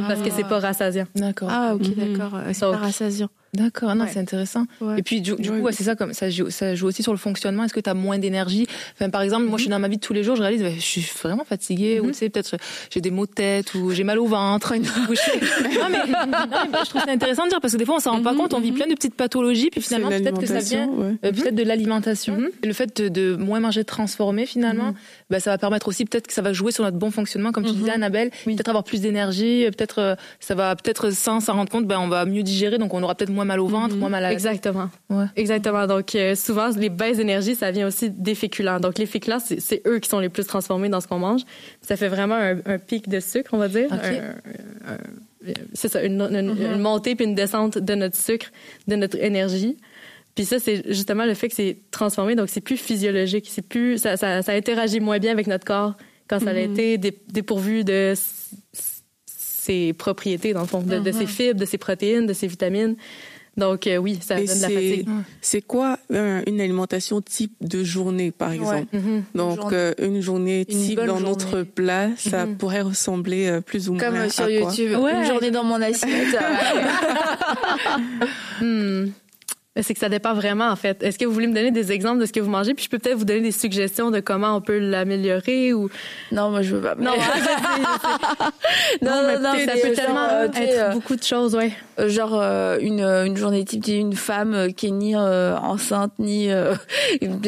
parce 0.08 0.20
que 0.20 0.30
c'est 0.30 0.44
pas 0.44 0.58
rassasiant. 0.58 1.06
d'accord 1.14 1.48
Ah 1.50 1.74
ok 1.74 1.88
Mhm. 1.88 2.16
d'accord, 2.18 2.40
c'est 2.52 2.60
pas 2.60 2.76
rassasiant. 2.76 3.28
D'accord, 3.54 3.94
non, 3.94 4.04
Ouais. 4.04 4.10
c'est 4.12 4.18
intéressant. 4.18 4.64
Ouais. 4.80 4.98
Et 4.98 5.02
puis, 5.02 5.20
du, 5.20 5.34
coup, 5.36 5.42
ouais, 5.42 5.72
c'est 5.72 5.84
ça, 5.84 5.94
comme 5.94 6.12
ça 6.12 6.28
joue, 6.28 6.50
ça 6.50 6.74
joue 6.74 6.86
aussi 6.88 7.02
sur 7.02 7.12
le 7.12 7.18
fonctionnement. 7.18 7.64
Est-ce 7.64 7.72
que 7.72 7.80
tu 7.80 7.88
as 7.88 7.94
moins 7.94 8.18
d'énergie? 8.18 8.66
Enfin, 8.94 9.10
par 9.10 9.22
exemple, 9.22 9.44
moi, 9.44 9.56
je 9.58 9.62
suis 9.62 9.70
dans 9.70 9.78
ma 9.78 9.88
vie 9.88 9.96
de 9.96 10.00
tous 10.00 10.12
les 10.12 10.24
jours, 10.24 10.34
je 10.36 10.42
réalise, 10.42 10.62
ben, 10.62 10.74
je 10.74 10.80
suis 10.80 11.06
vraiment 11.22 11.44
fatiguée, 11.44 12.00
ou 12.00 12.08
tu 12.08 12.14
sais, 12.14 12.28
peut-être 12.30 12.56
j'ai 12.90 13.00
des 13.00 13.10
maux 13.10 13.26
de 13.26 13.32
tête, 13.32 13.74
ou 13.74 13.92
j'ai 13.92 14.04
mal 14.04 14.18
au 14.18 14.26
ventre. 14.26 14.74
ou 14.74 15.14
je- 15.14 15.78
non, 15.80 15.86
mais, 15.90 15.98
non, 16.12 16.68
mais 16.72 16.78
je 16.84 16.88
trouve 16.90 17.02
ça 17.02 17.10
intéressant 17.10 17.44
de 17.44 17.50
dire, 17.50 17.60
parce 17.60 17.72
que 17.74 17.78
des 17.78 17.84
fois, 17.84 17.96
on 17.96 18.00
s'en 18.00 18.10
rend 18.12 18.22
pas 18.22 18.34
compte, 18.34 18.54
on 18.54 18.60
vit 18.60 18.72
plein 18.72 18.86
de 18.88 18.94
petites 18.94 19.14
pathologies, 19.14 19.70
puis 19.70 19.80
finalement, 19.80 20.08
peut-être 20.08 20.40
que 20.40 20.46
ça 20.46 20.58
vient 20.60 20.90
euh, 20.98 21.12
peut-être 21.32 21.54
de 21.54 21.62
l'alimentation. 21.62 22.38
Le 22.64 22.72
fait 22.72 23.00
de, 23.00 23.08
de 23.08 23.36
moins 23.36 23.60
manger 23.60 23.84
transformé, 23.84 24.46
finalement, 24.46 24.94
bah, 25.34 25.40
ça 25.40 25.50
va 25.50 25.58
permettre 25.58 25.88
aussi, 25.88 26.04
peut-être 26.04 26.28
que 26.28 26.32
ça 26.32 26.42
va 26.42 26.52
jouer 26.52 26.70
sur 26.70 26.84
notre 26.84 26.96
bon 26.96 27.10
fonctionnement, 27.10 27.50
comme 27.50 27.64
tu 27.64 27.72
disais, 27.72 27.90
Annabelle, 27.90 28.30
peut-être 28.54 28.68
avoir 28.68 28.84
plus 28.84 29.00
d'énergie, 29.00 29.64
euh, 29.66 29.70
peut-être, 29.72 29.98
euh, 30.00 30.14
ça 30.38 30.54
va, 30.54 30.76
peut-être 30.76 31.10
sans 31.10 31.40
s'en 31.40 31.54
rendre 31.54 31.70
compte, 31.72 31.86
ben, 31.88 31.98
on 31.98 32.06
va 32.06 32.24
mieux 32.24 32.44
digérer, 32.44 32.78
donc 32.78 32.94
on 32.94 33.02
aura 33.02 33.16
peut-être 33.16 33.30
moins 33.32 33.44
mal 33.44 33.58
au 33.58 33.66
ventre, 33.66 33.96
moins 33.96 34.08
mal 34.10 34.24
à 34.24 34.28
la 34.28 34.32
Exactement. 34.32 34.90
Ouais. 35.10 35.24
Exactement. 35.34 35.88
Donc, 35.88 36.14
euh, 36.14 36.36
souvent, 36.36 36.70
les 36.76 36.88
baisses 36.88 37.16
d'énergie, 37.16 37.56
ça 37.56 37.72
vient 37.72 37.88
aussi 37.88 38.10
des 38.10 38.36
féculents. 38.36 38.78
Donc, 38.78 38.96
les 38.98 39.06
féculents, 39.06 39.38
c'est 39.40 39.82
eux 39.88 39.98
qui 39.98 40.08
sont 40.08 40.20
les 40.20 40.28
plus 40.28 40.44
transformés 40.46 40.88
dans 40.88 41.00
ce 41.00 41.08
qu'on 41.08 41.18
mange. 41.18 41.40
Ça 41.82 41.96
fait 41.96 42.08
vraiment 42.08 42.36
un, 42.36 42.58
un 42.66 42.78
pic 42.78 43.08
de 43.08 43.18
sucre, 43.18 43.50
on 43.54 43.58
va 43.58 43.66
dire. 43.66 43.88
OK. 43.90 43.98
Un- 44.04 44.92
un- 44.92 44.98
c'est 45.74 45.88
ça, 45.88 46.02
une, 46.02 46.22
une- 46.22 46.56
une 46.58 46.78
montée 46.80 47.14
puis 47.16 47.26
une 47.26 47.34
descente 47.34 47.76
de 47.76 47.94
notre 47.94 48.16
sucre, 48.16 48.46
de 48.88 48.96
notre 48.96 49.22
énergie. 49.22 49.76
Puis 50.34 50.44
ça, 50.44 50.58
c'est 50.58 50.82
justement 50.92 51.24
le 51.26 51.34
fait 51.34 51.48
que 51.48 51.54
c'est 51.54 51.78
transformé, 51.90 52.34
donc 52.34 52.48
c'est 52.48 52.60
plus 52.60 52.76
physiologique. 52.76 53.48
C'est 53.50 53.66
plus, 53.66 53.98
ça, 53.98 54.16
ça, 54.16 54.42
ça 54.42 54.52
interagit 54.52 55.00
moins 55.00 55.18
bien 55.18 55.32
avec 55.32 55.46
notre 55.46 55.64
corps 55.64 55.94
quand 56.28 56.40
ça 56.40 56.50
a 56.50 56.58
été 56.58 56.98
dé- 56.98 57.18
dépourvu 57.28 57.84
de 57.84 58.14
ses 59.26 59.92
propriétés, 59.92 60.52
dans 60.52 60.62
le 60.62 60.66
fond, 60.66 60.80
de, 60.80 60.98
de 60.98 61.12
ses 61.12 61.26
fibres, 61.26 61.60
de 61.60 61.64
ses 61.64 61.78
protéines, 61.78 62.26
de 62.26 62.32
ses 62.32 62.48
vitamines. 62.48 62.96
Donc 63.56 63.86
euh, 63.86 63.98
oui, 63.98 64.18
ça 64.20 64.40
Et 64.40 64.46
donne 64.46 64.56
de 64.56 64.62
la 64.62 64.68
fatigue. 64.68 65.08
c'est 65.40 65.62
quoi 65.62 65.96
euh, 66.12 66.42
une 66.48 66.60
alimentation 66.60 67.20
type 67.20 67.52
de 67.60 67.84
journée, 67.84 68.32
par 68.32 68.50
exemple? 68.50 68.88
Mhm. 68.92 69.22
Donc 69.36 69.60
journée. 69.60 69.76
euh, 69.76 69.94
une 70.02 70.20
journée 70.20 70.64
type 70.64 70.98
dans 71.00 71.20
notre 71.20 71.62
plat, 71.62 72.08
ça 72.16 72.48
pourrait 72.58 72.80
ressembler 72.80 73.46
euh, 73.46 73.60
plus 73.60 73.88
ou 73.88 73.92
moins 73.94 74.02
Comme 74.02 74.16
à 74.16 74.28
sur 74.28 74.46
quoi? 74.46 74.52
YouTube, 74.52 74.98
Ouais. 74.98 75.14
une 75.20 75.26
journée 75.26 75.52
dans 75.52 75.62
mon 75.62 75.80
assiette. 75.80 76.10
Hmm. 78.60 79.06
C'est 79.82 79.92
que 79.92 79.98
ça 79.98 80.08
dépend 80.08 80.34
vraiment, 80.34 80.68
en 80.68 80.76
fait. 80.76 81.02
Est-ce 81.02 81.18
que 81.18 81.24
vous 81.24 81.32
voulez 81.32 81.48
me 81.48 81.54
donner 81.54 81.72
des 81.72 81.90
exemples 81.90 82.20
de 82.20 82.26
ce 82.26 82.32
que 82.32 82.38
vous 82.38 82.48
mangez? 82.50 82.74
Puis 82.74 82.84
je 82.84 82.90
peux 82.90 82.98
peut-être 83.00 83.16
vous 83.18 83.24
donner 83.24 83.40
des 83.40 83.50
suggestions 83.52 84.12
de 84.12 84.20
comment 84.20 84.54
on 84.56 84.60
peut 84.60 84.78
l'améliorer 84.78 85.72
ou... 85.72 85.90
non, 86.30 86.50
moi 86.50 86.62
je 86.62 86.76
veux 86.76 86.80
pas. 86.82 86.94
Non, 86.96 87.10
non, 89.02 89.22
non, 89.22 89.40
non, 89.40 89.52
ça 89.66 89.72
peut 89.82 89.92
tellement 89.94 90.28
euh, 90.30 90.44
être 90.46 90.78
euh, 90.78 90.90
beaucoup 90.92 91.16
de 91.16 91.22
choses, 91.24 91.54
ouais. 91.56 91.72
euh, 91.98 92.08
genre 92.08 92.38
euh, 92.40 92.78
une 92.80 93.00
une 93.00 93.36
journée 93.36 93.64
type 93.64 93.82
d'une 93.82 94.14
femme 94.14 94.72
qui 94.74 94.86
est 94.86 94.90
ni 94.90 95.16
euh, 95.16 95.56
enceinte 95.56 96.12
ni 96.18 96.52
euh, 96.52 96.74
une, 97.20 97.40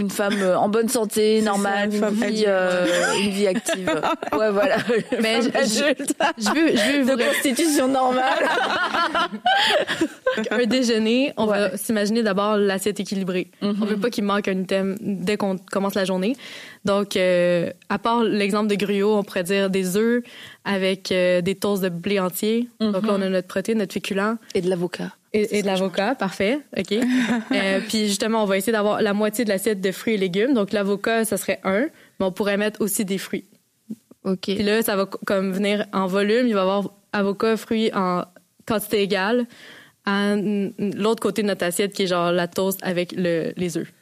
une 0.00 0.10
femme 0.10 0.34
en 0.56 0.68
bonne 0.68 0.88
santé, 0.88 1.42
normale, 1.42 1.90
une 1.94 2.02
une, 2.04 2.10
vie 2.30 2.44
euh, 2.46 2.86
une 3.22 3.30
vie 3.30 3.46
active. 3.46 3.90
Ouais, 4.32 4.50
voilà. 4.50 4.76
Mais 5.22 5.42
je- 5.42 5.48
je- 5.48 5.84
veux, 5.84 6.76
je 6.76 6.98
veux 6.98 7.04
de 7.04 7.10
vous 7.12 7.18
constitution 7.30 7.88
normale. 7.88 8.22
un 10.50 10.64
déjeuner, 10.66 11.32
on 11.36 11.46
va 11.46 11.73
s'imaginer 11.76 12.22
d'abord 12.22 12.56
l'assiette 12.56 13.00
équilibrée. 13.00 13.50
On 13.62 13.72
veut 13.72 13.96
pas 13.96 14.10
qu'il 14.10 14.24
manque 14.24 14.48
un 14.48 14.60
item 14.60 14.96
dès 15.00 15.36
qu'on 15.36 15.56
commence 15.58 15.94
la 15.94 16.04
journée. 16.04 16.36
Donc, 16.84 17.16
euh, 17.16 17.70
à 17.88 17.98
part 17.98 18.22
l'exemple 18.24 18.68
de 18.68 18.74
gruau, 18.74 19.16
on 19.16 19.22
pourrait 19.24 19.44
dire 19.44 19.70
des 19.70 19.96
œufs 19.96 20.22
avec 20.64 21.10
euh, 21.12 21.40
des 21.40 21.54
toasts 21.54 21.82
de 21.82 21.88
blé 21.88 22.20
entier. 22.20 22.68
Donc 22.80 23.06
là, 23.06 23.14
on 23.16 23.22
a 23.22 23.28
notre 23.28 23.48
protéine, 23.48 23.78
notre 23.78 23.92
féculent. 23.94 24.36
Et 24.54 24.60
de 24.60 24.68
l'avocat. 24.68 25.12
Et, 25.32 25.58
et 25.58 25.62
de 25.62 25.66
l'avocat, 25.66 26.14
parfait, 26.14 26.60
ok. 26.76 26.92
Euh, 27.52 27.80
puis 27.88 28.06
justement, 28.06 28.42
on 28.42 28.46
va 28.46 28.56
essayer 28.56 28.72
d'avoir 28.72 29.02
la 29.02 29.12
moitié 29.14 29.44
de 29.44 29.48
l'assiette 29.50 29.80
de 29.80 29.90
fruits 29.92 30.14
et 30.14 30.18
légumes. 30.18 30.54
Donc 30.54 30.72
l'avocat, 30.72 31.24
ça 31.24 31.36
serait 31.36 31.60
un, 31.64 31.86
mais 32.20 32.26
on 32.26 32.32
pourrait 32.32 32.56
mettre 32.56 32.80
aussi 32.80 33.04
des 33.04 33.18
fruits. 33.18 33.44
Ok. 34.24 34.40
Puis 34.42 34.62
là, 34.62 34.82
ça 34.82 34.96
va 34.96 35.06
co- 35.06 35.18
comme 35.26 35.52
venir 35.52 35.86
en 35.92 36.06
volume. 36.06 36.46
Il 36.46 36.54
va 36.54 36.60
y 36.60 36.62
avoir 36.62 36.90
avocat, 37.12 37.56
fruits 37.56 37.90
en 37.94 38.24
quantité 38.66 39.02
égale 39.02 39.46
à 40.04 40.36
l'autre 40.36 41.22
côté 41.22 41.42
de 41.42 41.48
notre 41.48 41.64
assiette 41.64 41.92
qui 41.92 42.02
est 42.02 42.06
genre 42.06 42.32
la 42.32 42.48
toast 42.48 42.78
avec 42.82 43.12
le, 43.12 43.52
les 43.56 43.76
œufs. 43.76 43.92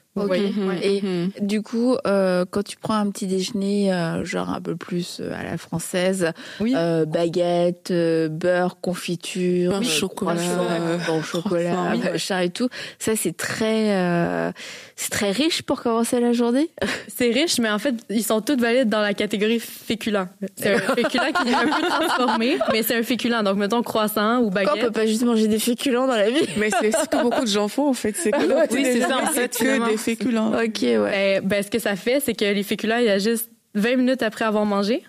Et 0.82 1.00
mhm. 1.00 1.30
du 1.40 1.62
coup, 1.62 1.96
euh, 2.06 2.44
quand 2.50 2.62
tu 2.62 2.76
prends 2.76 2.96
un 2.96 3.10
petit 3.10 3.26
déjeuner, 3.26 3.92
euh, 3.92 4.24
genre 4.26 4.50
un 4.50 4.60
peu 4.60 4.76
plus 4.76 5.20
euh, 5.20 5.32
à 5.34 5.42
la 5.42 5.56
française, 5.56 6.32
oui. 6.60 6.74
euh, 6.76 7.06
baguette, 7.06 7.90
euh, 7.90 8.28
beurre, 8.28 8.78
confiture, 8.82 9.72
pain 9.72 9.82
chocolat, 9.82 10.98
bon 11.06 11.22
chocolat, 11.22 11.94
machin 12.12 12.40
et 12.40 12.50
tout, 12.50 12.68
ça 12.98 13.16
c'est 13.16 13.34
très, 13.34 14.52
c'est 14.96 15.10
très 15.10 15.30
riche 15.30 15.62
pour 15.62 15.82
commencer 15.82 16.20
la 16.20 16.32
journée. 16.32 16.68
C'est 17.14 17.30
riche, 17.30 17.58
mais 17.58 17.70
en 17.70 17.78
fait, 17.78 17.94
ils 18.08 18.24
sont 18.24 18.40
tous 18.40 18.56
valides 18.56 18.88
dans 18.88 19.00
la 19.00 19.14
catégorie 19.14 19.60
féculent. 19.60 20.26
C'est 20.56 20.74
un 20.74 20.78
féculent 20.94 21.32
qui 21.32 21.48
est 21.48 21.54
un 21.54 21.66
peu 21.66 21.86
transformé, 21.86 22.58
mais 22.72 22.82
c'est 22.82 22.96
un 22.96 23.02
féculent. 23.02 23.42
Donc 23.44 23.56
mettons 23.56 23.82
croissant 23.82 24.40
ou 24.40 24.50
baguette. 24.50 24.70
Pourquoi 24.70 24.82
on 24.82 24.86
peut 24.86 25.00
pas 25.00 25.06
juste 25.06 25.22
manger 25.22 25.46
des 25.46 25.58
féculents 25.58 26.06
dans 26.06 26.16
la 26.16 26.30
vie? 26.30 26.48
Mais 26.56 26.70
c'est 26.80 26.90
ce 26.90 27.08
que 27.08 27.22
beaucoup 27.22 27.42
de 27.42 27.50
gens 27.50 27.68
font 27.68 27.88
en 27.88 27.92
fait. 27.92 28.14
C'est 28.16 28.30
que 28.30 28.74
oui, 28.74 28.84
c'est 28.84 29.00
ça 29.02 29.18
en 29.18 29.26
fait. 29.26 29.56
Que 29.56 29.90
des 29.90 29.96
féculents. 30.02 30.52
Ok, 30.52 30.82
ouais. 30.82 31.40
Ben, 31.40 31.48
ben, 31.48 31.62
ce 31.62 31.70
que 31.70 31.78
ça 31.78 31.96
fait, 31.96 32.20
c'est 32.20 32.34
que 32.34 32.44
les 32.44 32.62
féculents, 32.62 32.98
il 32.98 33.06
y 33.06 33.10
a 33.10 33.18
juste 33.18 33.50
20 33.74 33.96
minutes 33.96 34.22
après 34.22 34.44
avoir 34.44 34.64
mangé, 34.64 35.02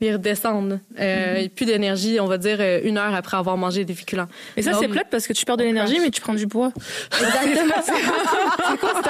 ils 0.00 0.12
redescendent. 0.12 0.80
Euh, 0.98 1.36
mm-hmm. 1.36 1.48
Plus 1.50 1.66
d'énergie, 1.66 2.20
on 2.20 2.26
va 2.26 2.38
dire 2.38 2.58
euh, 2.60 2.80
une 2.84 2.96
heure 2.96 3.14
après 3.14 3.36
avoir 3.36 3.56
mangé 3.56 3.84
des 3.84 3.94
féculents. 3.94 4.28
Et 4.56 4.62
ça, 4.62 4.72
c'est 4.78 4.88
plate 4.88 5.08
parce 5.10 5.26
que 5.26 5.32
tu 5.32 5.44
perds 5.44 5.58
de 5.58 5.64
l'énergie, 5.64 5.98
mais 6.00 6.10
tu 6.10 6.20
prends 6.20 6.34
du 6.34 6.46
poids. 6.46 6.72
Exactement. 7.12 7.74
c'est 8.70 8.78
quoi 8.78 8.90
cette 8.96 9.06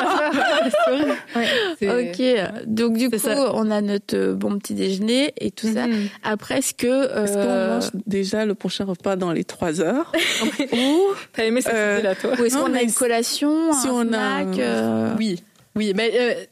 affaire? 1.37 1.99
Ok. 2.01 2.67
Donc 2.67 2.97
du 2.97 3.09
coup, 3.09 3.19
ça. 3.19 3.53
on 3.55 3.71
a 3.71 3.81
notre 3.81 4.17
euh, 4.17 4.35
bon 4.35 4.59
petit 4.59 4.75
déjeuner 4.75 5.33
et 5.39 5.51
tout 5.51 5.73
ça. 5.73 5.87
Mm-hmm. 5.87 6.09
Après, 6.25 6.59
est-ce 6.59 6.75
que 6.75 6.87
euh... 6.87 7.25
est-ce 7.25 7.35
qu'on 7.35 7.75
mange 7.75 8.03
déjà 8.07 8.45
le 8.45 8.55
prochain 8.55 8.85
repas 8.85 9.17
dans 9.17 9.33
les 9.33 9.45
trois 9.45 9.81
heures? 9.81 10.13
Ou 10.73 11.01
t'as 11.33 11.45
aimé 11.45 11.61
cette 11.61 11.73
euh, 11.75 12.03
là 12.03 12.15
toi? 12.15 12.33
Ou 12.39 12.45
est-ce 12.45 12.57
qu'on 12.57 12.75
a 12.75 12.83
une 12.83 12.93
collation, 12.93 13.73
si 13.75 13.89
un 13.89 13.93
on 13.93 14.09
snack, 14.09 14.59
a... 14.59 15.15
Oui. 15.17 15.43
Oui, 15.77 15.93
mais 15.95 16.50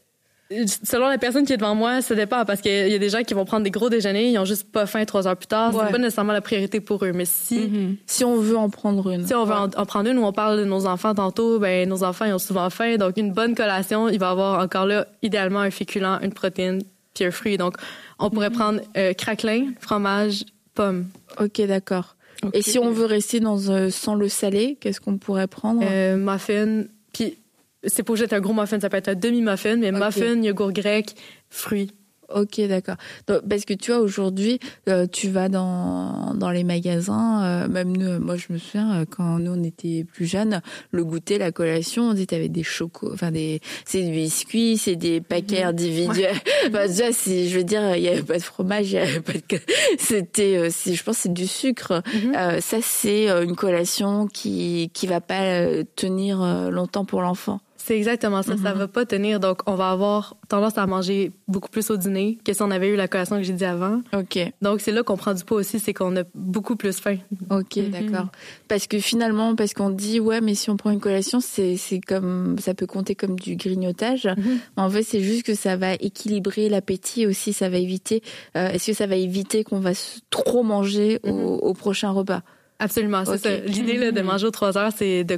selon 0.83 1.07
la 1.07 1.17
personne 1.17 1.45
qui 1.45 1.53
est 1.53 1.57
devant 1.57 1.75
moi, 1.75 2.01
ça 2.01 2.15
dépend 2.15 2.43
parce 2.43 2.61
qu'il 2.61 2.89
y 2.89 2.93
a 2.93 2.97
des 2.97 3.09
gens 3.09 3.21
qui 3.23 3.33
vont 3.33 3.45
prendre 3.45 3.63
des 3.63 3.71
gros 3.71 3.89
déjeuners, 3.89 4.31
ils 4.31 4.39
ont 4.39 4.45
juste 4.45 4.71
pas 4.71 4.85
faim 4.85 5.05
trois 5.05 5.27
heures 5.27 5.37
plus 5.37 5.47
tard. 5.47 5.75
Ouais. 5.75 5.83
C'est 5.85 5.91
pas 5.91 5.97
nécessairement 5.97 6.33
la 6.33 6.41
priorité 6.41 6.79
pour 6.79 7.05
eux. 7.05 7.11
Mais 7.13 7.25
si 7.25 7.59
mm-hmm. 7.59 7.95
si 8.07 8.23
on 8.23 8.37
veut 8.37 8.57
en 8.57 8.69
prendre 8.69 9.11
une, 9.11 9.27
si 9.27 9.35
on 9.35 9.45
veut 9.45 9.53
en, 9.53 9.69
en, 9.75 9.85
prendre 9.85 10.09
une, 10.09 10.17
ou 10.17 10.23
on 10.23 10.33
parle 10.33 10.59
de 10.59 10.65
nos 10.65 10.87
enfants 10.87 11.13
tantôt, 11.13 11.59
ben 11.59 11.87
nos 11.87 12.03
enfants 12.03 12.25
ils 12.25 12.33
ont 12.33 12.39
souvent 12.39 12.69
faim, 12.69 12.97
donc 12.97 13.17
une 13.17 13.31
bonne 13.31 13.53
collation, 13.53 14.09
il 14.09 14.19
va 14.19 14.31
avoir 14.31 14.59
encore 14.63 14.85
là 14.85 15.07
idéalement 15.21 15.59
un 15.59 15.71
féculent, 15.71 16.19
une 16.23 16.33
protéine, 16.33 16.81
puis 17.13 17.25
un 17.25 17.31
fruit. 17.31 17.57
Donc 17.57 17.75
on 18.17 18.29
pourrait 18.29 18.49
mm-hmm. 18.49 18.53
prendre 18.53 18.81
euh, 18.97 19.13
craquelin, 19.13 19.71
fromage, 19.79 20.45
pomme. 20.73 21.07
Ok, 21.39 21.61
d'accord. 21.67 22.15
Okay. 22.41 22.59
Et 22.59 22.61
si 22.61 22.79
on 22.79 22.91
veut 22.91 23.05
rester 23.05 23.39
dans 23.39 23.69
euh, 23.69 23.89
sans 23.89 24.15
le 24.15 24.29
salé, 24.29 24.77
qu'est-ce 24.79 25.01
qu'on 25.01 25.17
pourrait 25.17 25.47
prendre? 25.47 25.81
Euh, 25.83 26.15
Muffin, 26.17 26.85
puis 27.13 27.37
c'est 27.83 28.03
pour 28.03 28.15
jeter 28.15 28.35
un 28.35 28.41
gros 28.41 28.53
muffin, 28.53 28.79
ça 28.79 28.89
peut 28.89 28.97
être 28.97 29.09
un 29.09 29.15
demi-muffin, 29.15 29.77
mais 29.77 29.89
okay. 29.89 30.05
muffin, 30.05 30.41
yogourt 30.41 30.73
grec, 30.73 31.15
fruits. 31.49 31.91
Ok, 32.33 32.61
d'accord. 32.67 32.95
Parce 33.25 33.65
que 33.65 33.73
tu 33.73 33.91
vois, 33.91 34.01
aujourd'hui, 34.01 34.59
euh, 34.87 35.07
tu 35.11 35.29
vas 35.29 35.49
dans, 35.49 36.33
dans 36.35 36.51
les 36.51 36.63
magasins, 36.63 37.43
euh, 37.43 37.67
même 37.67 37.95
nous, 37.95 38.19
moi 38.19 38.35
je 38.35 38.53
me 38.53 38.57
souviens, 38.57 39.01
euh, 39.01 39.05
quand 39.09 39.39
nous 39.39 39.53
on 39.53 39.63
était 39.63 40.03
plus 40.03 40.25
jeunes, 40.25 40.61
le 40.91 41.03
goûter, 41.03 41.37
la 41.37 41.51
collation, 41.51 42.09
on 42.09 42.13
disait 42.13 42.27
t'avais 42.27 42.49
des 42.49 42.63
chocos, 42.63 43.11
enfin 43.13 43.31
des, 43.31 43.61
c'est 43.85 44.03
des 44.03 44.11
biscuits, 44.11 44.77
c'est 44.77 44.95
des 44.95 45.21
paquets 45.21 45.63
mmh. 45.63 45.67
individuels. 45.67 46.35
Ouais. 46.35 46.69
Enfin, 46.69 46.87
déjà, 46.87 47.11
si, 47.11 47.49
je 47.49 47.57
veux 47.57 47.63
dire, 47.63 47.95
il 47.95 48.03
y 48.03 48.09
avait 48.09 48.21
pas 48.21 48.37
de 48.37 48.43
fromage, 48.43 48.91
il 48.91 48.95
y 48.95 48.97
avait 48.97 49.21
pas 49.21 49.33
de, 49.33 49.59
c'était, 49.97 50.57
euh, 50.57 50.69
je 50.69 51.03
pense, 51.03 51.17
c'est 51.17 51.33
du 51.33 51.47
sucre. 51.47 52.03
Mmh. 52.13 52.59
ça, 52.59 52.77
c'est 52.81 53.29
une 53.29 53.55
collation 53.55 54.27
qui, 54.27 54.91
qui 54.93 55.07
va 55.07 55.21
pas 55.21 55.63
tenir 55.95 56.69
longtemps 56.69 57.05
pour 57.05 57.21
l'enfant. 57.21 57.59
C'est 57.89 57.97
exactement 57.97 58.43
ça. 58.43 58.53
Mm 58.53 58.57
-hmm. 58.57 58.63
Ça 58.63 58.73
va 58.73 58.87
pas 58.87 59.05
tenir. 59.07 59.39
Donc, 59.39 59.57
on 59.65 59.73
va 59.73 59.89
avoir 59.89 60.35
tendance 60.47 60.77
à 60.77 60.85
manger 60.85 61.31
beaucoup 61.47 61.69
plus 61.69 61.89
au 61.89 61.97
dîner 61.97 62.37
que 62.45 62.53
si 62.53 62.61
on 62.61 62.69
avait 62.69 62.89
eu 62.93 62.95
la 62.95 63.07
collation 63.07 63.35
que 63.37 63.41
j'ai 63.41 63.57
dit 63.63 63.65
avant. 63.65 64.01
OK. 64.13 64.37
Donc, 64.61 64.75
c'est 64.83 64.91
là 64.91 65.01
qu'on 65.01 65.17
prend 65.17 65.33
du 65.33 65.43
poids 65.43 65.57
aussi, 65.63 65.79
c'est 65.79 65.95
qu'on 65.99 66.15
a 66.15 66.23
beaucoup 66.53 66.75
plus 66.75 66.97
faim. 67.05 67.17
OK, 67.49 67.77
mm 67.77 67.81
-hmm. 67.81 67.89
d'accord. 67.95 68.27
Parce 68.67 68.85
que 68.91 68.97
finalement, 69.11 69.49
parce 69.59 69.73
qu'on 69.73 69.89
dit, 70.05 70.19
ouais, 70.27 70.39
mais 70.45 70.53
si 70.61 70.67
on 70.73 70.77
prend 70.81 70.91
une 70.97 71.03
collation, 71.07 71.39
c'est, 71.41 72.01
comme, 72.11 72.57
ça 72.65 72.71
peut 72.79 72.89
compter 72.95 73.15
comme 73.21 73.35
du 73.47 73.51
grignotage. 73.63 74.25
Mm 74.27 74.33
-hmm. 74.39 74.57
Mais 74.73 74.83
en 74.87 74.91
fait, 74.93 75.05
c'est 75.11 75.23
juste 75.29 75.43
que 75.49 75.55
ça 75.65 75.73
va 75.83 75.91
équilibrer 76.09 76.65
l'appétit 76.73 77.23
aussi. 77.29 77.49
Ça 77.61 77.67
va 77.73 77.77
éviter, 77.87 78.17
euh, 78.55 78.73
est-ce 78.73 78.85
que 78.91 78.97
ça 79.01 79.07
va 79.13 79.17
éviter 79.29 79.59
qu'on 79.67 79.81
va 79.87 79.93
trop 80.37 80.63
manger 80.73 81.09
au, 81.29 81.37
au 81.69 81.73
prochain 81.83 82.11
repas? 82.19 82.41
Absolument, 82.79 83.23
c'est 83.25 83.31
okay. 83.31 83.55
ça. 83.57 83.73
L'idée 83.73 83.97
là, 84.03 84.11
de 84.19 84.21
manger 84.21 84.45
aux 84.49 84.55
trois 84.59 84.73
heures, 84.79 84.93
c'est 84.99 85.25
de 85.31 85.37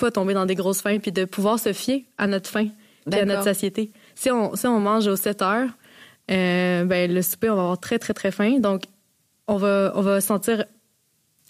pas 0.00 0.10
tomber 0.10 0.34
dans 0.34 0.46
des 0.46 0.56
grosses 0.56 0.82
faims 0.82 1.00
puis 1.00 1.12
de 1.12 1.24
pouvoir 1.24 1.58
se 1.58 1.72
fier 1.72 2.06
à 2.18 2.26
notre 2.26 2.50
faim 2.50 2.68
et 3.10 3.20
à 3.20 3.24
notre 3.24 3.44
satiété. 3.44 3.90
Si 4.14 4.30
on, 4.30 4.56
si 4.56 4.66
on 4.66 4.80
mange 4.80 5.06
aux 5.06 5.16
7 5.16 5.42
heures, 5.42 5.68
euh, 6.30 6.84
ben, 6.84 7.12
le 7.12 7.22
souper, 7.22 7.50
on 7.50 7.56
va 7.56 7.62
avoir 7.62 7.80
très, 7.80 7.98
très, 7.98 8.14
très 8.14 8.30
faim. 8.30 8.58
Donc, 8.58 8.84
on 9.46 9.56
va, 9.56 9.92
on 9.94 10.00
va 10.00 10.20
sentir 10.20 10.64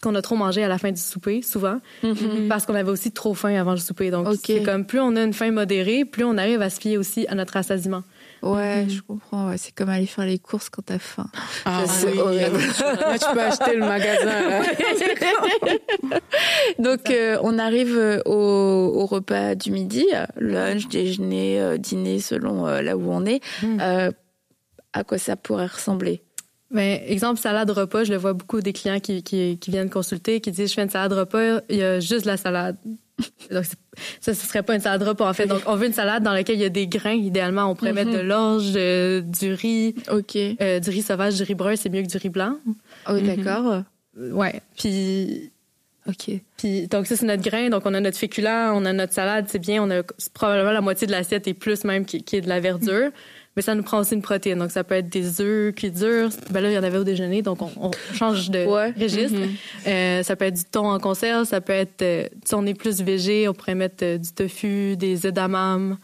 qu'on 0.03 0.15
a 0.15 0.23
trop 0.23 0.37
mangé 0.37 0.65
à 0.65 0.69
la 0.69 0.79
fin 0.79 0.91
du 0.91 1.01
souper, 1.01 1.43
souvent, 1.43 1.79
mm 2.03 2.13
-hmm. 2.13 2.49
parce 2.49 2.65
qu'on 2.65 2.75
avait 2.75 2.91
aussi 2.91 3.13
trop 3.13 3.35
faim 3.35 3.55
avant 3.61 3.73
le 3.73 3.83
souper. 3.89 4.11
Donc, 4.11 4.27
okay. 4.27 4.39
c'est 4.59 4.63
comme 4.63 4.87
plus 4.87 5.01
on 5.01 5.15
a 5.17 5.23
une 5.23 5.35
faim 5.35 5.53
modérée, 5.53 6.05
plus 6.05 6.25
on 6.25 6.39
arrive 6.39 6.63
à 6.63 6.71
se 6.71 6.81
fier 6.81 6.97
aussi 6.97 7.27
à 7.29 7.35
notre 7.35 7.55
rassasiement. 7.55 8.03
Ouais, 8.43 8.85
mmh. 8.85 8.91
je 8.91 9.03
comprends. 9.03 9.49
Ouais. 9.49 9.59
C'est 9.59 9.75
comme 9.75 9.89
aller 9.89 10.07
faire 10.07 10.25
les 10.25 10.39
courses 10.39 10.71
quand 10.71 10.83
t'as 10.83 10.99
faim. 10.99 11.27
Ah 11.65 11.85
c'est 11.87 12.13
oui. 12.13 12.19
horrible. 12.19 12.59
Là, 12.81 13.19
tu 13.19 13.27
peux 13.33 13.41
acheter 13.41 13.77
le 13.77 13.81
magasin. 13.81 14.49
Là. 14.49 14.63
Donc, 16.79 17.11
euh, 17.11 17.39
on 17.43 17.59
arrive 17.59 17.97
euh, 17.97 18.21
au, 18.25 19.01
au, 19.01 19.07
repas 19.07 19.55
du 19.55 19.71
midi, 19.71 20.07
lunch, 20.37 20.89
déjeuner, 20.89 21.61
euh, 21.61 21.77
dîner, 21.77 22.21
selon 22.21 22.67
euh, 22.67 22.81
là 22.81 22.97
où 22.97 23.11
on 23.11 23.27
est. 23.27 23.41
Mmh. 23.63 24.11
à 24.93 25.05
quoi 25.05 25.19
ça 25.19 25.37
pourrait 25.37 25.67
ressembler? 25.67 26.23
Ben, 26.71 27.01
exemple, 27.05 27.41
salade 27.41 27.71
repas, 27.71 28.05
je 28.05 28.13
le 28.13 28.17
vois 28.17 28.33
beaucoup 28.33 28.61
des 28.61 28.73
clients 28.73 29.01
qui, 29.01 29.23
qui, 29.23 29.59
qui 29.59 29.71
viennent 29.71 29.91
consulter, 29.91 30.41
qui 30.41 30.53
disent, 30.53 30.71
je 30.71 30.75
fais 30.75 30.83
une 30.83 30.91
salade 30.91 31.13
repas, 31.13 31.61
il 31.69 31.77
y 31.77 31.83
a 31.83 32.01
juste 32.01 32.27
la 32.27 32.37
salade. 32.37 32.77
Donc, 33.51 33.65
ça, 34.21 34.35
ce 34.35 34.47
serait 34.47 34.63
pas 34.63 34.75
une 34.75 34.81
salade 34.81 35.03
repas, 35.03 35.29
en 35.29 35.33
fait. 35.35 35.47
Donc, 35.47 35.63
on 35.67 35.77
veut 35.77 35.87
une 35.87 35.93
salade 35.93 36.23
dans 36.23 36.33
laquelle 36.33 36.57
il 36.57 36.63
y 36.63 36.65
a 36.65 36.71
des 36.71 36.87
grains. 36.87 37.13
Idéalement, 37.13 37.71
on 37.71 37.75
pourrait 37.75 37.93
mm 37.93 37.99
-hmm. 37.99 38.05
mettre 38.07 38.19
de 38.19 38.23
l'orge, 38.23 38.73
euh, 38.77 39.21
du 39.21 39.53
riz. 39.53 39.95
OK. 40.11 40.37
Euh, 40.37 40.81
du 40.81 40.91
riz 40.91 41.03
sauvage, 41.03 41.35
du 41.37 41.43
riz 41.43 41.55
brun, 41.55 41.77
c'est 41.77 41.91
mieux 41.91 42.03
que 42.03 42.09
du 42.09 42.17
riz 42.17 42.31
blanc. 42.31 42.55
Oh, 42.67 43.13
mm 43.13 43.17
-hmm. 43.17 43.37
d'accord. 43.37 43.85
Ouais. 44.41 44.61
Puis. 44.79 45.51
OK. 46.09 46.25
Puis, 46.57 46.89
donc, 46.89 47.07
ça, 47.07 47.15
c'est 47.17 47.27
notre 47.27 47.43
grain. 47.51 47.69
Donc, 47.69 47.83
on 47.85 47.95
a 47.95 48.01
notre 48.01 48.19
féculent, 48.19 48.73
on 48.79 48.85
a 48.85 48.93
notre 48.93 49.13
salade, 49.13 49.47
c'est 49.49 49.63
bien. 49.69 49.83
On 49.87 49.91
a 49.91 50.03
probablement 50.33 50.73
la 50.73 50.81
moitié 50.81 51.07
de 51.07 51.13
l'assiette 51.13 51.47
et 51.47 51.55
plus 51.55 51.85
même 51.85 52.05
qui, 52.05 52.23
qui, 52.27 52.37
est 52.37 52.45
de 52.49 52.49
la 52.49 52.61
verdure. 52.61 53.09
Mm 53.09 53.13
-hmm 53.13 53.40
mais 53.61 53.65
ça 53.65 53.75
nous 53.75 53.83
prend 53.83 53.99
aussi 53.99 54.15
une 54.15 54.23
protéine. 54.23 54.59
Donc, 54.59 54.71
ça 54.71 54.85
peut 54.85 54.95
être 54.95 55.11
des 55.11 55.43
œufs 55.43 55.75
cuits 55.75 55.91
durs. 55.91 56.31
Ben 56.51 56.63
là, 56.63 56.71
il 56.71 56.75
y 56.75 56.79
en 56.79 56.83
avait 56.83 56.97
au 56.97 57.05
déjeuner, 57.05 57.43
donc 57.43 57.61
on, 57.61 57.71
on 57.79 57.91
change 58.15 58.49
de 58.49 58.65
ouais. 58.65 58.95
registre. 58.99 59.39
Mm 59.39 59.43
-hmm. 59.45 59.89
euh, 59.89 60.23
ça 60.23 60.35
peut 60.35 60.47
être 60.47 60.57
du 60.57 60.65
thon 60.65 60.87
en 60.87 60.99
conserve, 60.99 61.45
ça 61.45 61.61
peut 61.61 61.75
être, 61.75 62.01
euh, 62.01 62.25
si 62.47 62.55
on 62.55 62.65
est 62.65 62.79
plus 62.85 63.03
végé, 63.03 63.49
on 63.51 63.53
pourrait 63.53 63.75
mettre 63.75 64.03
euh, 64.03 64.17
du 64.17 64.33
tofu, 64.33 64.97
des 64.97 65.27
œufs 65.27 65.35
d'amam. 65.35 65.99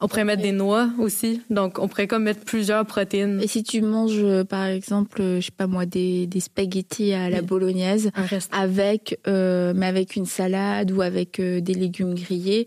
On 0.00 0.08
pourrait 0.08 0.24
mettre 0.24 0.42
des 0.42 0.52
noix 0.52 0.88
aussi. 0.98 1.42
Donc, 1.50 1.78
on 1.78 1.88
pourrait 1.88 2.06
comme 2.06 2.24
mettre 2.24 2.44
plusieurs 2.44 2.84
protéines. 2.86 3.38
Et 3.42 3.46
si 3.46 3.62
tu 3.62 3.82
manges, 3.82 4.24
par 4.44 4.64
exemple, 4.76 5.20
je 5.40 5.44
sais 5.48 5.58
pas 5.60 5.66
moi, 5.66 5.84
des, 5.86 6.26
des 6.26 6.40
spaghettis 6.40 7.12
à 7.12 7.28
la 7.28 7.42
bolognaise, 7.42 8.10
avec, 8.50 9.02
euh, 9.26 9.72
mais 9.76 9.86
avec 9.86 10.16
une 10.16 10.26
salade 10.26 10.90
ou 10.90 11.02
avec 11.02 11.38
euh, 11.38 11.60
des 11.60 11.74
légumes 11.74 12.14
grillés. 12.14 12.66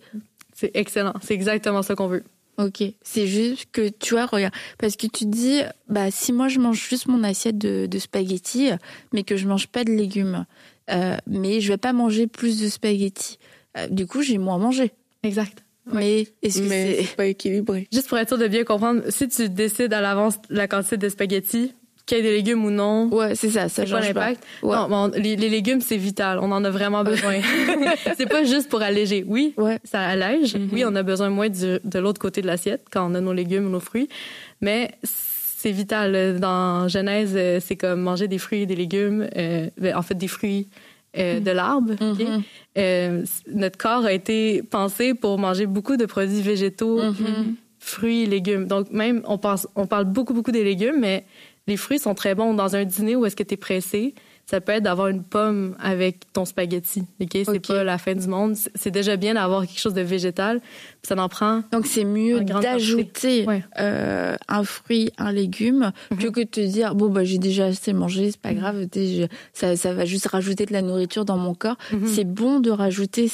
C'est 0.54 0.72
excellent. 0.76 1.14
C'est 1.22 1.34
exactement 1.34 1.82
ce 1.84 1.94
qu'on 1.94 2.08
veut. 2.08 2.24
Ok, 2.58 2.84
c'est 3.04 3.28
juste 3.28 3.68
que 3.72 3.90
tu 3.90 4.16
vois, 4.16 4.26
regarde, 4.26 4.54
parce 4.80 4.96
que 4.96 5.06
tu 5.06 5.26
dis, 5.26 5.62
bah 5.90 6.10
si 6.10 6.34
moi 6.34 6.48
je 6.48 6.60
mange 6.60 6.90
juste 6.90 7.08
mon 7.08 7.24
assiette 7.24 7.60
de, 7.60 7.86
de 7.86 8.00
spaghettis, 8.00 8.70
mais 9.14 9.24
que 9.24 9.38
je 9.38 9.48
mange 9.48 9.68
pas 9.68 9.84
de 9.84 9.92
légumes, 9.92 10.46
euh, 10.90 11.18
mais 11.28 11.62
je 11.62 11.72
vais 11.72 11.78
pas 11.78 11.94
manger 11.94 12.26
plus 12.26 12.60
de 12.60 12.68
spaghettis, 12.68 13.38
euh, 13.78 13.88
du 13.90 14.08
coup 14.08 14.24
j'ai 14.24 14.40
moins 14.40 14.58
mangé. 14.58 14.92
Exact. 15.22 15.64
Mais 15.94 16.28
est-ce 16.42 16.62
que 16.62 16.68
c'est 16.68 17.16
pas 17.16 17.28
équilibré 17.28 17.88
Juste 17.94 18.10
pour 18.10 18.18
être 18.18 18.28
sûr 18.28 18.38
de 18.38 18.48
bien 18.48 18.64
comprendre, 18.64 19.04
si 19.10 19.28
tu 19.30 19.50
décides 19.50 19.94
à 19.94 20.02
l'avance 20.02 20.36
la 20.50 20.68
quantité 20.68 20.98
de 20.98 21.10
spaghettis, 21.10 21.74
qu'il 22.08 22.18
y 22.18 22.20
ait 22.22 22.24
des 22.24 22.36
légumes 22.36 22.66
ou 22.66 22.72
non. 22.72 23.08
Ouais, 23.10 23.36
c'est 23.36 23.52
ça, 23.52 23.70
ça 23.70 23.86
change 23.86 24.00
pas 24.00 24.08
l'impact? 24.08 24.44
Ouais. 24.64 24.76
Non, 24.90 25.12
les, 25.16 25.36
les, 25.36 25.50
légumes, 25.50 25.82
c'est 25.82 25.98
vital. 25.98 26.40
On 26.42 26.52
en 26.52 26.64
a 26.64 26.70
vraiment 26.70 27.04
besoin. 27.04 27.36
c'est 28.18 28.26
pas 28.26 28.44
juste 28.44 28.70
pour 28.70 28.82
alléger. 28.82 29.24
Oui, 29.28 29.54
ouais. 29.58 29.78
ça 29.84 30.02
allège. 30.02 30.56
Mm 30.56 30.60
-hmm. 30.60 30.74
Oui, 30.74 30.84
on 30.86 30.96
a 30.96 31.04
besoin 31.04 31.30
moins 31.30 31.50
du, 31.50 31.80
de 31.94 32.00
l'autre 32.00 32.20
côté 32.20 32.42
de 32.42 32.48
l'assiette 32.48 32.84
quand 32.92 33.04
on 33.12 33.14
a 33.16 33.22
nos 33.22 33.34
légumes 33.34 33.70
nos 33.70 33.84
fruits. 33.90 34.10
Mais 34.62 34.92
c'est 35.62 35.74
vital. 35.84 36.40
Dans 36.40 36.88
Genèse, 36.88 37.36
euh, 37.36 37.60
c'est 37.66 37.78
comme 37.84 38.02
manger 38.10 38.28
des 38.28 38.40
fruits 38.46 38.62
et 38.64 38.66
des 38.66 38.80
légumes. 38.84 39.22
Euh, 39.36 40.00
en 40.02 40.04
fait, 40.08 40.18
des 40.26 40.32
fruits 40.38 40.68
euh, 41.18 41.40
de 41.40 41.52
l'arbre. 41.52 41.94
Mm 41.94 42.14
-hmm. 42.14 42.42
euh, 42.78 43.24
notre 43.54 43.78
corps 43.78 44.06
a 44.06 44.14
été 44.14 44.62
pensé 44.62 45.14
pour 45.14 45.40
manger 45.40 45.66
beaucoup 45.66 45.98
de 45.98 46.06
produits 46.06 46.42
végétaux, 46.42 47.00
fruits, 47.80 48.26
légumes. 48.26 48.66
Donc, 48.68 48.92
même, 48.92 49.22
on, 49.26 49.38
pense, 49.38 49.68
on 49.76 49.88
parle 49.88 50.06
beaucoup, 50.06 50.34
beaucoup 50.34 50.52
des 50.52 50.64
légumes, 50.64 51.00
mais 51.00 51.26
les 51.68 51.78
fruits 51.78 52.00
sont 52.00 52.16
très 52.16 52.34
bons 52.34 52.54
dans 52.54 52.76
un 52.76 52.86
dîner 52.86 53.16
où 53.16 53.26
est-ce 53.26 53.36
que 53.36 53.44
tu 53.44 53.54
es 53.54 53.58
pressé. 53.58 54.16
ça 54.46 54.62
peut 54.62 54.72
être 54.72 54.84
d'avoir 54.84 55.10
une 55.10 55.24
pomme 55.24 55.76
avec 55.80 56.32
ton 56.32 56.46
spaghetti. 56.46 57.04
Ok, 57.22 57.38
c'est 57.46 57.68
pas 57.68 57.84
la 57.84 57.98
fin 57.98 58.16
du 58.16 58.28
monde. 58.28 58.56
C'est 58.76 58.92
déjà 58.92 59.18
bien 59.18 59.34
d'avoir 59.34 59.68
quelque 59.68 59.80
chose 59.80 59.94
de 59.94 60.02
végétal. 60.02 60.62
ça 61.04 61.16
en 61.18 61.28
prend. 61.28 61.64
Donc 61.74 61.86
c'est 61.86 62.06
mieux 62.06 62.42
d'ajouter 62.42 63.46
euh, 63.80 64.38
un 64.48 64.64
fruit, 64.64 65.12
un 65.18 65.32
légume, 65.34 65.92
mhm. 66.12 66.18
plutôt 66.18 66.32
que 66.32 66.40
de 66.42 66.46
te 66.46 66.62
dire 66.62 66.96
bon 66.96 67.10
bah 67.10 67.26
j'ai 67.26 67.38
déjà 67.38 67.66
assez 67.66 67.92
mangé, 67.92 68.32
c'est 68.32 68.40
pas 68.40 68.54
mhm. 68.54 68.60
grave, 68.60 68.88
ça, 69.54 69.76
ça 69.76 69.94
va 69.94 70.06
juste 70.06 70.28
rajouter 70.28 70.66
de 70.66 70.74
la 70.74 70.82
nourriture 70.82 71.26
dans 71.26 71.38
mon 71.38 71.54
corps. 71.54 71.78
Mhm. 71.92 72.08
C'est 72.08 72.24
bon 72.24 72.60
de 72.62 72.72
rajouter 72.72 73.30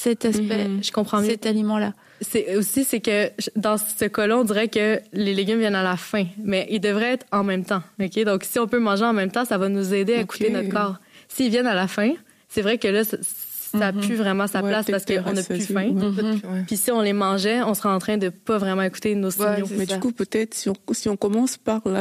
cet 0.00 0.24
aspect, 0.24 0.66
je 0.82 0.92
comprends 0.92 1.22
cet 1.22 1.44
aliment-là. 1.44 1.92
C'est 2.22 2.56
aussi 2.56 2.84
c'est 2.84 3.00
que 3.00 3.30
dans 3.56 3.76
ce 3.76 4.06
cas-là, 4.06 4.38
on 4.38 4.44
dirait 4.44 4.68
que 4.68 4.98
les 5.12 5.34
légumes 5.34 5.58
viennent 5.58 5.74
à 5.74 5.82
la 5.82 5.96
fin, 5.96 6.24
mais 6.42 6.66
ils 6.70 6.80
devraient 6.80 7.12
être 7.12 7.26
en 7.32 7.44
même 7.44 7.64
temps. 7.64 7.82
Ok, 8.00 8.18
donc 8.24 8.44
si 8.44 8.58
on 8.58 8.66
peut 8.66 8.78
manger 8.78 9.04
en 9.04 9.12
même 9.12 9.30
temps, 9.30 9.44
ça 9.44 9.58
va 9.58 9.68
nous 9.68 9.92
aider 9.92 10.14
à 10.14 10.20
écouter 10.20 10.50
notre 10.50 10.70
corps. 10.70 10.96
S'ils 11.28 11.50
viennent 11.50 11.66
à 11.66 11.74
la 11.74 11.86
fin, 11.86 12.12
c'est 12.48 12.62
vrai 12.62 12.78
que 12.78 12.88
là, 12.88 13.04
ça 13.04 13.18
n'a 13.74 13.92
plus 13.92 14.16
vraiment 14.16 14.46
sa 14.46 14.62
place 14.62 14.86
parce 14.90 15.04
qu'on 15.04 15.32
n'a 15.32 15.42
plus 15.42 15.66
faim. 15.66 15.92
Mm-hmm. 15.92 16.64
Puis 16.66 16.76
si 16.78 16.90
on 16.90 17.02
les 17.02 17.12
mangeait, 17.12 17.62
on 17.62 17.74
serait 17.74 17.90
en 17.90 17.98
train 17.98 18.16
de 18.16 18.30
pas 18.30 18.56
vraiment 18.56 18.82
écouter 18.82 19.14
nos 19.14 19.30
signaux. 19.30 19.68
mais 19.76 19.86
du 19.86 19.98
coup, 19.98 20.12
peut-être 20.12 20.54
si 20.54 20.70
on, 20.70 20.74
si 20.92 21.08
on 21.10 21.16
commence 21.16 21.58
par 21.58 21.86
là, 21.86 22.00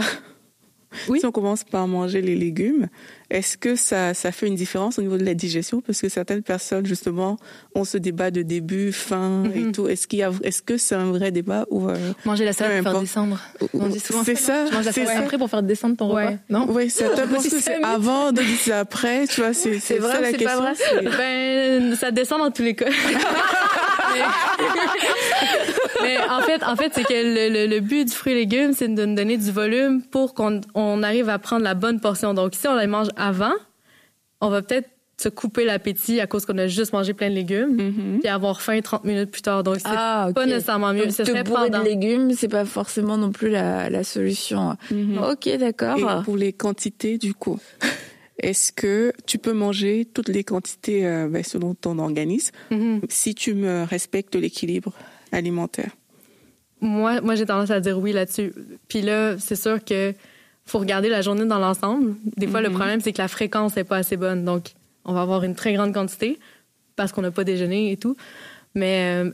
si 0.91 1.25
on 1.25 1.31
commence 1.31 1.63
par 1.63 1.87
manger 1.87 2.21
les 2.21 2.35
légumes, 2.35 2.87
est-ce 3.29 3.57
que 3.57 3.75
ça, 3.75 4.13
ça 4.13 4.31
fait 4.31 4.47
une 4.47 4.55
différence 4.55 4.97
au 4.97 5.01
niveau 5.01 5.17
de 5.17 5.23
la 5.23 5.35
digestion? 5.35 5.81
Parce 5.81 6.01
que 6.01 6.09
certaines 6.09 6.41
personnes, 6.41 6.85
justement, 6.85 7.37
ont 7.75 7.83
ce 7.83 7.97
débat 7.97 8.31
de 8.31 8.41
début, 8.41 8.91
fin 8.91 9.43
et 9.53 9.59
mhm. 9.59 9.71
tout. 9.71 9.87
Est-ce 9.87 10.07
qu'il 10.07 10.23
a, 10.23 10.31
est-ce 10.43 10.61
que 10.61 10.77
c'est 10.77 10.95
un 10.95 11.11
vrai 11.11 11.31
débat 11.31 11.65
ou 11.69 11.87
euh, 11.87 11.95
manger 12.25 12.45
la 12.45 12.53
salade 12.53 12.83
pour 12.83 12.91
faire 12.91 13.01
descendre 13.01 13.39
On 13.73 13.87
dit 13.87 13.99
souvent 13.99 14.23
c'est 14.23 14.35
ça. 14.35 14.65
Manges 14.71 14.85
la 14.85 14.91
salade 14.91 15.17
après 15.17 15.37
pour 15.37 15.49
faire 15.49 15.63
descendre 15.63 15.95
ton 15.95 16.07
repas. 16.07 16.33
Non? 16.49 16.65
Oui, 16.69 16.89
certains 16.89 17.27
pensent 17.33 17.49
que 17.49 17.59
c'est 17.59 17.83
avant, 17.83 18.31
d'autres 18.31 18.47
disent 18.47 18.71
après. 18.71 19.27
Tu 19.27 19.41
vois, 19.41 19.53
c'est 19.53 19.79
c'est 19.79 19.99
vrai, 19.99 20.21
la 20.21 20.31
question. 20.31 20.47
Pas 20.47 20.73
vrai, 21.03 21.79
ben, 21.79 21.95
ça 21.95 22.11
descend 22.11 22.39
dans 22.39 22.51
tous 22.51 22.63
les 22.63 22.75
cas. 22.75 22.89
Mais 26.01 26.17
en 26.29 26.41
fait, 26.41 26.63
en 26.63 26.75
fait, 26.75 26.93
c'est 26.93 27.03
que 27.03 27.13
le, 27.13 27.67
le, 27.67 27.79
but 27.79 28.05
du 28.05 28.13
fruit 28.13 28.33
et 28.33 28.35
légumes, 28.35 28.73
c'est 28.73 28.87
de 28.87 29.05
nous 29.05 29.15
donner 29.15 29.37
du 29.37 29.51
volume 29.51 30.01
pour 30.01 30.33
qu'on 30.33 30.61
on 30.73 31.03
arrive 31.03 31.29
à 31.29 31.39
prendre 31.39 31.63
la 31.63 31.73
bonne 31.73 31.99
portion. 31.99 32.33
Donc, 32.33 32.55
si 32.55 32.67
on 32.67 32.75
les 32.75 32.87
mange 32.87 33.07
avant, 33.15 33.53
on 34.41 34.49
va 34.49 34.61
peut-être 34.61 34.89
se 35.17 35.27
couper 35.27 35.65
l'appétit 35.65 36.21
à 36.21 36.27
cause 36.27 36.45
qu'on 36.45 36.57
a 36.57 36.67
juste 36.67 36.93
mangé 36.93 37.13
plein 37.13 37.29
de 37.29 37.35
légumes, 37.35 37.75
mm-hmm. 37.75 38.19
puis 38.19 38.29
avoir 38.29 38.61
faim 38.61 38.79
30 38.81 39.03
minutes 39.03 39.31
plus 39.31 39.41
tard. 39.41 39.63
Donc, 39.63 39.77
c'est 39.77 39.83
ah, 39.85 40.29
pas 40.33 40.45
nécessairement 40.45 40.93
mieux. 40.93 41.09
Ce 41.09 41.25
serait 41.25 41.43
bourrer 41.43 41.69
de 41.69 41.83
légumes, 41.83 42.31
c'est 42.33 42.47
pas 42.47 42.63
forcément 42.65 43.17
non 43.17 43.31
plus 43.31 43.49
la, 43.49 43.89
la 43.89 44.03
solution. 44.05 44.77
Mm-hmm. 44.91 45.31
Ok, 45.31 45.57
d'accord. 45.57 45.97
Et 45.99 46.23
pour 46.23 46.37
les 46.37 46.53
quantités, 46.53 47.17
du 47.17 47.33
coup, 47.33 47.59
est-ce 48.39 48.71
que 48.71 49.13
tu 49.25 49.37
peux 49.37 49.53
manger 49.53 50.05
toutes 50.05 50.29
les 50.29 50.43
quantités 50.43 51.05
euh, 51.05 51.27
ben, 51.27 51.43
selon 51.43 51.75
ton 51.75 51.99
organisme 51.99 52.53
mm-hmm. 52.71 53.01
si 53.09 53.35
tu 53.35 53.53
me 53.53 53.83
respectes 53.83 54.35
l'équilibre 54.35 54.93
alimentaire? 55.31 55.91
Moi, 56.81 57.21
moi 57.21 57.35
j'ai 57.35 57.45
tendance 57.45 57.71
à 57.71 57.79
dire 57.79 57.99
oui 57.99 58.13
là-dessus. 58.13 58.53
Puis 58.87 59.01
là, 59.01 59.37
c'est 59.37 59.55
sûr 59.55 59.83
que 59.83 60.13
faut 60.65 60.79
regarder 60.79 61.09
la 61.09 61.21
journée 61.21 61.45
dans 61.45 61.59
l'ensemble. 61.59 62.15
Des 62.37 62.47
fois, 62.47 62.61
le 62.61 62.69
mm-hmm. 62.69 62.73
problème, 62.73 63.01
c'est 63.01 63.11
que 63.11 63.21
la 63.21 63.27
fréquence 63.27 63.75
n'est 63.75 63.83
pas 63.83 63.97
assez 63.97 64.17
bonne. 64.17 64.45
Donc, 64.45 64.73
on 65.03 65.13
va 65.13 65.21
avoir 65.21 65.43
une 65.43 65.55
très 65.55 65.73
grande 65.73 65.93
quantité 65.93 66.39
parce 66.95 67.11
qu'on 67.11 67.21
n'a 67.21 67.31
pas 67.31 67.43
déjeuné 67.43 67.91
et 67.91 67.97
tout. 67.97 68.15
Mais 68.75 69.23
euh, 69.23 69.31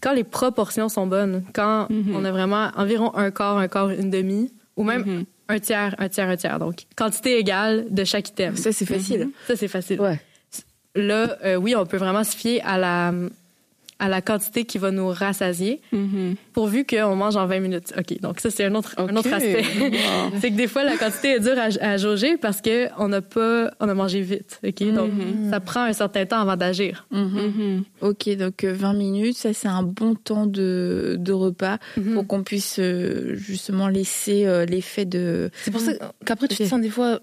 quand 0.00 0.14
les 0.14 0.24
proportions 0.24 0.88
sont 0.88 1.06
bonnes, 1.06 1.44
quand 1.52 1.88
mm-hmm. 1.90 2.14
on 2.14 2.24
a 2.24 2.32
vraiment 2.32 2.70
environ 2.76 3.14
un 3.14 3.30
quart, 3.30 3.58
un 3.58 3.68
quart, 3.68 3.90
une 3.90 4.10
demi, 4.10 4.52
ou 4.76 4.84
même 4.84 5.24
un 5.48 5.58
tiers, 5.58 5.94
un 5.98 6.08
tiers, 6.08 6.28
un 6.28 6.36
tiers. 6.36 6.58
Donc, 6.58 6.84
quantité 6.96 7.38
égale 7.38 7.86
de 7.90 8.04
chaque 8.04 8.28
item. 8.28 8.56
Ça, 8.56 8.72
c'est 8.72 8.86
facile. 8.86 9.30
Ça, 9.46 9.56
c'est 9.56 9.68
facile. 9.68 10.00
Ouais. 10.00 10.20
Là, 10.94 11.36
euh, 11.44 11.56
oui, 11.56 11.74
on 11.76 11.86
peut 11.86 11.96
vraiment 11.96 12.24
se 12.24 12.36
fier 12.36 12.60
à 12.64 12.78
la, 12.78 13.12
à 13.98 14.08
la 14.08 14.20
quantité 14.22 14.64
qui 14.64 14.78
va 14.78 14.90
nous 14.90 15.08
rassasier, 15.08 15.80
mm-hmm. 15.92 16.36
pourvu 16.52 16.84
qu'on 16.84 17.16
mange 17.16 17.36
en 17.36 17.46
20 17.46 17.60
minutes. 17.60 17.92
OK, 17.98 18.20
donc 18.20 18.38
ça, 18.38 18.50
c'est 18.50 18.64
un 18.64 18.74
autre, 18.74 18.94
un 18.96 19.14
autre 19.16 19.32
aspect. 19.32 19.64
c'est 20.40 20.50
que 20.52 20.56
des 20.56 20.68
fois, 20.68 20.84
la 20.84 20.96
quantité 20.96 21.32
est 21.32 21.40
dure 21.40 21.56
à, 21.58 21.96
jauger 21.96 22.36
parce 22.36 22.62
qu'on 22.62 23.08
n'a 23.08 23.20
pas, 23.20 23.72
on 23.80 23.88
a 23.88 23.94
mangé 23.94 24.20
vite. 24.20 24.60
OK, 24.64 24.94
donc 24.94 25.10
mm-hmm. 25.10 25.50
ça 25.50 25.60
prend 25.60 25.82
un 25.82 25.92
certain 25.92 26.26
temps 26.26 26.40
avant 26.40 26.56
d'agir. 26.56 27.06
Mm-hmm. 27.12 27.82
OK, 28.02 28.36
donc 28.36 28.64
20 28.64 28.90
euh, 28.90 28.96
minutes, 28.96 29.36
ça, 29.36 29.52
c'est 29.52 29.68
un 29.68 29.82
bon 29.82 30.14
temps 30.14 30.46
de, 30.46 31.16
de 31.18 31.32
repas 31.32 31.78
pour 32.14 32.26
qu'on 32.26 32.44
puisse 32.44 32.78
euh, 32.78 33.34
justement 33.34 33.88
laisser 33.88 34.46
euh, 34.46 34.64
l'effet 34.64 35.06
de... 35.06 35.50
C'est 35.64 35.72
pour 35.72 35.80
ça 35.80 35.92
qu'après, 36.24 36.46
tu 36.46 36.56
te 36.56 36.64
sens 36.64 36.80
des 36.80 36.90
fois... 36.90 37.18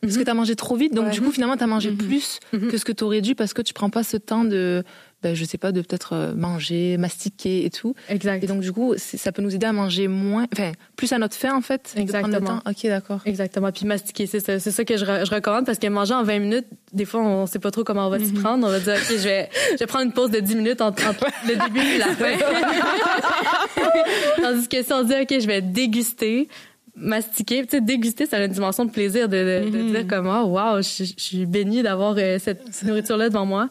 Parce 0.00 0.16
que 0.16 0.22
tu 0.22 0.30
as 0.30 0.34
mangé 0.34 0.54
trop 0.54 0.76
vite, 0.76 0.94
donc 0.94 1.10
du 1.10 1.20
coup, 1.20 1.32
finalement, 1.32 1.56
tu 1.56 1.64
as 1.64 1.66
mangé 1.66 1.90
plus 1.90 2.38
que 2.52 2.76
ce 2.76 2.84
que 2.84 2.92
tu 2.92 3.02
aurais 3.02 3.20
dû 3.20 3.34
parce 3.34 3.54
que 3.54 3.62
tu 3.62 3.74
prends 3.74 3.90
pas 3.90 4.04
ce 4.04 4.16
temps 4.16 4.44
de 4.44 4.84
ben, 5.22 5.36
je 5.36 5.44
sais 5.44 5.58
pas, 5.58 5.70
de 5.70 5.82
peut-être 5.82 6.14
euh, 6.14 6.34
manger, 6.34 6.96
mastiquer 6.96 7.64
et 7.64 7.70
tout. 7.70 7.94
Exact. 8.08 8.42
Et 8.42 8.48
donc, 8.48 8.60
du 8.60 8.72
coup, 8.72 8.94
ça 8.96 9.30
peut 9.30 9.40
nous 9.40 9.54
aider 9.54 9.66
à 9.66 9.72
manger 9.72 10.08
moins, 10.08 10.46
enfin, 10.52 10.72
plus 10.96 11.12
à 11.12 11.18
notre 11.18 11.36
faim, 11.36 11.54
en 11.54 11.60
fait. 11.60 11.94
Exactement. 11.96 12.60
Ok, 12.68 12.84
d'accord. 12.84 13.20
Exactement. 13.24 13.70
Puis 13.70 13.86
mastiquer, 13.86 14.26
c'est 14.26 14.40
ça, 14.40 14.58
c'est 14.58 14.72
ça 14.72 14.84
que 14.84 14.96
je, 14.96 15.04
je, 15.04 15.34
recommande 15.34 15.64
parce 15.64 15.78
que 15.78 15.86
manger 15.86 16.14
en 16.14 16.24
20 16.24 16.38
minutes, 16.40 16.66
des 16.92 17.04
fois, 17.04 17.22
on 17.22 17.46
sait 17.46 17.60
pas 17.60 17.70
trop 17.70 17.84
comment 17.84 18.08
on 18.08 18.10
va 18.10 18.18
s'y 18.18 18.32
mhm. 18.32 18.42
prendre. 18.42 18.66
On 18.66 18.70
va 18.70 18.80
dire, 18.80 18.94
OK, 18.94 19.10
je 19.10 19.22
vais, 19.22 19.48
je 19.72 19.78
vais 19.78 19.86
prendre 19.86 20.06
une 20.06 20.12
pause 20.12 20.30
de 20.30 20.40
10 20.40 20.56
minutes 20.56 20.80
entre, 20.80 21.02
le 21.46 21.54
début 21.54 21.86
et 21.86 21.98
la 21.98 22.08
fin. 22.08 22.32
Tandis 24.42 24.68
que 24.68 24.82
si 24.82 24.92
on 24.92 25.04
dit, 25.04 25.14
OK, 25.14 25.40
je 25.40 25.46
vais 25.46 25.62
déguster, 25.62 26.48
mastiquer, 26.96 27.62
tu 27.62 27.76
sais, 27.76 27.80
déguster, 27.80 28.26
ça 28.26 28.38
a 28.38 28.44
une 28.44 28.52
dimension 28.52 28.84
de 28.84 28.90
plaisir 28.90 29.28
de, 29.28 29.70
de, 29.70 29.78
mhm. 29.78 29.90
dire 29.92 30.06
comme, 30.08 30.26
oh, 30.26 30.46
wow, 30.46 30.82
je, 30.82 31.04
je 31.04 31.22
suis 31.22 31.46
bénie 31.46 31.82
d'avoir 31.82 32.16
euh, 32.18 32.38
cette 32.40 32.82
nourriture-là 32.82 33.28
devant 33.28 33.46
moi. 33.46 33.68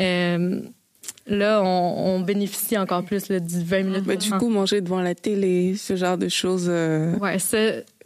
Euh, 0.00 0.60
Là, 1.28 1.62
on, 1.62 2.20
bénéficie 2.20 2.78
encore 2.78 3.04
plus 3.04 3.28
là, 3.28 3.38
du 3.38 3.62
20 3.62 3.82
minutes. 3.82 4.04
Mais 4.06 4.16
du 4.16 4.30
coup, 4.30 4.48
manger 4.48 4.80
devant 4.80 5.00
la 5.00 5.14
télé, 5.14 5.74
ce 5.76 5.94
genre 5.94 6.16
de 6.16 6.28
choses. 6.28 6.66
Euh, 6.68 7.16
ouais, 7.18 7.38
ça, 7.38 7.58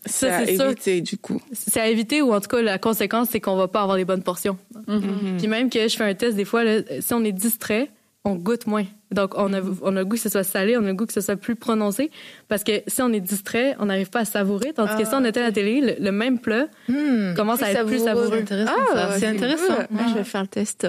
ça, 0.04 0.44
c'est 0.44 0.54
éviter, 0.54 1.00
du 1.00 1.16
coup. 1.16 1.40
C'est 1.52 1.80
à 1.80 1.88
éviter 1.88 2.20
ou 2.20 2.32
en 2.32 2.40
tout 2.40 2.48
cas, 2.48 2.60
la 2.60 2.78
conséquence, 2.78 3.28
c'est 3.30 3.40
qu'on 3.40 3.56
va 3.56 3.68
pas 3.68 3.82
avoir 3.82 3.96
les 3.96 4.04
bonnes 4.04 4.22
portions. 4.22 4.58
Mm-hmm. 4.88 5.38
Puis 5.38 5.46
même 5.46 5.70
que 5.70 5.86
je 5.86 5.96
fais 5.96 6.04
un 6.04 6.14
test, 6.14 6.36
des 6.36 6.44
fois, 6.44 6.62
si 7.00 7.14
on 7.14 7.22
est 7.24 7.32
distrait, 7.32 7.90
on 8.24 8.34
goûte 8.34 8.66
moins. 8.66 8.84
Donc, 9.12 9.32
on 9.36 9.52
a, 9.52 9.60
on 9.82 9.96
a 9.96 10.00
le 10.00 10.04
goût 10.04 10.16
que 10.16 10.22
ce 10.22 10.28
soit 10.28 10.44
salé, 10.44 10.76
on 10.76 10.84
a 10.84 10.88
le 10.88 10.94
goût 10.94 11.06
que 11.06 11.12
ce 11.12 11.20
soit 11.20 11.36
plus 11.36 11.56
prononcé. 11.56 12.10
Parce 12.48 12.64
que 12.64 12.82
si 12.86 13.02
on 13.02 13.12
est 13.12 13.20
distrait, 13.20 13.76
on 13.78 13.86
n'arrive 13.86 14.10
pas 14.10 14.20
à 14.20 14.24
savourer. 14.24 14.72
Tandis 14.72 14.96
que 14.96 15.08
si 15.08 15.14
on 15.14 15.24
était 15.24 15.40
à 15.40 15.44
la 15.44 15.52
télé, 15.52 15.96
le, 15.98 16.12
même 16.12 16.38
plat 16.38 16.66
hmm. 16.88 17.34
commence 17.34 17.62
à 17.62 17.70
être 17.70 17.86
plus 17.86 18.04
savoureux. 18.04 18.44
Ah, 18.66 19.16
c'est 19.18 19.26
intéressant. 19.26 19.74
je 20.08 20.14
vais 20.14 20.24
faire 20.24 20.42
le 20.42 20.48
test. 20.48 20.86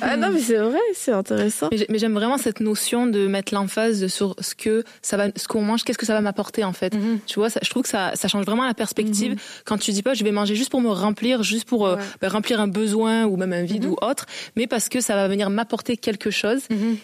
Ah 0.00 0.16
non, 0.16 0.30
mais 0.32 0.40
c'est 0.40 0.56
vrai, 0.56 0.78
c'est 0.94 1.12
intéressant. 1.12 1.68
Mais 1.88 1.98
j'aime 1.98 2.14
vraiment 2.14 2.38
cette 2.38 2.60
notion 2.60 3.06
de 3.06 3.26
mettre 3.26 3.54
l'emphase 3.54 4.06
sur 4.08 4.34
ce 4.38 4.54
que 4.54 4.84
ça 5.02 5.16
va, 5.16 5.28
ce 5.36 5.48
qu'on 5.48 5.62
mange, 5.62 5.84
qu'est-ce 5.84 5.98
que 5.98 6.06
ça 6.06 6.14
va 6.14 6.20
m'apporter 6.20 6.64
en 6.64 6.72
fait. 6.72 6.94
Mm-hmm. 6.94 7.18
Tu 7.26 7.38
vois, 7.38 7.50
ça, 7.50 7.60
je 7.62 7.70
trouve 7.70 7.82
que 7.82 7.88
ça, 7.88 8.12
ça 8.14 8.28
change 8.28 8.44
vraiment 8.44 8.66
la 8.66 8.74
perspective 8.74 9.34
mm-hmm. 9.34 9.62
quand 9.64 9.78
tu 9.78 9.92
dis 9.92 10.02
pas 10.02 10.14
je 10.14 10.24
vais 10.24 10.32
manger 10.32 10.54
juste 10.54 10.70
pour 10.70 10.80
me 10.80 10.90
remplir, 10.90 11.42
juste 11.42 11.68
pour 11.68 11.86
euh, 11.86 11.96
ben, 12.20 12.28
remplir 12.28 12.60
un 12.60 12.68
besoin 12.68 13.24
ou 13.24 13.36
même 13.36 13.52
un 13.52 13.62
vide 13.62 13.84
mm-hmm. 13.84 13.88
ou 13.88 13.96
autre, 14.02 14.26
mais 14.56 14.66
parce 14.66 14.88
que 14.88 15.00
ça 15.00 15.14
va 15.14 15.28
venir 15.28 15.50
m'apporter 15.50 15.96
quelque 15.96 16.30
chose. 16.30 16.62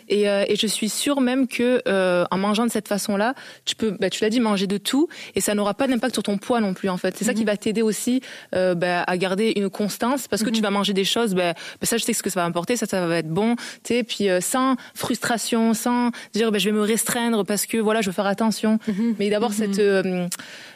Et, 0.09 0.29
euh, 0.29 0.45
et 0.49 0.57
je 0.59 0.67
suis 0.67 0.89
sûre 0.89 1.21
même 1.21 1.47
que 1.47 1.83
euh, 1.89 2.25
en 2.31 2.39
mangeant 2.39 2.67
de 2.67 2.71
cette 2.71 2.89
façon-là, 2.89 3.35
tu 3.65 3.77
peux, 3.77 3.91
bah, 3.93 4.11
tu 4.11 4.23
l'as 4.23 4.31
dit, 4.31 4.41
manger 4.41 4.67
de 4.67 4.79
tout 4.79 5.09
et 5.35 5.41
ça 5.41 5.55
n'aura 5.55 5.75
pas 5.75 5.87
d'impact 5.87 6.15
sur 6.15 6.23
ton 6.23 6.39
poids 6.39 6.61
non 6.61 6.75
plus 6.75 6.89
en 6.89 6.97
fait. 6.97 7.17
C'est 7.17 7.25
ça 7.25 7.35
qui 7.35 7.41
mhm. 7.41 7.47
va 7.47 7.57
t'aider 7.57 7.83
aussi 7.83 8.21
euh, 8.55 8.75
bah, 8.75 9.03
à 9.07 9.17
garder 9.17 9.53
une 9.57 9.71
constance 9.71 10.29
parce 10.29 10.43
que 10.43 10.51
tu 10.51 10.61
mhm. 10.61 10.63
vas 10.63 10.71
manger 10.71 10.93
des 10.93 11.05
choses. 11.05 11.35
Bah, 11.35 11.55
bah, 11.55 11.87
ça, 11.87 11.97
je 11.97 12.05
sais 12.05 12.13
ce 12.13 12.23
que 12.23 12.31
ça 12.31 12.41
va 12.41 12.47
m'apporter, 12.47 12.77
ça, 12.77 12.87
ça 12.87 13.07
va 13.07 13.19
être 13.19 13.29
bon. 13.29 13.57
Tu 13.57 13.95
sais, 13.95 14.03
puis 14.03 14.29
euh, 14.29 14.41
sans 14.41 14.77
frustration, 14.95 15.75
sans 15.75 16.11
dire 16.35 16.53
bah, 16.53 16.59
je 16.59 16.69
vais 16.69 16.77
me 16.77 16.83
restreindre 16.83 17.45
parce 17.45 17.67
que 17.67 17.79
voilà, 17.79 18.01
je 18.01 18.07
veux 18.07 18.15
faire 18.15 18.27
attention. 18.27 18.79
Mhm. 18.89 19.17
Mais 19.19 19.31
d'abord 19.31 19.53
cette, 19.53 19.81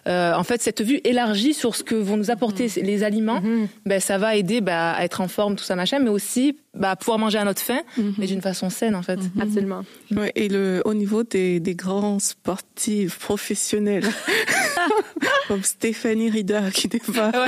en 0.07 0.45
fait, 0.45 0.63
cette 0.63 0.83
vue 0.83 1.01
élargie 1.05 1.55
sur 1.55 1.77
ce 1.77 1.83
que 1.83 1.95
vont 1.95 2.17
nous 2.17 2.31
apporter 2.31 2.69
les 2.77 3.03
aliments, 3.03 3.43
ça 4.01 4.19
va 4.19 4.37
aider 4.37 4.61
à 4.67 5.05
être 5.05 5.21
en 5.21 5.29
forme, 5.29 5.57
tout 5.57 5.65
ça 5.65 5.77
machin, 5.77 5.99
mais 5.99 6.11
aussi 6.11 6.57
bah, 6.75 6.97
pouvoir 6.97 7.19
manger 7.19 7.39
à 7.39 7.45
notre 7.45 7.61
faim, 7.61 7.81
mais 8.19 8.27
d'une 8.27 8.41
façon 8.41 8.71
saine 8.71 8.95
en 8.95 9.03
fait. 9.03 9.19
Absolument. 9.41 9.72
Ouais, 10.11 10.33
et 10.35 10.49
le, 10.49 10.83
au 10.85 10.95
niveau 10.95 11.23
des, 11.23 11.61
des 11.61 11.75
grands 11.75 12.19
sportifs 12.19 13.19
professionnels, 13.19 14.09
comme 15.49 15.63
Stéphanie 15.63 16.31
Rida 16.31 16.71
qui 16.71 16.89
n'est 16.89 16.99
pas. 16.99 17.33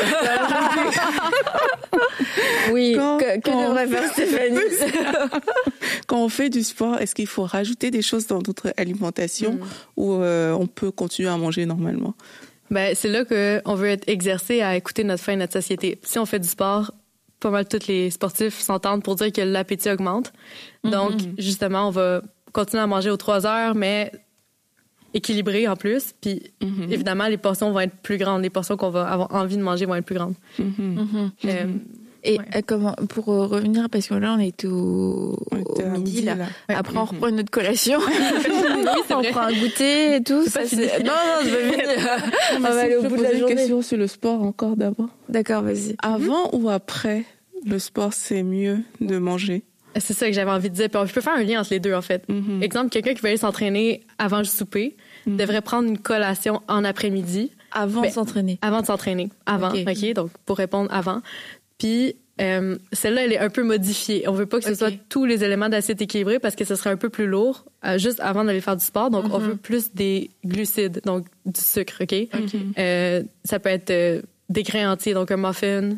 oui, 2.72 2.94
que, 2.94 3.66
devrait 3.66 3.86
faire 3.86 4.12
Stéphanie 4.12 4.58
Quand 6.06 6.22
on 6.22 6.28
fait 6.28 6.50
du 6.50 6.62
sport, 6.62 7.00
est-ce 7.00 7.14
qu'il 7.14 7.26
faut 7.26 7.44
rajouter 7.44 7.90
des 7.90 8.02
choses 8.02 8.26
dans 8.26 8.40
notre 8.46 8.72
alimentation 8.76 9.54
mm. 9.54 9.60
ou 9.96 10.14
euh, 10.14 10.52
on 10.52 10.66
peut 10.66 10.90
continuer 10.90 11.28
à 11.28 11.36
manger 11.36 11.66
normalement? 11.66 12.14
Ben, 12.70 12.94
c'est 12.94 13.08
là 13.08 13.24
qu'on 13.24 13.74
veut 13.74 13.88
être 13.88 14.08
exercé 14.08 14.62
à 14.62 14.76
écouter 14.76 15.04
notre 15.04 15.22
faim 15.22 15.32
et 15.32 15.36
notre 15.36 15.52
satiété. 15.52 15.98
Si 16.02 16.18
on 16.18 16.26
fait 16.26 16.40
du 16.40 16.48
sport, 16.48 16.92
pas 17.44 17.50
mal 17.50 17.68
tous 17.68 17.86
les 17.86 18.10
sportifs 18.10 18.58
s'entendent 18.60 19.02
pour 19.04 19.14
dire 19.16 19.30
que 19.32 19.40
l'appétit 19.42 19.88
augmente. 19.90 20.32
Donc, 20.82 21.12
mm-hmm. 21.12 21.34
justement, 21.38 21.88
on 21.88 21.90
va 21.90 22.22
continuer 22.52 22.82
à 22.82 22.86
manger 22.86 23.10
aux 23.10 23.16
trois 23.16 23.46
heures, 23.46 23.74
mais 23.74 24.10
équilibré 25.12 25.68
en 25.68 25.76
plus. 25.76 26.12
Puis 26.20 26.42
Mhm. 26.62 26.92
évidemment, 26.92 27.26
les 27.28 27.36
portions 27.36 27.70
vont 27.72 27.80
être 27.80 27.94
plus 28.02 28.16
grandes. 28.18 28.42
Les 28.42 28.50
portions 28.50 28.76
qu'on 28.76 28.90
va 28.90 29.06
avoir 29.08 29.32
envie 29.34 29.56
de 29.56 29.62
manger 29.62 29.86
vont 29.86 29.94
être 29.94 30.04
plus 30.04 30.16
grandes. 30.16 30.34
Mhm. 30.58 31.30
Euh, 31.44 31.64
Et 32.26 32.38
Ouais. 32.38 32.44
euh, 32.56 32.60
comment 32.66 32.94
pour 33.10 33.28
euh, 33.28 33.44
revenir 33.46 33.90
parce 33.90 34.06
que 34.08 34.14
là 34.14 34.34
on 34.34 34.38
est 34.38 34.64
au, 34.64 35.36
On 35.52 35.56
au 35.58 35.60
était 35.74 35.84
midi, 35.90 35.98
midi, 36.14 36.22
là. 36.22 36.34
là. 36.36 36.46
Après 36.68 36.96
on 36.96 37.02
Mhm. 37.02 37.08
reprend 37.10 37.30
notre 37.32 37.50
collation. 37.50 38.00
c'est 39.06 39.14
on 39.14 39.22
prend 39.24 39.42
un 39.42 39.52
goûter 39.52 40.16
et 40.16 40.22
tout. 40.22 40.42
Ça, 40.46 40.60
Non 40.62 40.66
non 41.04 41.12
c'est 41.42 41.50
pas 41.50 41.70
fini. 41.70 41.82
on 42.56 42.60
va 42.60 42.80
aller 42.80 42.92
je 42.98 43.06
au 43.06 43.10
bout 43.10 43.16
de 43.18 43.22
la 43.24 43.32
une 43.34 43.40
journée. 43.40 43.54
question 43.56 43.82
sur 43.82 43.98
le 43.98 44.06
sport 44.06 44.40
encore 44.42 44.74
d'abord. 44.74 45.10
D'accord 45.28 45.62
vas-y. 45.64 45.96
Avant 46.02 46.48
ou 46.54 46.70
après 46.70 47.24
le 47.66 47.78
sport, 47.78 48.12
c'est 48.12 48.42
mieux 48.42 48.78
de 49.00 49.18
manger. 49.18 49.62
C'est 49.96 50.12
ça 50.12 50.26
que 50.26 50.32
j'avais 50.32 50.50
envie 50.50 50.70
de 50.70 50.74
dire. 50.74 50.90
Puis 50.90 51.00
je 51.06 51.12
peux 51.14 51.20
faire 51.20 51.34
un 51.36 51.42
lien 51.44 51.60
entre 51.60 51.70
les 51.72 51.78
deux, 51.80 51.94
en 51.94 52.02
fait. 52.02 52.28
Mhm. 52.28 52.62
Exemple, 52.62 52.90
quelqu'un 52.90 53.14
qui 53.14 53.20
veut 53.20 53.28
aller 53.28 53.36
s'entraîner 53.36 54.04
avant 54.18 54.38
le 54.38 54.44
souper 54.44 54.96
Mhm. 55.26 55.36
devrait 55.36 55.62
prendre 55.62 55.88
une 55.88 55.98
collation 55.98 56.60
en 56.68 56.84
après-midi 56.84 57.52
Avant 57.72 58.02
Ben, 58.02 58.08
de 58.08 58.12
s'entraîner. 58.14 58.58
avant 58.60 58.80
de 58.82 58.86
s'entraîner. 58.86 59.30
Avant, 59.46 59.70
Ok. 59.70 59.84
OK? 59.88 60.12
Donc, 60.14 60.30
pour 60.46 60.56
répondre 60.58 60.92
avant. 60.92 61.22
Puis, 61.78 62.16
euh, 62.40 62.76
celle-là, 62.92 63.24
elle 63.24 63.32
est 63.32 63.38
un 63.38 63.50
peu 63.50 63.62
modifiée. 63.62 64.28
On 64.28 64.32
veut 64.32 64.46
pas 64.46 64.58
que 64.58 64.64
ce 64.64 64.74
soit 64.74 64.92
tous 65.08 65.24
les 65.24 65.44
éléments 65.44 65.68
d'assiette 65.68 66.02
équilibré 66.02 66.38
parce 66.40 66.56
que 66.56 66.64
ce 66.64 66.74
serait 66.74 66.90
un 66.90 66.96
peu 66.96 67.08
plus 67.08 67.26
lourd 67.26 67.64
euh, 67.86 67.96
juste 67.98 68.18
avant 68.20 68.42
d'aller 68.44 68.60
faire 68.60 68.76
du 68.76 68.84
sport. 68.84 69.10
Donc, 69.10 69.26
on 69.32 69.38
Mhm. 69.38 69.46
veut 69.50 69.56
plus 69.56 69.92
des 69.94 70.30
glucides, 70.44 71.00
donc 71.04 71.26
du 71.46 71.60
sucre, 71.60 71.94
OK? 72.02 72.14
Ok. 72.34 72.60
Euh, 72.78 73.22
ça 73.44 73.58
peut 73.60 73.68
être 73.70 73.90
euh, 73.90 74.22
des 74.48 74.62
grains 74.64 74.90
entiers, 74.92 75.14
donc 75.14 75.30
un 75.30 75.36
muffin, 75.36 75.96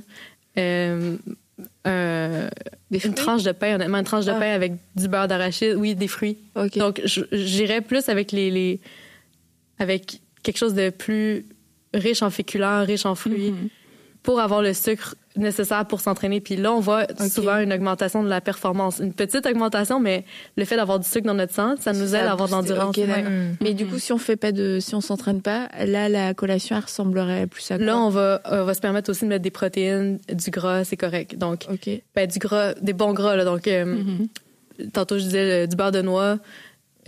euh, 1.86 2.48
Des 2.90 3.04
une 3.06 3.14
tranche 3.14 3.42
de 3.42 3.52
pain, 3.52 3.74
honnêtement, 3.76 3.98
une 3.98 4.04
tranche 4.04 4.24
de 4.26 4.30
Ah. 4.30 4.38
pain 4.40 4.52
avec 4.52 4.72
du 4.94 5.08
beurre 5.08 5.28
d'arachide, 5.28 5.74
oui, 5.76 5.94
des 5.94 6.08
fruits. 6.08 6.38
Donc, 6.76 7.00
j'irais 7.04 7.80
plus 7.80 8.08
avec 8.08 8.32
les, 8.32 8.50
les- 8.50 8.80
avec 9.78 10.20
quelque 10.42 10.58
chose 10.58 10.74
de 10.74 10.90
plus 10.90 11.46
riche 11.94 12.22
en 12.22 12.30
féculents, 12.30 12.84
riche 12.84 13.06
en 13.06 13.14
fruits, 13.14 13.52
Mhm. 13.52 13.68
Pour 14.26 14.40
avoir 14.40 14.60
le 14.60 14.74
sucre 14.74 15.14
nécessaire 15.36 15.84
pour 15.86 16.00
s'entraîner. 16.00 16.40
Puis 16.40 16.56
là, 16.56 16.72
on 16.72 16.80
voit 16.80 17.06
souvent 17.30 17.58
une 17.58 17.72
augmentation 17.72 18.22
de 18.24 18.28
la 18.28 18.40
performance. 18.40 18.98
Une 18.98 19.12
petite 19.12 19.46
augmentation, 19.46 20.00
mais 20.00 20.24
le 20.56 20.64
fait 20.64 20.76
d'avoir 20.76 20.98
du 20.98 21.08
sucre 21.08 21.26
dans 21.26 21.34
notre 21.34 21.54
sang, 21.54 21.76
ça 21.78 21.92
nous 21.92 22.08
Ça 22.08 22.20
aide 22.20 22.26
à 22.26 22.32
avoir 22.32 22.48
de 22.48 22.54
l'endurance. 22.54 22.96
Ouais. 22.96 23.06
d'accord. 23.06 23.30
Mais 23.60 23.72
du 23.72 23.86
coup 23.86 23.98
si 23.98 24.12
on 24.12 24.18
fait 24.18 24.36
pas 24.36 24.50
de 24.52 24.78
si 24.80 24.94
on 24.96 25.00
s'entraîne 25.00 25.42
pas 25.42 25.68
là 25.86 26.08
la 26.08 26.34
collation 26.34 26.76
elle 26.76 26.82
ressemblerait 26.82 27.46
plus 27.46 27.70
à 27.70 27.76
quoi? 27.76 27.86
Là, 27.86 27.98
on 27.98 28.08
va, 28.10 28.40
on 28.50 28.64
va 28.64 28.74
se 28.74 28.80
permettre 28.80 29.10
aussi 29.10 29.24
de 29.24 29.28
mettre 29.30 29.42
des 29.44 29.50
protéines, 29.50 30.18
du 30.32 30.50
gras, 30.50 30.82
c'est 30.84 30.96
correct. 30.96 31.38
Donc, 31.38 31.66
ben, 32.14 32.26
du 32.26 32.38
gras, 32.40 32.74
des 32.74 32.92
bons 32.92 33.12
gras. 33.12 33.36
Là, 33.36 33.44
donc, 33.44 33.68
euh, 33.68 33.84
Mhm. 33.84 34.90
tantôt, 34.92 35.18
je 35.18 35.22
disais 35.24 35.60
le- 35.62 35.66
du 35.68 35.76
beurre 35.76 35.92
de 35.92 36.02
noix, 36.02 36.38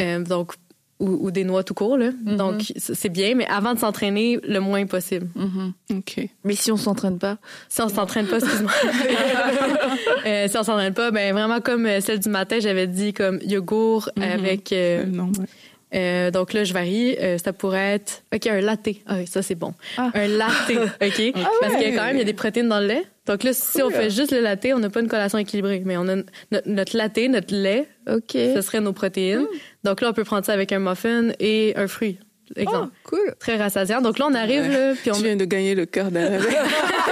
euh, 0.00 0.22
donc, 0.22 0.52
ou, 1.00 1.26
ou 1.26 1.30
des 1.30 1.44
noix 1.44 1.62
tout 1.64 1.74
court. 1.74 1.96
Là. 1.96 2.10
Mhm. 2.24 2.36
Donc, 2.36 2.72
c'est 2.76 3.08
bien, 3.08 3.34
mais 3.34 3.46
avant 3.46 3.74
de 3.74 3.78
s'entraîner, 3.78 4.38
le 4.46 4.58
moins 4.60 4.84
possible. 4.86 5.28
Mhm. 5.36 5.72
Ok. 5.98 6.28
Mais 6.44 6.54
si 6.54 6.72
on 6.72 6.76
s'entraîne 6.76 7.18
pas? 7.18 7.38
Si 7.68 7.80
on 7.82 7.88
s'entraîne 7.88 8.26
pas, 8.26 8.38
excuse-moi. 8.38 8.72
Euh, 10.26 10.48
si 10.48 10.58
on 10.58 10.62
s'entraîne 10.62 10.94
pas, 10.94 11.10
ben 11.10 11.32
vraiment 11.32 11.60
comme 11.60 11.86
euh, 11.86 12.00
celle 12.00 12.18
du 12.18 12.28
matin, 12.28 12.58
j'avais 12.60 12.86
dit 12.86 13.12
comme 13.12 13.38
yogourt 13.44 14.10
Mhm. 14.16 14.22
avec. 14.22 14.72
Euh, 14.72 15.04
non, 15.06 15.26
ouais. 15.38 15.46
Euh, 15.94 16.30
donc 16.30 16.52
là, 16.52 16.64
je 16.64 16.72
varie. 16.72 17.16
Euh, 17.20 17.38
ça 17.38 17.52
pourrait 17.52 17.94
être. 17.94 18.22
OK, 18.34 18.46
un 18.46 18.60
latte. 18.60 18.88
Ah, 19.06 19.14
oui, 19.18 19.26
ça, 19.26 19.42
c'est 19.42 19.54
bon. 19.54 19.72
Ah. 19.96 20.10
Un 20.14 20.26
latte. 20.28 20.70
OK? 20.70 21.32
Parce 21.60 21.74
que 21.74 21.96
quand 21.96 22.04
même, 22.04 22.16
il 22.16 22.18
y 22.18 22.22
a 22.22 22.24
des 22.24 22.32
protéines 22.34 22.68
dans 22.68 22.80
le 22.80 22.86
lait. 22.86 23.04
Donc 23.26 23.42
là, 23.42 23.52
si 23.52 23.82
on 23.82 23.90
fait 23.90 24.10
juste 24.10 24.32
le 24.32 24.40
latte, 24.40 24.66
on 24.74 24.78
n'a 24.78 24.90
pas 24.90 25.00
une 25.00 25.08
collation 25.08 25.38
équilibrée. 25.38 25.82
Mais 25.84 25.96
on 25.96 26.08
a 26.08 26.16
notre, 26.50 26.68
notre 26.68 26.96
latte, 26.96 27.18
notre 27.28 27.54
lait, 27.54 27.86
Ok. 28.10 28.32
ce 28.32 28.60
serait 28.62 28.80
nos 28.80 28.92
protéines. 28.92 29.46
Donc 29.84 30.00
là, 30.00 30.10
on 30.10 30.12
peut 30.12 30.24
prendre 30.24 30.44
ça 30.46 30.52
avec 30.52 30.72
un 30.72 30.78
muffin 30.78 31.28
et 31.38 31.74
un 31.76 31.86
fruit. 31.88 32.18
Oh, 32.56 32.60
Exemple. 32.60 32.88
cool. 33.04 33.34
Très 33.38 33.56
rassasiant. 33.56 34.00
Donc 34.00 34.18
là, 34.18 34.26
on 34.30 34.34
arrive, 34.34 34.62
Ouais. 34.62 34.68
là, 34.68 34.94
puis 35.00 35.10
on, 35.10 35.14
Tu 35.14 35.22
viens 35.24 35.36
de 35.36 35.44
gagner 35.44 35.74
le 35.74 35.84
cœur 35.84 36.10
d'un 36.10 36.38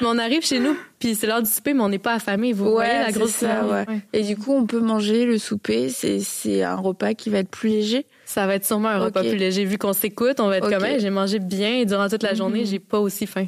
mais 0.00 0.06
on 0.08 0.18
arrive 0.18 0.44
chez 0.44 0.58
nous, 0.60 0.76
puis 0.98 1.14
c'est 1.14 1.26
l'heure 1.26 1.42
du 1.42 1.50
souper, 1.50 1.74
mais 1.74 1.82
on 1.82 1.88
n'est 1.88 1.98
pas 1.98 2.14
affamé. 2.14 2.52
Vous 2.52 2.64
Ouais, 2.66 2.72
voyez 2.72 2.92
la 2.98 3.12
grosse 3.12 3.30
ça, 3.30 3.66
ouais. 3.66 3.84
Et 4.12 4.22
du 4.22 4.36
coup, 4.36 4.52
on 4.52 4.66
peut 4.66 4.80
manger 4.80 5.24
le 5.26 5.38
souper. 5.38 5.88
C'est 5.90 6.62
un 6.62 6.76
repas 6.76 7.14
qui 7.14 7.30
va 7.30 7.38
être 7.38 7.48
plus 7.50 7.68
léger. 7.70 8.06
Ça 8.24 8.46
va 8.46 8.54
être 8.54 8.64
sûrement 8.66 8.88
un 8.88 8.98
repas 8.98 9.20
plus 9.22 9.36
léger. 9.36 9.64
Vu 9.64 9.76
qu'on 9.78 9.92
s'écoute, 9.92 10.40
on 10.40 10.46
va 10.48 10.58
être 10.58 10.70
comme, 10.70 10.84
Hey, 10.84 11.00
j'ai 11.00 11.10
mangé 11.10 11.38
bien 11.38 11.74
et 11.78 11.84
durant 11.84 12.08
toute 12.08 12.22
la 12.22 12.34
journée, 12.34 12.60
Mhm. 12.60 12.66
j'ai 12.66 12.78
pas 12.78 13.00
aussi 13.00 13.26
faim. 13.26 13.46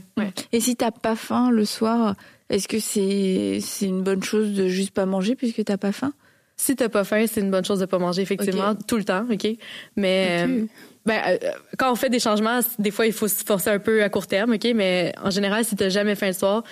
Et 0.53 0.61
si 0.61 0.77
t'as 0.77 0.91
pas 0.91 1.17
faim 1.17 1.51
le 1.51 1.65
soir, 1.65 2.15
est-ce 2.51 2.69
que 2.69 2.79
c'est 2.81 3.59
c'est 3.63 3.87
une 3.87 4.03
bonne 4.03 4.23
chose 4.23 4.53
de 4.53 4.69
juste 4.69 4.91
pas 4.93 5.07
manger 5.07 5.35
puisque 5.37 5.65
t'as 5.65 5.77
pas 5.79 5.93
faim? 5.93 6.13
Si 6.57 6.77
t'as 6.77 6.89
pas 6.91 7.03
faim, 7.03 7.25
c'est 7.27 7.41
une 7.41 7.51
bonne 7.51 7.65
chose 7.65 7.81
de 7.81 7.87
pas 7.87 7.99
manger, 7.99 8.23
effectivement, 8.23 8.75
tout 8.87 8.97
le 8.97 9.05
temps, 9.05 9.25
OK? 9.33 9.49
Mais 9.97 10.45
euh, 10.47 10.65
ben, 11.05 11.21
euh, 11.27 11.37
quand 11.79 11.91
on 11.91 11.97
fait 11.97 12.11
des 12.11 12.21
changements, 12.21 12.61
des 12.79 12.91
fois, 12.91 13.07
il 13.07 13.13
faut 13.13 13.29
se 13.29 13.45
forcer 13.45 13.71
un 13.71 13.79
peu 13.79 14.03
à 14.03 14.09
court 14.09 14.27
terme, 14.27 14.53
OK? 14.53 14.67
Mais 14.75 15.13
en 15.23 15.31
général, 15.31 15.65
si 15.65 15.75
t'as 15.75 15.89
jamais 15.89 16.15
faim 16.15 16.29
le 16.29 16.33
soir, 16.33 16.63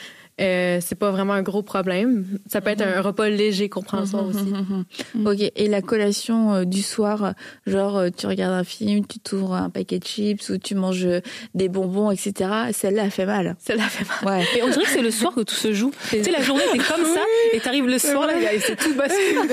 euh, 0.41 0.78
c'est 0.80 0.95
pas 0.95 1.11
vraiment 1.11 1.34
un 1.34 1.43
gros 1.43 1.62
problème. 1.62 2.24
Ça 2.47 2.61
peut 2.61 2.70
être 2.70 2.82
un 2.82 3.01
repas 3.03 3.28
léger 3.28 3.68
qu'on 3.68 3.82
prend 3.82 4.01
le 4.01 4.07
soir 4.07 4.26
aussi. 4.26 4.38
Mhm. 4.45 5.26
Ok. 5.26 5.53
Et 5.57 5.68
la 5.68 5.82
collation 5.82 6.55
euh, 6.55 6.64
du 6.64 6.82
soir, 6.82 7.34
genre 7.66 7.99
euh, 7.99 8.09
tu 8.16 8.26
regardes 8.26 8.55
un 8.55 8.64
film, 8.64 9.07
tu 9.07 9.18
t'ouvres 9.18 9.55
un 9.55 9.70
paquet 9.70 9.99
de 9.99 10.05
chips 10.07 10.49
ou 10.49 10.59
tu 10.59 10.74
manges 10.74 11.07
des 11.55 11.68
bonbons, 11.68 12.11
etc. 12.11 12.51
Celle-là 12.72 13.05
elle 13.05 13.11
fait 13.11 13.26
mal. 13.26 13.57
Celle-là 13.59 13.84
fait 13.84 14.07
mal. 14.26 14.38
Ouais. 14.38 14.45
Mais 14.55 14.62
on 14.62 14.68
dirait 14.68 14.84
que 14.84 14.91
c'est 14.91 15.03
le 15.03 15.11
soir 15.11 15.34
que 15.34 15.41
tout 15.43 15.55
se 15.55 15.72
joue. 15.72 15.93
Tu 16.11 16.22
sais, 16.24 16.30
la 16.30 16.43
journée, 16.43 16.62
t'es 16.72 16.78
comme 16.78 17.05
ça, 17.05 17.20
et 17.53 17.61
t'arrives 17.61 17.86
le 17.86 17.99
soir, 17.99 18.26
là, 18.26 18.53
et 18.53 18.59
c'est 18.61 18.76
tout 18.76 18.95
bascule. 18.95 19.38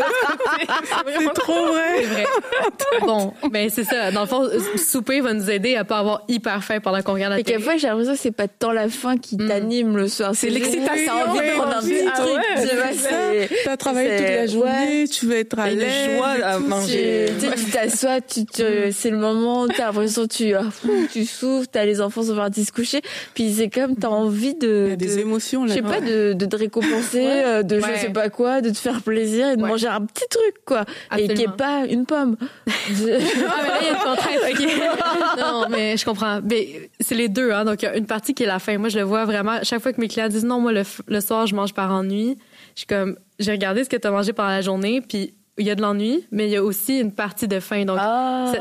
C'est 1.20 1.34
trop 1.34 1.66
vrai. 1.68 1.84
C'est 1.98 2.06
vrai. 2.06 2.26
bon, 3.02 3.34
ben 3.52 3.70
c'est 3.70 3.84
ça. 3.84 4.12
Dans 4.12 4.22
le 4.22 4.28
fond, 4.28 4.48
souper 4.76 5.22
va 5.22 5.34
nous 5.34 5.50
aider 5.50 5.76
à 5.76 5.84
pas 5.84 6.00
avoir 6.00 6.24
hyper 6.28 6.64
faim 6.64 6.80
pendant 6.80 7.02
qu'on 7.02 7.14
regarde 7.14 7.34
la 7.34 7.40
Et 7.40 7.44
télé. 7.44 7.56
quelquefois, 7.58 7.78
j'ai 7.78 7.88
l'impression 7.88 8.14
que 8.14 8.20
c'est 8.20 8.32
pas 8.32 8.48
tant 8.48 8.72
la 8.72 8.90
faim 8.90 9.18
qui 9.18 9.36
Mm. 9.38 9.48
t'anime 9.48 9.98
le 9.98 10.08
soir, 10.08 10.32
c'est 10.34 10.50
l'excitation. 10.80 11.14
T'as 11.18 11.30
envie 11.30 11.40
de 11.40 11.54
prendre 11.54 11.76
un 11.78 11.82
oui, 11.84 11.90
petit 11.94 12.08
ah 12.14 12.20
truc. 12.22 12.36
ouais, 12.36 12.68
tu 12.70 12.76
vois, 12.76 12.86
c'est 12.94 13.50
T'as 13.66 13.78
travaillé 13.78 14.18
toute 14.18 14.28
la 14.28 14.48
journée, 14.48 15.02
ouais. 15.02 15.08
tu 15.08 15.26
vas 15.28 15.36
être 15.36 15.60
à 15.60 15.70
l'aise. 15.70 16.16
joie 16.16 16.28
à 16.46 16.60
manger. 16.60 17.26
Tu 17.40 17.46
sais, 17.48 17.56
tu 17.66 17.72
t'assois, 17.72 18.22
tu, 18.22 18.46
tu, 18.46 18.64
c'est 18.92 19.10
le 19.10 19.18
moment 19.18 19.68
t'as 19.68 19.88
l'impression 19.88 20.28
tu, 20.28 20.54
ah, 20.56 20.64
fou, 20.72 20.92
tu 21.12 21.26
souffles, 21.26 21.68
t'as 21.72 21.86
les 21.86 22.02
enfants 22.02 22.24
sont 22.24 22.36
partis 22.36 22.66
se 22.66 22.72
coucher, 22.72 23.02
puis 23.34 23.54
c'est 23.54 23.70
comme 23.70 23.96
t'as 23.96 24.08
envie 24.10 24.48
Il 24.48 24.60
de, 24.60 24.88
y 24.90 24.94
a 24.94 24.96
des 24.96 25.16
de- 25.16 25.20
émotions 25.20 25.64
je 25.64 25.70
là. 25.70 25.76
sais 25.76 25.82
pas, 25.82 26.02
de, 26.02 26.34
de 26.34 26.46
te 26.46 26.56
récompenser, 26.56 27.26
euh, 27.28 27.64
de 27.64 27.78
Ouais. 27.78 27.82
je 27.96 28.02
sais 28.02 28.10
pas 28.10 28.30
quoi, 28.30 28.62
de 28.62 28.70
te 28.72 28.78
faire 28.78 29.02
plaisir 29.02 29.50
et 29.52 29.56
de 29.58 29.62
Ouais. 29.62 29.70
manger 29.70 29.88
un 29.88 30.02
petit 30.02 30.26
truc, 30.30 30.56
quoi. 30.66 30.86
Et 31.18 31.28
qui 31.28 31.44
est 31.44 31.56
pas 31.56 31.84
une 31.90 32.06
pomme. 32.06 32.38
Ah, 32.70 33.62
mais 33.62 33.70
là, 33.70 33.80
il 33.82 33.88
y 33.88 33.90
a 33.90 33.96
contrainte. 33.96 34.28
Non, 35.38 35.66
mais 35.70 35.98
je 35.98 36.06
comprends. 36.06 36.40
Mais 36.44 36.90
c'est 37.00 37.16
les 37.16 37.30
deux. 37.30 37.52
Hein. 37.52 37.66
Donc, 37.66 37.82
il 37.82 37.86
y 37.86 37.88
a 37.88 37.96
une 37.98 38.06
partie 38.06 38.34
qui 38.34 38.44
est 38.44 38.48
la 38.48 38.60
faim. 38.60 38.78
Moi, 38.78 38.90
je 38.90 38.98
le 38.98 39.04
vois 39.04 39.26
vraiment. 39.26 39.60
Chaque 39.64 39.82
fois 39.82 39.94
que 39.94 40.02
mes 40.02 40.08
clients 40.08 40.28
disent 40.28 40.46
non, 40.46 40.60
moi, 40.72 40.84
le, 41.08 41.20
soir, 41.22 41.48
je 41.48 41.56
mange 41.56 41.74
par 41.74 41.92
ennui, 41.92 42.38
je 42.76 42.80
suis 42.82 42.88
comme, 42.88 43.18
j'ai 43.40 43.52
regardé 43.52 43.84
ce 43.84 43.90
que 43.90 43.98
tu 43.98 44.08
as 44.08 44.12
mangé 44.12 44.34
pendant 44.34 44.50
la 44.50 44.62
journée, 44.62 45.02
puis 45.02 45.34
il 45.58 45.66
y 45.66 45.72
a 45.72 45.76
de 45.76 45.82
l'ennui, 45.82 46.26
mais 46.32 46.48
il 46.48 46.52
y 46.52 46.56
a 46.56 46.64
aussi 46.64 47.00
une 47.00 47.12
partie 47.12 47.48
de 47.48 47.60
faim. 47.60 47.86
Donc, 47.86 47.98
Ah. 48.00 48.52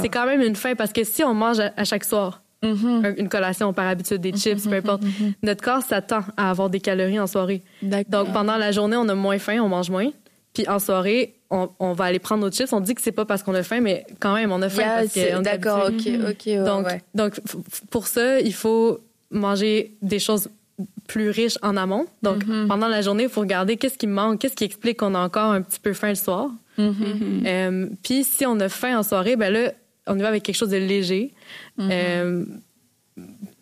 c'est- 0.00 0.08
quand 0.08 0.26
même 0.26 0.40
une 0.42 0.56
faim 0.56 0.74
parce 0.76 0.92
que 0.92 1.04
si 1.04 1.24
on 1.24 1.34
mange 1.34 1.58
à, 1.60 1.72
à 1.76 1.84
chaque 1.84 2.04
soir 2.04 2.42
Mhm. 2.62 3.04
un- 3.04 3.14
une 3.16 3.28
collation 3.28 3.72
par 3.72 3.86
habitude, 3.86 4.20
des 4.20 4.32
chips, 4.32 4.66
peu 4.68 4.74
importe, 4.74 5.02
notre 5.42 5.62
corps 5.62 5.82
s'attend 5.82 6.20
à 6.36 6.50
avoir 6.50 6.68
des 6.70 6.80
calories 6.80 7.20
en 7.20 7.26
soirée. 7.28 7.62
Donc, 7.82 8.32
pendant 8.32 8.56
la 8.56 8.72
journée, 8.72 8.96
on 8.96 9.08
a 9.08 9.14
moins 9.14 9.38
faim, 9.38 9.58
on 9.62 9.68
mange 9.68 9.90
moins. 9.90 10.10
Puis 10.54 10.68
en 10.68 10.78
soirée, 10.80 11.34
on, 11.50 11.68
on 11.78 11.92
va 11.92 12.04
aller 12.06 12.18
prendre 12.18 12.44
nos 12.44 12.50
chips. 12.50 12.72
On 12.72 12.80
dit 12.80 12.94
que 12.94 13.02
c'est 13.02 13.12
pas 13.12 13.24
parce 13.24 13.42
qu'on 13.44 13.54
a 13.54 13.62
faim, 13.62 13.80
mais 13.80 14.04
quand 14.18 14.34
même, 14.34 14.50
on 14.50 14.60
a 14.62 14.68
faim. 14.68 15.04
Yeah, 15.14 15.40
D'accord, 15.40 15.88
ok, 15.88 16.08
ok, 16.30 16.46
ouais, 16.46 16.64
donc, 16.64 16.86
ouais. 16.86 17.30
pour 17.90 18.06
ça, 18.08 18.40
il 18.40 18.52
faut 18.54 18.98
manger 19.30 19.96
des 20.02 20.18
choses 20.18 20.48
plus 21.06 21.30
riches 21.30 21.58
en 21.62 21.76
amont. 21.76 22.06
Donc, 22.22 22.46
Mhm. 22.46 22.68
pendant 22.68 22.88
la 22.88 23.00
journée, 23.02 23.24
il 23.24 23.28
faut 23.28 23.40
regarder 23.40 23.76
qu'est-ce 23.76 23.98
qui 23.98 24.06
manque, 24.06 24.40
qu'est-ce 24.40 24.54
qui 24.56 24.64
explique 24.64 24.98
qu'on 24.98 25.14
a 25.14 25.18
encore 25.20 25.52
un 25.52 25.62
petit 25.62 25.80
peu 25.80 25.92
faim 25.92 26.10
le 26.10 26.14
soir. 26.14 26.50
Mhm. 26.76 27.42
Euh, 27.46 27.86
puis, 28.02 28.24
si 28.24 28.46
on 28.46 28.60
a 28.60 28.68
faim 28.68 28.98
en 28.98 29.02
soirée, 29.02 29.36
ben 29.36 29.52
là, 29.52 29.72
on 30.06 30.18
y 30.18 30.22
va 30.22 30.28
avec 30.28 30.42
quelque 30.44 30.56
chose 30.56 30.70
de 30.70 30.76
léger. 30.76 31.34
Mhm. 31.78 31.88
Euh, 31.90 32.44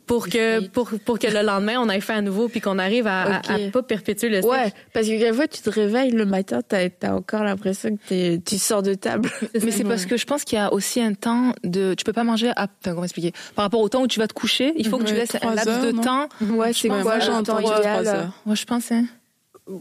pour 0.07 0.29
que, 0.29 0.67
pour, 0.69 0.89
pour 1.05 1.19
que 1.19 1.27
le 1.27 1.43
lendemain, 1.43 1.79
on 1.81 1.89
ait 1.91 2.01
faim 2.01 2.19
à 2.19 2.23
nouveau, 2.23 2.49
puis 2.49 2.61
qu'on 2.61 2.79
arrive 2.79 3.07
à, 3.09 3.23
à- 3.23 3.39
Ok. 3.39 3.51
à 3.51 3.59
pas 3.73 3.83
perpétuer 3.83 4.29
le 4.29 4.37
cycle. 4.37 4.49
Ouais, 4.49 4.73
parce 4.93 5.07
que 5.07 5.19
quelquefois 5.19 5.49
tu 5.49 5.61
te 5.63 5.71
réveilles 5.71 6.13
le 6.13 6.25
matin, 6.25 6.61
t'as 6.67 6.89
as 7.03 7.15
encore 7.15 7.43
l'impression 7.43 7.97
que 7.97 8.01
t'es- 8.09 8.41
tu 8.45 8.59
sors 8.59 8.83
de 8.83 8.95
table. 8.95 9.29
Mais 9.63 9.71
c'est 9.73 9.85
parce 9.85 10.07
que 10.07 10.17
je 10.17 10.25
pense 10.25 10.45
qu'il 10.45 10.59
y 10.59 10.61
a 10.61 10.73
aussi 10.73 11.01
un 11.01 11.15
temps 11.15 11.53
de. 11.65 11.95
Tu 11.95 12.05
peux 12.05 12.13
pas 12.13 12.23
manger. 12.25 12.51
À... 12.51 12.69
Enfin, 12.81 12.93
comment 12.93 13.05
expliquer? 13.05 13.33
Par 13.57 13.65
rapport 13.65 13.81
au 13.81 13.89
temps 13.89 14.03
où 14.03 14.07
tu 14.07 14.21
vas 14.21 14.29
te 14.29 14.35
coucher, 14.35 14.73
il 14.77 14.87
faut 14.89 14.99
que 14.99 15.05
tu 15.05 15.13
Ouais, 15.13 15.19
laisses 15.19 15.37
un 15.43 15.55
laps 15.55 15.67
heures, 15.69 15.85
de 15.87 15.91
non? 15.93 16.03
temps. 16.03 16.29
Ouais, 16.41 16.73
c'est 16.73 16.89
quoi 16.89 17.03
moi, 17.03 17.17
le 17.19 17.43
temps 17.43 17.59
idéal. 17.59 18.31
Moi, 18.45 18.55
je 18.55 18.65
pense. 18.65 18.93
Hein. 18.93 19.07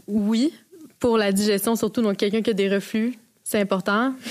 Oui, 0.08 0.52
pour 0.98 1.18
la 1.18 1.30
digestion 1.30 1.76
surtout. 1.76 2.02
Donc, 2.02 2.16
quelqu'un 2.16 2.42
qui 2.42 2.50
a 2.50 2.54
des 2.54 2.68
reflux, 2.68 3.14
c'est 3.44 3.60
important. 3.60 4.12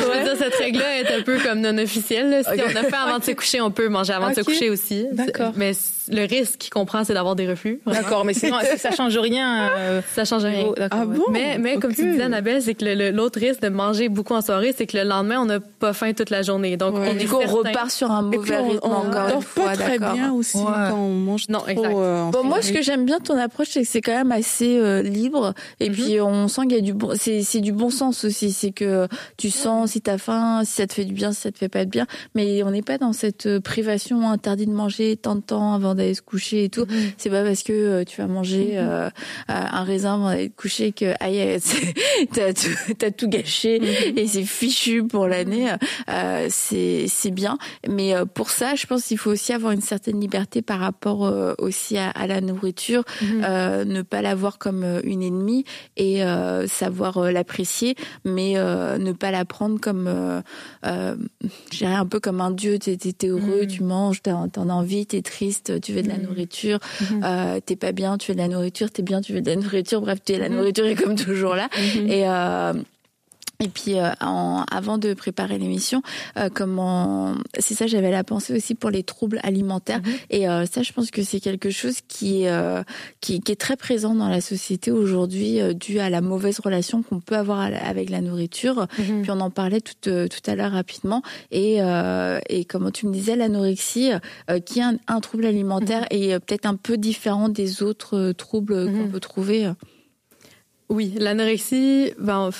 Je 0.00 0.04
veux 0.06 0.24
dire, 0.24 0.36
cette 0.36 0.54
règle-là 0.54 1.00
est 1.00 1.12
un 1.12 1.22
peu 1.22 1.31
comme 1.52 1.60
non 1.60 1.76
officielle. 1.82 2.42
Si 2.44 2.60
on 2.60 2.76
a 2.76 2.82
fait 2.82 2.94
avant 2.96 3.18
de 3.18 3.24
se 3.30 3.32
coucher, 3.32 3.60
on 3.60 3.70
peut 3.70 3.88
manger 3.88 4.12
avant 4.12 4.30
de 4.30 4.34
se 4.34 4.40
coucher 4.42 4.70
aussi. 4.70 5.06
D'accord. 5.12 5.52
Mais 5.56 5.72
le 6.10 6.26
risque 6.26 6.68
qu'on 6.72 6.84
prend, 6.84 7.04
c'est 7.04 7.14
d'avoir 7.14 7.36
des 7.36 7.48
reflux. 7.48 7.80
D'accord, 7.86 8.24
mais 8.24 8.34
sinon, 8.34 8.56
ça 8.76 8.90
change 8.90 9.16
rien. 9.18 9.70
Euh... 9.82 10.00
Ça 10.14 10.24
change 10.24 10.44
rien. 10.44 10.64
Oh, 10.68 10.74
Ah 10.90 11.04
bon? 11.06 11.24
Mais, 11.30 11.58
mais 11.58 11.76
comme 11.78 11.94
tu 11.94 12.04
disais, 12.10 12.22
Annabelle, 12.22 12.60
c'est 12.62 12.74
que 12.74 13.10
l'autre 13.12 13.38
risque 13.40 13.60
de 13.62 13.68
manger 13.68 14.08
beaucoup 14.08 14.34
en 14.34 14.40
soirée, 14.42 14.74
c'est 14.76 14.86
que 14.86 14.96
le 14.96 15.04
lendemain, 15.04 15.40
on 15.40 15.44
n'a 15.46 15.60
pas 15.60 15.92
faim 15.92 16.12
toute 16.12 16.30
la 16.30 16.42
journée. 16.42 16.76
Donc, 16.76 16.94
Ouais. 16.96 17.08
on 17.10 17.14
du 17.14 17.20
est 17.24 17.26
coup, 17.26 17.36
on 17.42 17.46
repart 17.52 17.90
sur 17.90 18.10
un 18.10 18.30
Et 18.32 18.36
mauvais 18.36 18.52
puis 18.52 18.52
on, 18.60 18.68
rythme 18.68 18.80
on 18.82 18.92
encore 18.92 19.10
dort 19.28 19.36
une 19.36 19.42
fois, 19.42 19.64
pas 19.66 19.76
très 19.76 19.98
bien 19.98 20.32
aussi 20.32 20.56
Ouais. 20.58 20.64
quand 20.90 20.96
on 20.96 21.08
mange 21.14 21.48
Non, 21.48 21.60
trop. 21.60 21.68
exact. 21.70 21.94
euh, 21.96 22.20
en 22.22 22.30
Bon, 22.30 22.44
moi, 22.44 22.62
ce 22.62 22.72
que 22.72 22.82
j'aime 22.82 23.04
bien 23.04 23.18
de 23.18 23.24
ton 23.24 23.36
approche, 23.38 23.68
c'est 23.70 23.82
que 23.82 23.88
c'est 23.88 24.00
quand 24.00 24.12
même 24.16 24.32
assez 24.32 24.78
euh, 24.78 25.02
libre. 25.02 25.54
Et 25.80 25.88
Mhm. 25.88 25.94
puis, 25.94 26.20
on 26.20 26.48
sent 26.48 26.62
qu'il 26.62 26.72
y 26.72 26.78
a 26.78 26.80
du 26.80 26.92
bon, 26.94 27.12
c'est, 27.16 27.42
c'est 27.42 27.60
du 27.60 27.72
bon 27.72 27.90
sens 27.90 28.24
aussi. 28.24 28.52
C'est 28.52 28.72
que 28.72 29.06
tu 29.36 29.50
sens 29.50 29.92
si 29.92 30.00
t'as 30.00 30.18
faim, 30.18 30.62
si 30.64 30.72
ça 30.72 30.86
te 30.86 30.92
fait 30.94 31.04
du 31.04 31.14
bien, 31.14 31.32
si 31.32 31.41
ça 31.42 31.52
te 31.52 31.58
fait 31.58 31.68
pas 31.68 31.84
de 31.84 31.90
bien. 31.90 32.06
Mais 32.34 32.62
on 32.62 32.70
n'est 32.70 32.82
pas 32.82 32.98
dans 32.98 33.12
cette 33.12 33.46
euh, 33.46 33.60
privation 33.60 34.28
interdit 34.30 34.66
de 34.66 34.72
manger 34.72 35.16
tant 35.16 35.34
de 35.36 35.40
temps 35.40 35.74
avant 35.74 35.94
d'aller 35.94 36.14
se 36.14 36.22
coucher 36.22 36.64
et 36.64 36.68
tout. 36.68 36.86
Mhm. 36.88 37.12
C'est 37.16 37.30
pas 37.30 37.42
parce 37.44 37.62
que 37.62 37.72
euh, 37.72 38.04
tu 38.04 38.20
vas 38.20 38.26
manger 38.28 38.72
euh, 38.74 39.06
euh, 39.08 39.08
un 39.48 39.84
raisin 39.84 40.14
avant 40.14 40.28
d'aller 40.28 40.50
te 40.50 40.56
coucher 40.56 40.92
que 40.92 41.14
aïe, 41.20 41.58
c'est- 41.60 41.94
t'as 42.98 43.10
tout, 43.10 43.28
gâché 43.28 43.80
Mhm. 43.80 44.18
et 44.18 44.26
c'est 44.26 44.44
fichu 44.44 45.04
pour 45.06 45.26
l'année. 45.28 45.68
Euh, 46.08 46.46
c'est, 46.50 47.06
c'est 47.08 47.30
bien. 47.30 47.58
Mais 47.88 48.14
pour 48.34 48.50
ça, 48.50 48.74
je 48.74 48.86
pense 48.86 49.04
qu'il 49.06 49.18
faut 49.18 49.30
aussi 49.30 49.52
avoir 49.52 49.72
une 49.72 49.80
certaine 49.80 50.20
liberté 50.20 50.62
par 50.62 50.78
rapport 50.80 51.20
aussi 51.58 51.98
à, 51.98 52.10
à 52.10 52.26
la 52.26 52.40
nourriture, 52.40 53.04
Mhm. 53.20 53.42
euh, 53.44 53.84
ne 53.84 54.02
pas 54.02 54.22
la 54.22 54.34
voir 54.34 54.58
comme 54.58 54.84
une 55.04 55.22
ennemie 55.22 55.64
et 55.96 56.20
savoir 56.66 57.20
l'apprécier, 57.32 57.94
mais 58.24 58.54
ne 58.54 59.12
pas 59.12 59.30
la 59.30 59.44
prendre 59.44 59.80
comme, 59.80 60.08
dirais 61.70 61.94
un 61.94 62.06
peu 62.06 62.20
comme 62.20 62.40
un 62.40 62.50
dieu. 62.50 62.78
T'es, 62.78 62.96
t'es 62.96 63.26
heureux, 63.26 63.62
Mhm. 63.62 63.66
tu 63.66 63.82
manges, 63.82 64.22
t'en 64.22 64.48
as 64.48 64.72
envie, 64.72 65.06
t'es 65.06 65.22
triste, 65.22 65.80
tu 65.80 65.92
veux 65.92 66.02
de 66.02 66.08
la 66.08 66.18
Mhm. 66.18 66.24
nourriture, 66.26 66.78
Mhm. 67.00 67.20
euh, 67.24 67.60
t'es 67.64 67.76
pas 67.76 67.92
bien, 67.92 68.18
tu 68.18 68.30
veux 68.30 68.34
de 68.36 68.40
la 68.40 68.48
nourriture, 68.48 68.90
t'es 68.90 69.02
bien, 69.02 69.20
tu 69.20 69.32
veux 69.32 69.40
de 69.40 69.50
la 69.50 69.56
nourriture. 69.56 70.00
Bref, 70.00 70.18
t'es, 70.24 70.38
la 70.38 70.48
Mhm. 70.48 70.56
nourriture 70.56 70.86
est 70.86 70.94
comme 70.94 71.16
toujours 71.16 71.54
là. 71.54 71.68
Mhm. 71.76 72.08
Et 72.10 72.28
euh, 72.28 72.72
et 73.62 73.68
puis 73.68 73.98
euh, 73.98 74.10
en, 74.20 74.64
avant 74.70 74.98
de 74.98 75.14
préparer 75.14 75.56
l'émission, 75.58 76.02
euh, 76.36 76.48
comment 76.52 77.34
c'est 77.58 77.74
ça 77.74 77.86
j'avais 77.86 78.10
la 78.10 78.24
pensée 78.24 78.54
aussi 78.54 78.74
pour 78.74 78.90
les 78.90 79.02
troubles 79.04 79.38
alimentaires 79.42 80.00
Mhm. 80.04 80.12
et 80.30 80.48
euh, 80.48 80.66
ça 80.66 80.82
je 80.82 80.92
pense 80.92 81.10
que 81.10 81.22
c'est 81.22 81.40
quelque 81.40 81.70
chose 81.70 81.98
qui 82.08 82.42
est 82.44 82.52
qui, 83.20 83.40
qui 83.40 83.52
est 83.52 83.60
très 83.60 83.76
présent 83.76 84.14
dans 84.14 84.28
la 84.28 84.40
société 84.40 84.90
aujourd'hui 84.90 85.60
dû 85.74 85.98
à 86.00 86.10
la 86.10 86.20
mauvaise 86.20 86.58
relation 86.60 87.02
qu'on 87.02 87.20
peut 87.20 87.36
avoir 87.36 87.60
avec 87.60 88.10
la 88.10 88.20
nourriture. 88.20 88.86
Mhm. 88.98 89.22
Puis 89.22 89.30
on 89.30 89.40
en 89.40 89.50
parlait 89.50 89.80
tout, 89.80 89.94
tout 90.02 90.50
à 90.50 90.54
l'heure 90.56 90.72
rapidement 90.72 91.22
et 91.50 91.78
et 92.48 92.64
comment 92.64 92.90
tu 92.90 93.06
me 93.06 93.12
disais 93.12 93.36
l'anorexie 93.36 94.10
qui 94.66 94.78
est 94.80 94.82
un, 94.82 94.96
un 95.08 95.20
trouble 95.20 95.46
alimentaire 95.46 96.06
et 96.10 96.34
euh, 96.34 96.38
peut-être 96.38 96.66
un 96.66 96.76
peu 96.76 96.96
différent 96.96 97.48
des 97.48 97.82
autres 97.82 98.32
troubles 98.32 98.72
euh, 98.74 98.86
qu'on 98.86 99.04
Mhm. 99.04 99.10
peut 99.10 99.20
trouver. 99.20 99.70
Oui, 100.88 101.14
l'anorexie, 101.18 102.12
ben, 102.18 102.50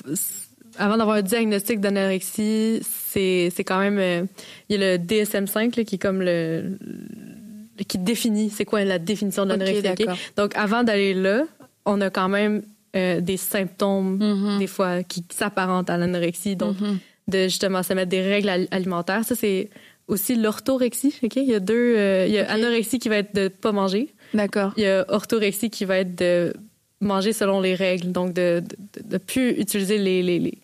avant 0.78 0.96
d'avoir 0.96 1.16
un 1.18 1.22
diagnostic 1.22 1.80
d'anorexie, 1.80 2.80
c'est 2.82 3.50
c'est 3.54 3.64
quand 3.64 3.78
même 3.78 3.98
euh, 3.98 4.24
il 4.68 4.80
y 4.80 4.84
a 4.84 4.96
le 4.96 5.02
DSM-5 5.04 5.76
là, 5.78 5.84
qui 5.84 5.94
est 5.96 5.98
comme 5.98 6.20
le, 6.22 6.78
le- 6.80 7.84
qui 7.88 7.98
définit 7.98 8.50
c'est 8.50 8.64
quoi 8.64 8.84
la 8.84 8.98
définition 8.98 9.44
de 9.44 9.50
l'anorexie. 9.50 9.78
Ok, 9.80 9.92
ok? 9.92 9.98
d'accord. 9.98 10.18
Donc 10.36 10.56
avant 10.56 10.82
d'aller 10.84 11.14
là, 11.14 11.44
on 11.84 12.00
a 12.00 12.10
quand 12.10 12.28
même 12.28 12.62
euh, 12.96 13.20
des 13.20 13.36
symptômes 13.38 14.18
Mhm. 14.20 14.58
des 14.58 14.66
fois 14.66 15.02
qui 15.02 15.24
s'apparentent 15.30 15.90
à 15.90 15.96
l'anorexie. 15.96 16.56
Donc 16.56 16.80
Mhm. 16.80 16.98
de 17.28 17.44
justement 17.44 17.82
se 17.82 17.92
mettre 17.94 18.10
des 18.10 18.20
règles 18.22 18.48
al- 18.48 18.68
alimentaires, 18.70 19.24
ça 19.24 19.34
c'est 19.34 19.70
aussi 20.08 20.34
l'orthorexie. 20.36 21.14
ok? 21.22 21.36
Il 21.36 21.44
y 21.44 21.54
a 21.54 21.60
deux, 21.60 21.94
euh, 21.96 22.26
il 22.26 22.34
y 22.34 22.38
a 22.38 22.42
Ok. 22.42 22.50
anorexie 22.50 22.98
qui 22.98 23.08
va 23.08 23.16
être 23.18 23.34
de 23.34 23.48
pas 23.48 23.72
manger. 23.72 24.08
D'accord. 24.34 24.72
Il 24.76 24.82
y 24.82 24.86
a 24.86 25.04
orthorexie 25.08 25.70
qui 25.70 25.84
va 25.84 25.98
être 25.98 26.14
de 26.14 26.52
manger 27.00 27.32
selon 27.32 27.60
les 27.60 27.74
règles, 27.74 28.12
donc 28.12 28.32
de 28.34 28.62
de 29.04 29.18
plus 29.18 29.50
utiliser 29.58 29.98
les 29.98 30.22
les, 30.22 30.38
les... 30.38 30.58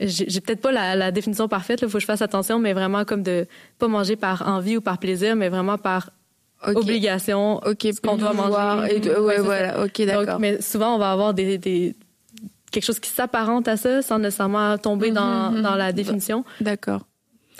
j'ai 0.00 0.40
peut-être 0.40 0.60
pas 0.60 0.72
la, 0.72 0.96
la 0.96 1.10
définition 1.12 1.46
parfaite, 1.48 1.80
il 1.82 1.88
faut 1.88 1.94
que 1.98 2.00
je 2.00 2.06
fasse 2.06 2.22
attention, 2.22 2.58
mais 2.58 2.72
vraiment 2.72 3.04
comme 3.04 3.22
de 3.22 3.46
pas 3.78 3.88
manger 3.88 4.16
par 4.16 4.48
envie 4.48 4.76
ou 4.76 4.80
par 4.80 4.98
plaisir, 4.98 5.36
mais 5.36 5.48
vraiment 5.48 5.78
par 5.78 6.10
obligation. 6.66 7.58
Ok, 7.66 7.86
qu'on 8.02 8.16
doit 8.16 8.32
manger. 8.32 8.96
Et 8.96 9.10
Ouais, 9.18 9.38
voilà. 9.40 9.84
Ok, 9.84 10.02
d'accord. 10.04 10.38
mais 10.40 10.60
souvent, 10.60 10.94
on 10.94 10.98
va 10.98 11.12
avoir 11.12 11.34
des, 11.34 11.58
des- 11.58 11.94
quelque 12.70 12.84
chose 12.84 12.98
qui 13.00 13.10
s'apparente 13.10 13.68
à 13.68 13.76
ça 13.76 14.02
sans 14.02 14.18
nécessairement 14.18 14.76
tomber 14.78 15.10
dans, 15.10 15.52
Mhm, 15.52 15.62
dans 15.62 15.74
la 15.76 15.88
mhm. 15.90 15.92
définition. 15.94 16.44
D'accord. 16.60 17.06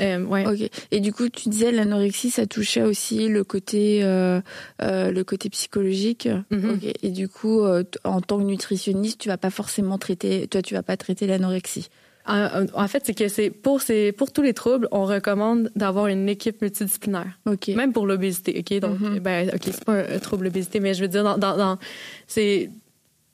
Euh, 0.00 0.24
ouais. 0.24 0.44
Ok. 0.44 0.68
Et 0.90 0.98
du 0.98 1.12
coup, 1.12 1.28
tu 1.28 1.48
disais 1.48 1.70
l'anorexie, 1.70 2.30
ça 2.30 2.46
touchait 2.46 2.82
aussi 2.82 3.28
le 3.28 3.44
côté, 3.44 4.00
euh, 4.02 4.40
euh, 4.82 5.12
le 5.12 5.22
côté 5.22 5.48
psychologique. 5.50 6.28
Mhm. 6.50 6.70
Ok. 6.70 6.92
Et 7.02 7.10
du 7.10 7.28
coup, 7.28 7.60
en 8.02 8.20
tant 8.20 8.38
que 8.38 8.42
nutritionniste, 8.44 9.20
tu 9.20 9.28
vas 9.28 9.36
pas 9.38 9.50
forcément 9.50 9.96
traiter, 9.98 10.48
toi, 10.48 10.62
tu 10.62 10.74
vas 10.74 10.82
pas 10.82 10.96
traiter 10.96 11.28
l'anorexie. 11.28 11.90
En, 12.26 12.88
fait, 12.88 13.02
c'est 13.04 13.12
que 13.14 13.28
c'est 13.28 13.50
pour, 13.50 13.82
ces, 13.82 14.12
pour 14.12 14.32
tous 14.32 14.40
les 14.40 14.54
troubles, 14.54 14.88
on 14.92 15.04
recommande 15.04 15.70
d'avoir 15.76 16.06
une 16.06 16.28
équipe 16.28 16.62
multidisciplinaire. 16.62 17.38
Ok. 17.46 17.68
Même 17.68 17.92
pour 17.92 18.06
l'obésité, 18.06 18.56
OK? 18.58 18.78
Donc, 18.80 18.98
Mhm. 18.98 19.18
ben, 19.18 19.50
OK, 19.54 19.60
c'est 19.64 19.84
pas 19.84 19.92
un, 19.98 20.18
trouble 20.18 20.44
l'obésité, 20.44 20.80
mais 20.80 20.94
je 20.94 21.02
veux 21.02 21.08
dire, 21.08 21.22
dans, 21.22 21.36
dans, 21.36 21.56
dans- 21.56 21.78
c'est, 22.26 22.70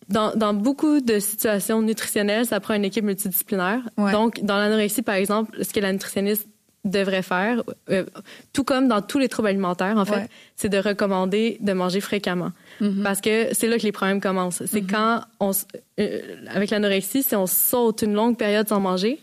dans, 0.09 0.35
dans 0.35 0.55
beaucoup 0.55 1.01
de 1.01 1.21
situations 1.21 1.83
nutritionnelles, 1.83 2.47
ça 2.47 2.59
prend 2.59 2.75
une 2.75 2.85
équipe 2.85 3.05
multidisciplinaire. 3.05 3.81
Ouais. 3.97 4.11
Donc, 4.11 4.41
dans 4.43 4.57
l'anorexie, 4.57 5.03
par 5.03 5.15
exemple, 5.15 5.63
ce 5.63 5.73
que 5.73 5.79
la 5.79 5.93
nutritionniste 5.93 6.49
devrait 6.85 7.23
faire, 7.23 7.63
euh, 7.91 8.05
tout 8.53 8.65
comme 8.65 8.89
dans 8.89 9.03
tous 9.03 9.19
les 9.19 9.29
troubles 9.29 9.49
alimentaires, 9.49 9.99
en 9.99 10.05
fait, 10.05 10.15
Ouais. 10.17 10.29
c'est 10.57 10.71
de 10.71 10.79
recommander 10.79 11.59
de 11.61 11.73
manger 11.75 12.01
fréquemment. 12.01 12.51
Mhm. 12.81 13.03
Parce 13.03 13.21
que 13.21 13.49
c'est 13.53 13.69
là 13.69 13.79
que 13.79 13.83
les 13.83 13.93
problèmes 13.93 14.21
commencent. 14.21 14.63
C'est 14.67 14.83
quand, 14.83 15.23
on, 15.39 15.53
euh, 15.99 16.21
avec 16.49 16.71
l'anorexie, 16.71 17.23
si 17.23 17.37
on 17.37 17.47
saute 17.47 18.03
une 18.03 18.15
longue 18.15 18.37
période 18.37 18.69
sans 18.69 18.81
manger, 18.81 19.19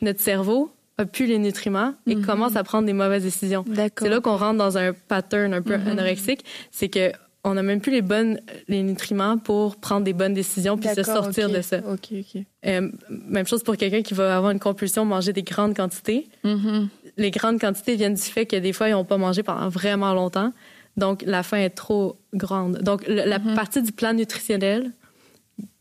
notre 0.00 0.20
cerveau 0.20 0.70
a 0.96 1.04
plus 1.04 1.26
les 1.26 1.38
nutriments 1.38 1.94
et 2.06 2.16
Mhm. 2.16 2.26
commence 2.26 2.56
à 2.56 2.64
prendre 2.64 2.86
des 2.86 2.92
mauvaises 2.92 3.22
décisions. 3.22 3.64
D'accord. 3.66 4.06
C'est 4.06 4.12
là 4.12 4.20
qu'on 4.20 4.36
rentre 4.36 4.58
dans 4.58 4.76
un 4.78 4.92
pattern 4.92 5.54
un 5.54 5.62
peu 5.62 5.76
Mhm. 5.76 5.88
anorexique. 5.88 6.44
C'est 6.72 6.88
que 6.88 7.12
on 7.44 7.54
n'a 7.54 7.62
même 7.62 7.80
plus 7.80 7.92
les 7.92 8.02
bonnes 8.02 8.40
les 8.66 8.82
nutriments 8.82 9.38
pour 9.38 9.76
prendre 9.76 10.04
des 10.04 10.12
bonnes 10.12 10.34
décisions 10.34 10.76
puis 10.76 10.88
se 10.88 11.04
sortir 11.04 11.48
de 11.48 11.62
ça. 11.62 11.78
Ok, 11.88 12.08
ok. 12.12 12.42
Euh, 12.66 12.90
même 13.10 13.46
chose 13.46 13.62
pour 13.62 13.76
quelqu'un 13.76 14.02
qui 14.02 14.12
va 14.12 14.36
avoir 14.36 14.50
une 14.50 14.58
compulsion 14.58 15.04
manger 15.04 15.32
des 15.32 15.44
grandes 15.44 15.74
quantités. 15.76 16.28
Mhm. 16.42 16.88
Les 17.16 17.30
grandes 17.30 17.60
quantités 17.60 17.94
viennent 17.94 18.14
du 18.14 18.20
fait 18.22 18.44
que 18.44 18.56
des 18.56 18.72
fois 18.72 18.88
ils 18.88 18.92
n'ont 18.92 19.04
pas 19.04 19.16
mangé 19.18 19.44
pendant 19.44 19.68
vraiment 19.68 20.12
longtemps. 20.14 20.52
Donc 20.98 21.22
la 21.26 21.42
faim 21.42 21.58
est 21.58 21.70
trop 21.84 22.18
grande. 22.34 22.78
Donc 22.82 23.06
le- 23.06 23.24
la 23.26 23.38
Mhm. 23.38 23.54
partie 23.54 23.82
du 23.82 23.92
plan 23.92 24.12
nutritionnel 24.12 24.92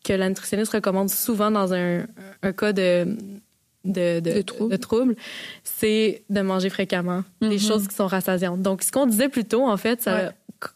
que 0.06 0.14
la 0.14 0.30
nutritionniste 0.30 0.72
recommande 0.74 1.10
souvent 1.10 1.52
dans 1.52 1.74
un, 1.74 2.06
un 2.44 2.52
cas 2.54 2.72
de 2.74 3.18
de, 3.86 4.20
de, 4.20 4.32
De 4.34 4.42
trouble. 4.42 4.72
de 4.72 4.78
trouble, 4.78 5.16
c'est 5.64 6.24
de 6.30 6.42
manger 6.42 6.70
fréquemment, 6.70 7.24
des 7.42 7.48
Mhm. 7.50 7.60
choses 7.60 7.88
qui 7.88 7.96
sont 7.96 8.08
rassasiantes. 8.08 8.62
Donc, 8.62 8.84
ce 8.84 8.92
qu'on 8.92 9.06
disait 9.06 9.30
plus 9.30 9.46
tôt, 9.46 9.64
en 9.66 9.78
fait, 9.78 10.02
ça 10.02 10.14
Ouais. 10.16 10.30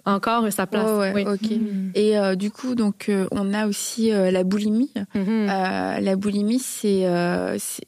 a 0.05 0.15
encore 0.15 0.51
sa 0.51 0.67
place. 0.67 0.85
Ouais, 0.85 1.11
ouais, 1.11 1.25
Oui. 1.27 1.33
ok. 1.33 1.59
Et 1.95 2.17
euh, 2.17 2.35
du 2.35 2.51
coup, 2.51 2.75
donc, 2.75 3.09
euh, 3.09 3.27
on 3.31 3.53
a 3.53 3.67
aussi 3.67 4.11
euh, 4.13 4.29
la 4.31 4.43
boulimie. 4.43 4.93
Mhm. 5.15 5.47
La 5.47 6.15
boulimie, 6.15 6.59
c'est 6.59 6.99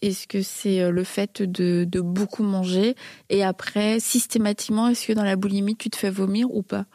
est-ce 0.01 0.27
que 0.27 0.41
c'est 0.41 0.89
le 0.91 1.03
fait 1.03 1.41
de, 1.41 1.85
de 1.85 2.01
beaucoup 2.01 2.43
manger? 2.43 2.95
Et 3.29 3.43
après 3.43 3.99
systématiquement, 3.99 4.87
est-ce 4.89 5.07
que 5.07 5.13
dans 5.13 5.23
la 5.23 5.35
boulimie 5.35 5.75
tu 5.75 5.89
te 5.89 5.95
fais 5.95 6.09
vomir 6.09 6.47
ou 6.53 6.63
pas? 6.63 6.85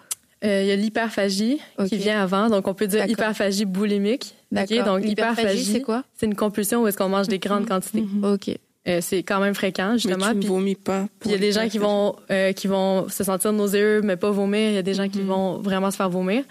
Euh, 0.45 0.63
Il 0.63 0.69
y 0.69 0.71
a 0.73 0.77
l'hyperphagie 0.77 1.59
qui 1.89 1.97
vient 1.97 2.23
avant, 2.23 2.49
donc 2.49 2.69
on 2.69 2.75
peut 2.75 2.87
dire 2.87 3.05
hyperphagie 3.09 3.65
boulimique. 3.65 4.35
Ok, 4.53 4.69
D'accord. 4.69 4.85
donc 4.97 5.05
L'hyperphagie, 5.05 5.65
c'est 5.65 5.81
quoi? 5.83 6.05
c'est 6.17 6.27
une 6.27 6.37
compulsion 6.37 6.83
où 6.83 6.87
est-ce 6.87 6.97
qu'on 6.97 7.09
mange 7.09 7.27
des 7.29 7.39
grandes 7.41 7.67
quantités. 7.67 8.05
Ok. 8.23 8.51
Euh, 8.87 9.01
c'est 9.03 9.23
quand 9.23 9.41
même 9.41 9.55
fréquent, 9.55 9.93
Mais 9.93 9.99
justement. 9.99 10.29
tu 10.31 10.37
ne 10.37 10.41
Puis 10.41 10.49
vomis 10.49 10.75
pas. 10.77 11.07
puis 11.21 11.29
il 11.31 11.33
y 11.33 11.35
a 11.35 11.39
des 11.39 11.53
gens 11.53 11.69
qui 11.69 11.79
vont, 11.79 12.15
euh, 12.31 12.53
qui 12.53 12.69
vont 12.69 13.09
se 13.09 13.23
sentir 13.25 13.53
nauséeux, 13.53 14.01
mais 14.03 14.17
pas 14.17 14.31
vomir. 14.31 14.71
Il 14.71 14.75
y 14.75 14.79
a 14.79 14.83
des 14.83 14.95
gens 14.95 15.09
qui 15.09 15.19
Mhm. 15.19 15.27
vont 15.27 15.59
vraiment 15.59 15.91
se 15.91 15.97
faire 15.97 16.09
vomir. 16.09 16.45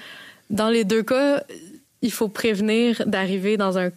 Dans 0.49 0.69
les 0.69 0.83
deux 0.83 1.01
cas, 1.03 1.41
il 2.01 2.11
faut 2.11 2.27
prévenir 2.27 3.01
d'arriver 3.07 3.57
dans 3.57 3.77
un, 3.79 3.89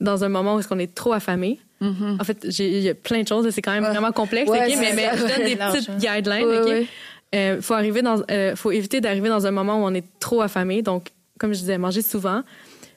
dans 0.00 0.24
un 0.24 0.28
moment 0.28 0.54
où 0.56 0.60
est-ce 0.60 0.68
qu'on 0.68 0.78
est 0.78 0.94
trop 0.94 1.12
affamé. 1.12 1.58
Mhm. 1.80 2.16
En 2.20 2.24
fait, 2.24 2.46
il 2.58 2.80
y 2.80 2.88
a 2.88 2.94
plein 2.94 3.20
de 3.22 3.28
choses 3.28 3.44
et 3.46 3.50
c'est 3.50 3.60
quand 3.60 3.72
même 3.72 3.82
Ouais. 3.84 3.90
vraiment 3.90 4.12
complexe. 4.12 4.48
Ouais, 4.48 4.74
mais, 4.76 4.92
mais 4.94 5.10
je 5.16 5.20
donne 5.20 5.44
des 5.46 5.54
Large, 5.56 5.74
petites 5.74 5.90
hein. 5.90 5.98
guidelines. 6.16 6.46
Ouais, 6.46 6.80
ok? 6.82 6.86
Euh, 7.34 7.60
faut 7.60 7.74
arriver 7.74 8.00
dans, 8.02 8.22
euh, 8.30 8.54
faut 8.56 8.70
éviter 8.70 9.00
d'arriver 9.00 9.28
dans 9.28 9.46
un 9.46 9.50
moment 9.50 9.82
où 9.82 9.84
on 9.86 9.92
est 9.94 10.04
trop 10.20 10.40
affamé. 10.40 10.82
Donc, 10.82 11.08
comme 11.38 11.52
je 11.52 11.58
disais, 11.58 11.78
manger 11.78 12.02
souvent, 12.02 12.42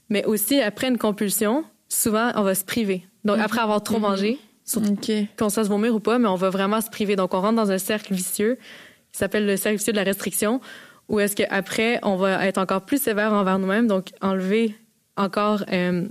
mais 0.09 0.23
aussi 0.25 0.61
après 0.61 0.87
une 0.87 0.97
compulsion, 0.97 1.63
souvent 1.89 2.31
on 2.35 2.43
va 2.43 2.53
se 2.55 2.63
priver. 2.63 3.05
Donc, 3.25 3.39
après 3.39 3.59
avoir 3.61 3.81
trop 3.83 3.99
mangé, 3.99 4.37
surtout 4.63 4.91
Ok. 4.93 5.11
qu'on 5.37 5.49
se 5.49 5.55
fasse 5.55 5.67
vomir 5.67 5.93
ou 5.95 5.99
pas, 5.99 6.19
mais 6.19 6.27
on 6.27 6.35
va 6.35 6.49
vraiment 6.49 6.81
se 6.81 6.89
priver. 6.89 7.15
Donc, 7.15 7.33
on 7.33 7.41
rentre 7.41 7.55
dans 7.55 7.71
un 7.71 7.77
cercle 7.77 8.13
vicieux 8.13 8.57
qui 9.11 9.17
s'appelle 9.19 9.45
le 9.45 9.57
cercle 9.57 9.77
vicieux 9.79 9.93
de 9.93 9.97
la 9.97 10.03
restriction, 10.03 10.61
où 11.09 11.19
est-ce 11.19 11.35
qu'après, 11.35 11.99
on 12.03 12.15
va 12.17 12.45
être 12.45 12.57
encore 12.59 12.81
plus 12.85 13.01
sévère 13.01 13.33
envers 13.33 13.57
nous-mêmes, 13.59 13.87
donc 13.87 14.09
enlever 14.21 14.75
encore 15.15 15.63
euh, 15.71 16.03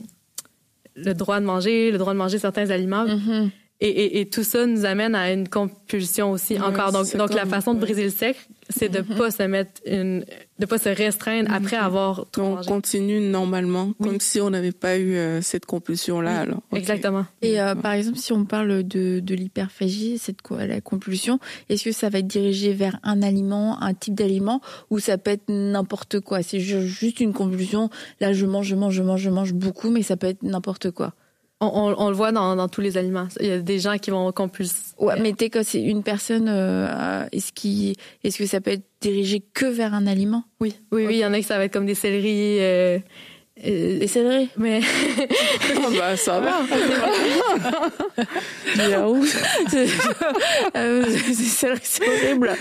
le 0.96 1.12
droit 1.12 1.38
de 1.38 1.44
manger, 1.44 1.92
le 1.92 1.98
droit 1.98 2.12
de 2.14 2.18
manger 2.18 2.38
certains 2.38 2.70
aliments. 2.70 3.04
Mhm. 3.06 3.50
Et, 3.80 3.88
et, 3.88 4.20
et, 4.20 4.26
tout 4.26 4.42
ça 4.42 4.64
nous 4.64 4.86
amène 4.86 5.14
à 5.14 5.30
une 5.30 5.48
compulsion 5.48 6.30
aussi 6.30 6.58
encore. 6.58 6.92
Donc, 6.92 7.14
donc 7.14 7.34
la 7.34 7.44
façon 7.44 7.74
de 7.74 7.78
briser 7.78 8.04
le 8.04 8.10
cercle, 8.10 8.40
c'est 8.70 8.88
de 8.88 9.00
mm-hmm. 9.00 9.16
pas 9.18 9.30
se 9.30 9.42
mettre 9.42 9.82
une, 9.84 10.24
de 10.58 10.64
pas 10.66 10.78
se 10.78 10.88
restreindre 10.88 11.50
mm-hmm. 11.50 11.64
après 11.64 11.76
avoir 11.76 12.24
tout 12.32 12.40
On 12.40 12.56
continue 12.62 13.20
normalement, 13.20 13.92
comme 14.02 14.18
si 14.18 14.40
on 14.40 14.48
n'avait 14.48 14.72
pas 14.72 14.96
eu 14.96 15.16
euh, 15.16 15.42
cette 15.42 15.66
compulsion 15.66 16.22
là. 16.22 16.40
Alors. 16.40 16.62
Exactement. 16.72 17.26
Et 17.42 17.60
euh, 17.60 17.74
par 17.74 17.92
exemple, 17.92 18.16
si 18.16 18.32
on 18.32 18.46
parle 18.46 18.82
de, 18.82 19.20
de 19.20 19.34
l'hyperphagie, 19.34 20.16
cette 20.16 20.40
quoi, 20.40 20.66
la 20.66 20.80
compulsion, 20.80 21.38
est-ce 21.68 21.84
que 21.84 21.92
ça 21.92 22.08
va 22.08 22.20
être 22.20 22.26
dirigé 22.26 22.72
vers 22.72 22.98
un 23.02 23.22
aliment, 23.22 23.82
un 23.82 23.92
type 23.92 24.14
d'aliment, 24.14 24.62
ou 24.88 25.00
ça 25.00 25.18
peut 25.18 25.32
être 25.32 25.48
n'importe 25.48 26.20
quoi? 26.20 26.42
C'est 26.42 26.60
juste 26.60 27.20
une 27.20 27.34
compulsion. 27.34 27.90
Là, 28.20 28.32
je 28.32 28.46
mange, 28.46 28.66
je 28.66 28.74
mange, 28.74 28.94
je 28.94 29.02
mange, 29.02 29.20
je 29.20 29.30
mange 29.30 29.52
beaucoup, 29.52 29.90
mais 29.90 30.02
ça 30.02 30.16
peut 30.16 30.28
être 30.28 30.42
n'importe 30.42 30.90
quoi. 30.92 31.12
On, 31.60 31.94
on, 31.96 32.10
le 32.10 32.14
voit 32.14 32.32
dans, 32.32 32.54
dans, 32.54 32.68
tous 32.68 32.82
les 32.82 32.98
aliments. 32.98 33.28
Il 33.40 33.46
y 33.46 33.50
a 33.50 33.60
des 33.60 33.78
gens 33.78 33.96
qui 33.96 34.10
vont 34.10 34.30
compulser. 34.30 34.74
Ouais, 34.98 35.18
mais 35.18 35.32
t'es 35.32 35.48
que 35.48 35.62
c'est 35.62 35.80
une 35.80 36.02
personne, 36.02 36.48
euh, 36.50 37.24
est-ce 37.32 37.50
qui, 37.50 37.96
est-ce 38.24 38.36
que 38.36 38.44
ça 38.44 38.60
peut 38.60 38.72
être 38.72 38.84
dirigé 39.00 39.42
que 39.54 39.64
vers 39.64 39.94
un 39.94 40.06
aliment? 40.06 40.44
Oui, 40.60 40.74
oui, 40.92 41.06
oui. 41.06 41.14
Il 41.14 41.18
y 41.18 41.24
en 41.24 41.32
a 41.32 41.38
qui 41.38 41.44
ça 41.44 41.56
va 41.56 41.64
être 41.64 41.72
comme 41.72 41.86
des 41.86 41.94
céleris. 41.94 42.58
Euh, 42.60 42.98
euh, 43.66 43.98
des 43.98 44.06
céleris? 44.06 44.50
Mais. 44.58 44.80
oh 45.78 45.90
bah, 45.98 46.14
ça 46.18 46.40
va. 46.40 46.60
c'est 51.82 52.08
horrible. 52.08 52.52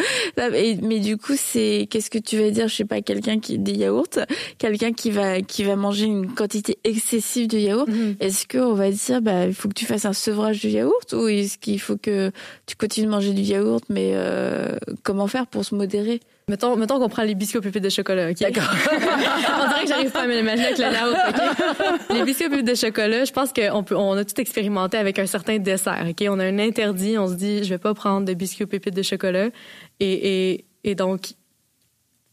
mais 0.82 1.00
du 1.00 1.18
coup, 1.18 1.34
c'est, 1.36 1.88
qu'est-ce 1.90 2.10
que 2.10 2.18
tu 2.18 2.38
vas 2.38 2.50
dire? 2.50 2.68
Je 2.68 2.76
sais 2.76 2.86
pas, 2.86 3.02
quelqu'un 3.02 3.40
qui, 3.40 3.58
des 3.58 3.74
yaourts, 3.74 4.20
quelqu'un 4.58 4.94
qui 4.94 5.12
va, 5.12 5.42
qui 5.42 5.64
va 5.64 5.76
manger 5.76 6.06
une 6.06 6.34
quantité 6.34 6.78
excessive 6.84 7.48
de 7.48 7.58
yaourt. 7.58 7.90
Mm-hmm. 7.90 8.16
Est-ce 8.20 8.48
qu'on 8.48 8.74
va 8.74 8.92
dire, 8.92 9.22
bah, 9.22 9.46
il 9.46 9.54
faut 9.54 9.70
que 9.70 9.74
tu 9.74 9.86
fasses 9.86 10.06
un 10.06 10.14
sevrage 10.14 10.62
de 10.62 10.70
yaourt 10.70 11.14
ou 11.14 11.28
est-ce 11.28 11.58
qu'il 11.58 11.80
faut 11.80 11.98
que 11.98 12.32
tu 12.66 12.76
continues 12.76 13.08
de 13.08 13.12
manger 13.12 13.34
du 13.34 13.42
yaourt, 13.42 13.84
mais 13.90 14.12
euh, 14.14 14.76
comment 15.04 15.28
faire 15.28 15.48
pour 15.48 15.66
se 15.66 15.76
modérer? 15.76 16.20
Mettons, 16.48 16.76
mettons 16.76 17.00
qu'on 17.00 17.10
prend 17.10 17.24
les 17.24 17.34
biscuits 17.34 17.58
aux 17.58 17.62
pépites 17.62 17.84
de 17.84 17.90
chocolat, 17.90 18.30
ok? 18.30 18.38
D'accord. 18.40 18.72
on 18.92 19.68
dirait 19.68 19.82
que 19.82 19.88
j'arrive 19.88 20.12
pas 20.12 20.22
à 20.22 20.28
m'imaginer 20.28 20.68
avec 20.68 20.78
la 20.78 20.92
yaourt, 20.92 21.18
ok? 21.30 22.00
Les 22.12 22.24
biscuits 22.24 22.46
aux 22.46 22.50
pépites 22.52 22.68
de 22.68 22.76
chocolat, 22.76 23.26
je 23.26 23.32
pense 23.32 23.52
qu'on 23.52 23.84
peut, 23.84 23.96
on 23.96 24.14
a 24.14 24.24
tout 24.24 24.40
expérimenté 24.40 24.85
avec 24.94 25.20
un 25.20 25.26
certain 25.26 25.58
dessert, 25.58 26.06
ok? 26.10 26.28
On 26.30 26.40
a 26.40 26.46
un 26.46 26.60
interdit, 26.60 27.18
on 27.18 27.28
se 27.28 27.36
dit, 27.36 27.64
je 27.64 27.70
vais 27.70 27.78
pas 27.78 27.94
prendre 27.94 28.26
de 28.26 28.34
biscuits 28.34 28.66
aux 28.66 28.68
pépites 28.68 28.96
de 28.96 29.02
chocolat. 29.02 29.50
Et, 30.00 30.52
et, 30.54 30.66
et 30.84 30.96
donc, 30.96 31.34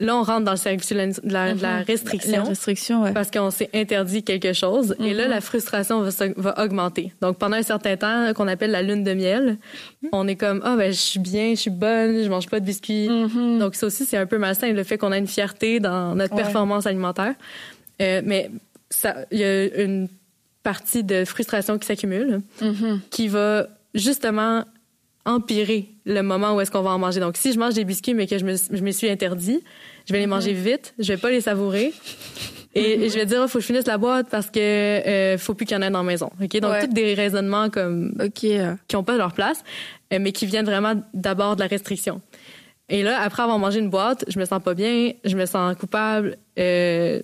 Là, 0.03 0.17
on 0.17 0.23
rentre 0.25 0.45
dans 0.45 0.53
le 0.53 0.57
cercle 0.57 0.85
de 0.89 1.33
la, 1.33 1.55
mhm. 1.55 1.85
restriction. 1.87 2.33
La 2.33 2.43
restriction, 2.43 3.03
ouais. 3.03 3.13
Parce 3.13 3.31
qu'on 3.31 3.53
s'est 3.53 3.71
interdit 3.73 4.25
quelque 4.25 4.53
chose. 4.53 4.97
Et 4.99 5.15
là, 5.15 5.25
mhm. 5.25 5.31
la 5.31 5.41
frustration 5.41 6.01
va, 6.01 6.11
va, 6.37 6.65
augmenter. 6.65 7.13
Donc, 7.21 7.39
pendant 7.39 7.57
un 7.57 7.63
certain 7.63 7.97
temps, 7.97 8.33
qu'on 8.35 8.49
appelle 8.49 8.73
la 8.73 8.83
lune 8.83 9.05
de 9.05 9.15
miel, 9.15 9.59
mhm. 10.03 10.09
on 10.11 10.27
est 10.27 10.35
comme, 10.35 10.61
ah, 10.65 10.75
ben, 10.77 10.93
je 10.93 10.99
suis 10.99 11.21
bien, 11.21 11.51
je 11.51 11.61
suis 11.61 11.71
bonne, 11.71 12.21
je 12.25 12.29
mange 12.29 12.49
pas 12.49 12.59
de 12.59 12.65
biscuits. 12.65 13.09
Donc, 13.61 13.77
ça 13.77 13.87
aussi, 13.87 14.05
c'est 14.05 14.17
un 14.17 14.27
peu 14.27 14.39
malsain, 14.39 14.73
le 14.73 14.83
fait 14.83 14.99
qu'on 14.99 15.13
a 15.13 15.19
une 15.19 15.29
fierté 15.29 15.79
dans 15.79 16.17
notre 16.17 16.35
performance 16.35 16.87
alimentaire. 16.87 17.35
Euh, 18.01 18.23
mais 18.25 18.51
il 19.31 19.39
y 19.39 19.45
a 19.45 19.83
une 19.85 20.09
partie 20.63 21.05
de 21.05 21.25
frustration 21.25 21.79
qui 21.79 21.87
s'accumule, 21.87 22.41
qui 23.11 23.29
va 23.29 23.67
justement 23.95 24.65
empirer 25.25 25.89
le 26.05 26.23
moment 26.23 26.55
où 26.57 26.61
est-ce 26.61 26.71
qu'on 26.71 26.83
va 26.83 26.91
en 26.91 26.99
manger. 26.99 27.21
Donc, 27.21 27.37
si 27.37 27.53
je 27.53 27.59
mange 27.59 27.75
des 27.75 27.85
biscuits, 27.85 28.15
mais 28.15 28.27
que 28.27 28.39
je 28.39 28.45
me, 28.45 28.55
je 28.55 28.83
me 28.83 28.91
suis 28.91 29.09
interdit, 29.09 29.63
je 30.07 30.13
vais 30.13 30.19
les 30.19 30.27
manger 30.27 30.53
vite, 30.53 30.95
je 30.99 31.13
vais 31.13 31.19
pas 31.19 31.31
les 31.31 31.41
savourer. 31.41 31.93
Et, 32.75 33.09
je 33.11 33.15
vais 33.15 33.27
dire, 33.27 33.43
il 33.43 33.49
faut 33.49 33.59
que 33.59 33.63
je 33.63 33.67
finisse 33.67 33.87
la 33.87 33.99
boîte 33.99 34.29
parce 34.31 34.49
que 34.49 34.59
euh, 34.59 35.37
faut 35.39 35.55
plus 35.55 35.67
qu'il 35.67 35.77
y 35.77 35.79
en 35.79 35.83
ait 35.83 35.91
dans 35.91 35.99
la 35.99 36.05
maison. 36.05 36.31
Ok, 36.43 36.59
donc 36.59 36.73
tous 36.81 36.87
des 36.87 37.15
raisonnements 37.15 37.69
comme 37.69 38.15
qui 38.35 38.57
ont 38.95 39.05
pas 39.05 39.17
leur 39.17 39.33
place, 39.33 39.63
euh, 40.13 40.19
mais 40.21 40.33
qui 40.33 40.47
viennent 40.47 40.65
vraiment 40.65 40.95
d'abord 41.13 41.57
de 41.57 41.61
la 41.61 41.67
restriction. 41.67 42.23
Et 42.89 43.03
là, 43.03 43.21
après 43.21 43.43
avoir 43.43 43.59
mangé 43.59 43.79
une 43.79 43.91
boîte, 43.91 44.25
je 44.27 44.39
me 44.39 44.45
sens 44.45 44.63
pas 44.63 44.75
bien, 44.75 45.13
je 45.25 45.37
me 45.37 45.47
sens 45.47 45.77
coupable. 45.77 46.37
Euh, 46.59 47.21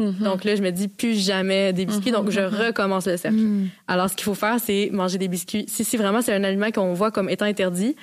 Mm-hmm. 0.00 0.22
Donc 0.22 0.44
là, 0.44 0.56
je 0.56 0.62
me 0.62 0.70
dis 0.70 0.88
plus 0.88 1.14
jamais 1.14 1.72
des 1.72 1.84
biscuits. 1.84 2.10
Donc, 2.10 2.30
je 2.30 2.40
mm-hmm. 2.40 2.66
recommence 2.66 3.06
le 3.06 3.16
cercle. 3.16 3.36
Mm. 3.36 3.68
Alors, 3.86 4.08
ce 4.08 4.16
qu'il 4.16 4.24
faut 4.24 4.34
faire, 4.34 4.58
c'est 4.58 4.88
manger 4.92 5.18
des 5.18 5.28
biscuits. 5.28 5.66
Si, 5.68 5.84
si 5.84 5.96
vraiment 5.96 6.22
c'est 6.22 6.32
un 6.32 6.42
aliment 6.42 6.70
qu'on 6.70 6.94
voit 6.94 7.10
comme 7.10 7.28
étant 7.28 7.44
interdit, 7.44 7.94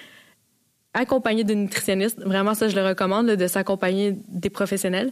accompagné 0.93 1.43
d'une 1.43 1.63
nutritionniste, 1.63 2.21
vraiment 2.23 2.53
ça, 2.53 2.69
je 2.69 2.75
le 2.75 2.85
recommande, 2.85 3.27
de 3.27 3.47
s'accompagner 3.47 4.15
des 4.27 4.49
professionnels. 4.49 5.11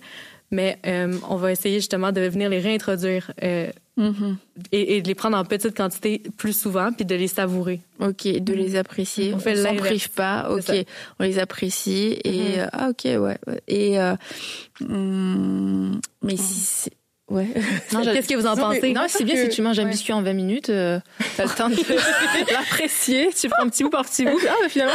Mais 0.52 0.78
euh, 0.86 1.14
on 1.30 1.36
va 1.36 1.52
essayer 1.52 1.80
justement 1.80 2.12
de 2.12 2.22
venir 2.22 2.50
les 2.50 2.60
réintroduire 2.60 3.32
euh, 3.44 3.72
mm-hmm. 3.98 4.36
et, 4.72 5.02
de 5.02 5.08
les 5.08 5.16
prendre 5.16 5.38
en 5.38 5.46
petite 5.46 5.76
quantité 5.76 6.22
plus 6.38 6.58
souvent, 6.58 6.92
puis 6.92 7.06
de 7.06 7.16
les 7.16 7.28
savourer. 7.28 7.82
Ok, 8.00 8.28
de 8.28 8.54
les 8.54 8.76
apprécier. 8.76 9.34
On, 9.34 9.50
ne 9.50 9.56
s'en 9.56 9.76
prive 9.76 10.12
pas. 10.12 10.50
Ok, 10.50 10.72
on 11.20 11.24
les 11.24 11.40
apprécie 11.40 12.18
et 12.24 12.60
euh, 12.60 12.68
ah 12.72 12.90
ok 12.90 13.04
ouais. 13.06 13.38
Et 13.68 13.98
hum, 14.82 16.00
mais 16.22 16.38
si 16.38 16.90
Ouais. 17.28 17.48
Qu'est-ce 17.90 18.28
que 18.28 18.36
vous 18.36 18.46
en 18.46 18.56
pensez? 18.56 18.94
Non, 18.94 19.06
c'est 19.08 19.24
bien 19.24 19.36
si 19.36 19.50
tu 19.50 19.64
manges 19.64 19.80
un 19.80 19.86
biscuit 19.86 20.14
en 20.14 20.22
20 20.22 20.34
minutes, 20.34 20.70
euh, 20.70 21.00
t'as 21.36 21.46
le 21.46 21.50
temps 21.50 21.70
de 21.70 21.76
l'apprécier, 22.54 23.30
tu 23.36 23.50
prends 23.50 23.64
un 23.64 23.70
petit 23.70 23.84
bout 23.84 23.90
par 23.90 24.06
petit 24.06 24.26
bout. 24.26 24.40
Ah, 24.48 24.54
mais 24.62 24.70
finalement, 24.70 24.94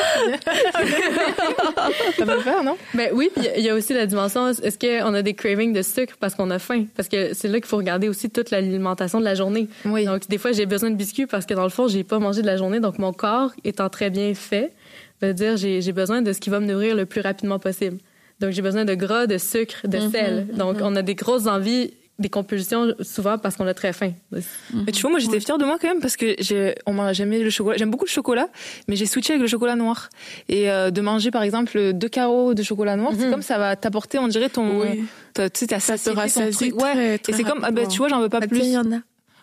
ça 2.16 2.24
va 2.24 2.34
le 2.36 2.40
faire, 2.40 2.62
non? 2.62 2.76
Ben 2.94 3.10
oui, 3.14 3.30
il 3.56 3.64
y, 3.64 3.68
a 3.68 3.74
aussi 3.74 3.94
la 3.94 4.06
dimension, 4.06 4.48
est-ce 4.48 4.78
qu'on 4.78 5.12
a 5.12 5.22
des 5.22 5.34
cravings 5.34 5.72
de 5.72 5.82
sucre 5.82 6.14
parce 6.20 6.36
qu'on 6.36 6.50
a 6.50 6.60
faim? 6.60 6.84
Parce 6.94 7.08
que 7.08 7.34
c'est 7.34 7.48
là 7.48 7.58
qu'il 7.58 7.66
faut 7.66 7.78
regarder 7.78 8.08
aussi 8.08 8.30
toute 8.30 8.52
l'alimentation 8.52 9.18
de 9.18 9.24
la 9.24 9.34
journée. 9.34 9.66
Oui. 9.84 10.04
Donc, 10.04 10.28
des 10.28 10.38
fois, 10.38 10.52
j'ai 10.52 10.66
besoin 10.66 10.90
de 10.90 10.96
biscuits 10.96 11.26
parce 11.26 11.46
que 11.46 11.54
dans 11.54 11.64
le 11.64 11.70
fond, 11.70 11.88
j'ai 11.88 12.04
pas 12.04 12.20
mangé 12.20 12.42
de 12.42 12.46
la 12.46 12.56
journée, 12.56 12.78
donc 12.78 13.00
mon 13.00 13.12
corps 13.12 13.50
étant 13.64 13.88
très 13.88 14.10
bien 14.10 14.34
fait, 14.34 14.72
veut 15.20 15.34
dire 15.34 15.56
j'ai 15.56 15.92
besoin 15.92 16.22
de 16.22 16.32
ce 16.32 16.38
qui 16.38 16.50
va 16.50 16.60
me 16.60 16.66
nourrir 16.66 16.94
le 16.94 17.06
plus 17.06 17.22
rapidement 17.22 17.58
possible. 17.58 17.98
Donc, 18.38 18.52
j'ai 18.52 18.62
besoin 18.62 18.84
de 18.84 18.94
gras, 18.94 19.26
de 19.26 19.36
sucre, 19.36 19.80
de 19.84 19.98
mm-hmm. 19.98 20.10
sel. 20.12 20.46
Donc, 20.54 20.78
mm-hmm. 20.78 20.84
on 20.84 20.96
a 20.96 21.02
des 21.02 21.14
grosses 21.14 21.46
envies 21.46 21.92
des 22.20 22.28
compulsions 22.28 22.94
souvent 23.00 23.38
parce 23.38 23.56
qu'on 23.56 23.66
a 23.66 23.74
très 23.74 23.92
faim. 23.92 24.12
Mais 24.30 24.92
tu 24.92 25.00
vois, 25.02 25.10
moi 25.10 25.18
j'étais 25.18 25.40
fière 25.40 25.58
de 25.58 25.64
moi 25.64 25.78
quand 25.80 25.88
même 25.88 26.00
parce 26.00 26.16
que 26.16 26.36
j'ai, 26.38 26.74
on 26.86 26.92
m'a 26.92 27.12
jamais 27.12 27.40
le 27.40 27.50
chocolat. 27.50 27.76
J'aime 27.76 27.90
beaucoup 27.90 28.04
le 28.04 28.10
chocolat, 28.10 28.48
mais 28.86 28.96
j'ai 28.96 29.06
switché 29.06 29.32
avec 29.32 29.42
le 29.42 29.48
chocolat 29.48 29.74
noir. 29.74 30.10
Et 30.48 30.70
euh, 30.70 30.90
de 30.90 31.00
manger 31.00 31.30
par 31.30 31.42
exemple 31.42 31.92
deux 31.92 32.08
carreaux 32.08 32.54
de 32.54 32.62
chocolat 32.62 32.96
noir, 32.96 33.12
c'est 33.18 33.26
mhm. 33.26 33.32
comme 33.32 33.42
ça 33.42 33.58
va 33.58 33.74
t'apporter, 33.76 34.18
on 34.18 34.28
dirait 34.28 34.50
ton, 34.50 34.80
oui. 34.80 35.04
tu 35.34 35.42
sais, 35.54 35.66
ta 35.66 35.80
ça 35.80 35.98
te 35.98 36.10
rassasie 36.10 36.72
Ouais. 36.72 37.16
et 37.16 37.32
c'est 37.32 37.42
comme, 37.42 37.60
ah 37.62 37.70
ben, 37.70 37.88
tu 37.88 37.98
vois, 37.98 38.08
j'en 38.08 38.20
veux 38.20 38.28
pas 38.28 38.40
plus. 38.40 38.58
Il 38.58 38.70
y 38.70 38.78
en 38.78 38.92
a. 38.92 39.00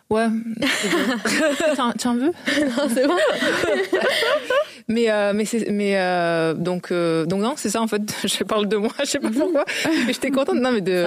Ouais. 0.09 0.27
tu 1.99 2.07
en 2.07 2.15
veux? 2.15 2.31
Non, 2.77 2.87
c'est 2.93 3.07
bon. 3.07 3.17
mais 4.87 5.09
euh, 5.09 5.33
mais 5.33 5.45
c'est 5.45 5.69
mais 5.69 5.97
euh, 5.97 6.53
donc 6.53 6.91
euh, 6.91 7.25
donc 7.25 7.41
non, 7.41 7.53
c'est 7.57 7.69
ça 7.69 7.81
en 7.81 7.87
fait. 7.87 8.01
Je 8.23 8.43
parle 8.43 8.67
de 8.67 8.77
moi, 8.77 8.91
je 8.99 9.05
sais 9.05 9.19
pas 9.19 9.29
pourquoi. 9.29 9.65
mais 10.05 10.13
j'étais 10.13 10.31
contente 10.31 10.59
non 10.59 10.71
mais 10.71 10.81
de, 10.81 11.05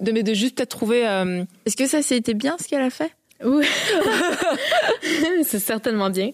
de, 0.00 0.12
de, 0.12 0.20
de 0.22 0.34
juste 0.34 0.56
peut-être 0.56 0.70
trouver. 0.70 1.06
Euh, 1.06 1.44
Est-ce 1.66 1.76
que 1.76 1.86
ça 1.86 2.02
c'était 2.02 2.34
bien 2.34 2.56
ce 2.58 2.68
qu'elle 2.68 2.82
a 2.82 2.90
fait? 2.90 3.12
Oui, 3.44 3.66
c'est 5.44 5.58
certainement 5.58 6.10
bien. 6.10 6.30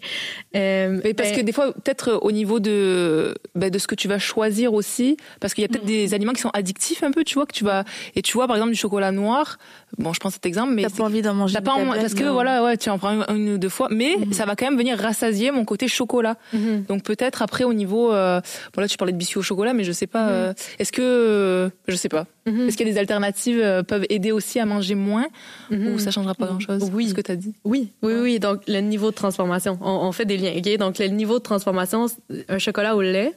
Euh, 0.55 1.01
parce 1.17 1.31
ben 1.31 1.37
que 1.37 1.41
des 1.41 1.53
fois, 1.53 1.73
peut-être 1.73 2.19
au 2.23 2.33
niveau 2.33 2.61
de 2.61 3.35
ben, 3.55 3.71
de 3.71 3.79
ce 3.79 3.87
que 3.87 3.95
tu 3.95 4.09
vas 4.09 4.19
choisir 4.19 4.75
aussi, 4.75 5.17
parce 5.41 5.55
qu'il 5.55 5.63
y 5.63 5.65
a 5.65 5.69
peut-être 5.69 5.85
mm. 5.85 5.89
des 5.89 6.15
aliments 6.15 6.33
qui 6.33 6.43
sont 6.43 6.51
addictifs 6.53 7.03
un 7.03 7.11
peu, 7.11 7.25
tu 7.25 7.35
vois, 7.35 7.47
que 7.47 7.53
tu 7.53 7.65
vas 7.65 7.85
et 8.15 8.23
tu 8.23 8.33
vois 8.35 8.47
par 8.47 8.57
exemple 8.57 8.73
du 8.73 8.79
chocolat 8.79 9.13
noir. 9.13 9.59
Bon, 9.97 10.13
je 10.13 10.21
prends 10.21 10.31
cet 10.31 10.45
exemple, 10.45 10.75
mais 10.75 10.83
t'as 10.83 10.91
pas 10.91 11.05
envie 11.05 11.23
d'en 11.23 11.35
manger. 11.35 11.55
T'as 11.55 11.61
pas 11.63 11.77
parce 11.77 12.15
que 12.15 12.25
voilà, 12.25 12.63
ouais, 12.63 12.77
tu 12.77 12.91
en 12.91 12.99
prends 12.99 13.25
une, 13.29 13.55
ou 13.55 13.59
deux 13.59 13.69
fois, 13.69 13.89
mais 13.91 14.17
mm-hmm. 14.17 14.33
ça 14.33 14.45
va 14.45 14.55
quand 14.55 14.67
même 14.67 14.77
venir 14.77 14.99
rassasier 14.99 15.51
mon 15.51 15.65
côté 15.65 15.89
chocolat. 15.89 16.37
Mm-hmm. 16.55 16.87
Donc 16.87 17.03
peut-être 17.03 17.43
après 17.43 17.65
au 17.65 17.73
niveau, 17.73 18.13
euh, 18.13 18.41
bon 18.75 18.83
là 18.83 18.89
tu 18.89 18.97
parlais 18.97 19.13
de 19.13 19.19
biscuits 19.19 19.39
au 19.39 19.43
chocolat, 19.43 19.73
mais 19.73 19.85
je 19.85 19.93
sais 19.93 20.07
pas. 20.07 20.27
Mm-hmm. 20.27 20.33
Euh, 20.33 20.53
est-ce 20.79 20.93
que 20.93 21.71
je 21.89 21.97
sais 21.97 22.09
pas. 22.09 22.27
Est-ce 22.47 22.77
qu'il 22.77 22.87
y 22.87 22.91
a 22.91 22.93
des 22.93 22.99
alternatives 22.99 23.61
euh, 23.63 23.83
peuvent 23.83 24.07
aider 24.09 24.33
aussi 24.33 24.59
à 24.59 24.65
manger 24.65 24.95
moins 24.95 25.27
ou 25.71 25.99
ça 25.99 26.11
changera 26.11 26.35
pas 26.35 26.47
grand-chose 26.47 26.91
Oui. 26.95 27.09
Ce 27.09 27.15
que 27.15 27.21
tu 27.21 27.33
as 27.33 27.37
dit? 27.37 27.55
Oui, 27.65 27.93
oui, 28.03 28.15
oui. 28.15 28.39
Donc, 28.39 28.63
le 28.67 28.81
niveau 28.81 29.11
de 29.11 29.15
transformation. 29.15 29.79
On, 29.83 30.11
fait 30.13 30.25
des 30.25 30.37
liens. 30.37 30.53
Okay? 30.57 30.79
Donc, 30.79 30.99
le 30.99 31.07
niveau 31.09 31.39
de 31.39 31.43
transformation, 31.43 32.07
un 32.49 32.59
chocolat 32.59 32.97
au 32.97 33.03
lait 33.03 33.35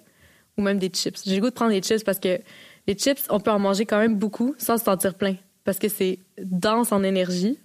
ou 0.57 0.61
même 0.61 0.79
des 0.79 0.89
chips. 0.89 1.21
J'ai 1.25 1.35
le 1.35 1.41
goût 1.41 1.49
de 1.49 1.53
prendre 1.53 1.71
des 1.71 1.81
chips 1.81 2.03
parce 2.03 2.19
que 2.19 2.39
les 2.87 2.95
chips, 2.95 3.25
on 3.29 3.39
peut 3.39 3.51
en 3.51 3.59
manger 3.59 3.85
quand 3.85 3.99
même 3.99 4.15
beaucoup 4.15 4.55
sans 4.57 4.77
se 4.77 4.85
sentir 4.85 5.15
plein 5.15 5.35
parce 5.63 5.79
que 5.79 5.89
c'est 5.89 6.19
dense 6.41 6.91
en 6.91 7.03
énergie, 7.03 7.57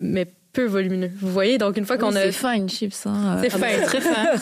mais 0.00 0.26
peu 0.52 0.64
volumineux. 0.64 1.10
Vous 1.16 1.30
voyez, 1.30 1.58
donc 1.58 1.76
une 1.76 1.84
fois 1.84 1.98
qu'on 1.98 2.14
a... 2.14 2.22
C'est 2.22 2.32
fin, 2.32 2.52
une 2.54 2.68
chips. 2.68 3.06
Hein. 3.06 3.38
C'est 3.42 3.50
fin, 3.50 3.82
très 3.84 4.00
fin. 4.00 4.38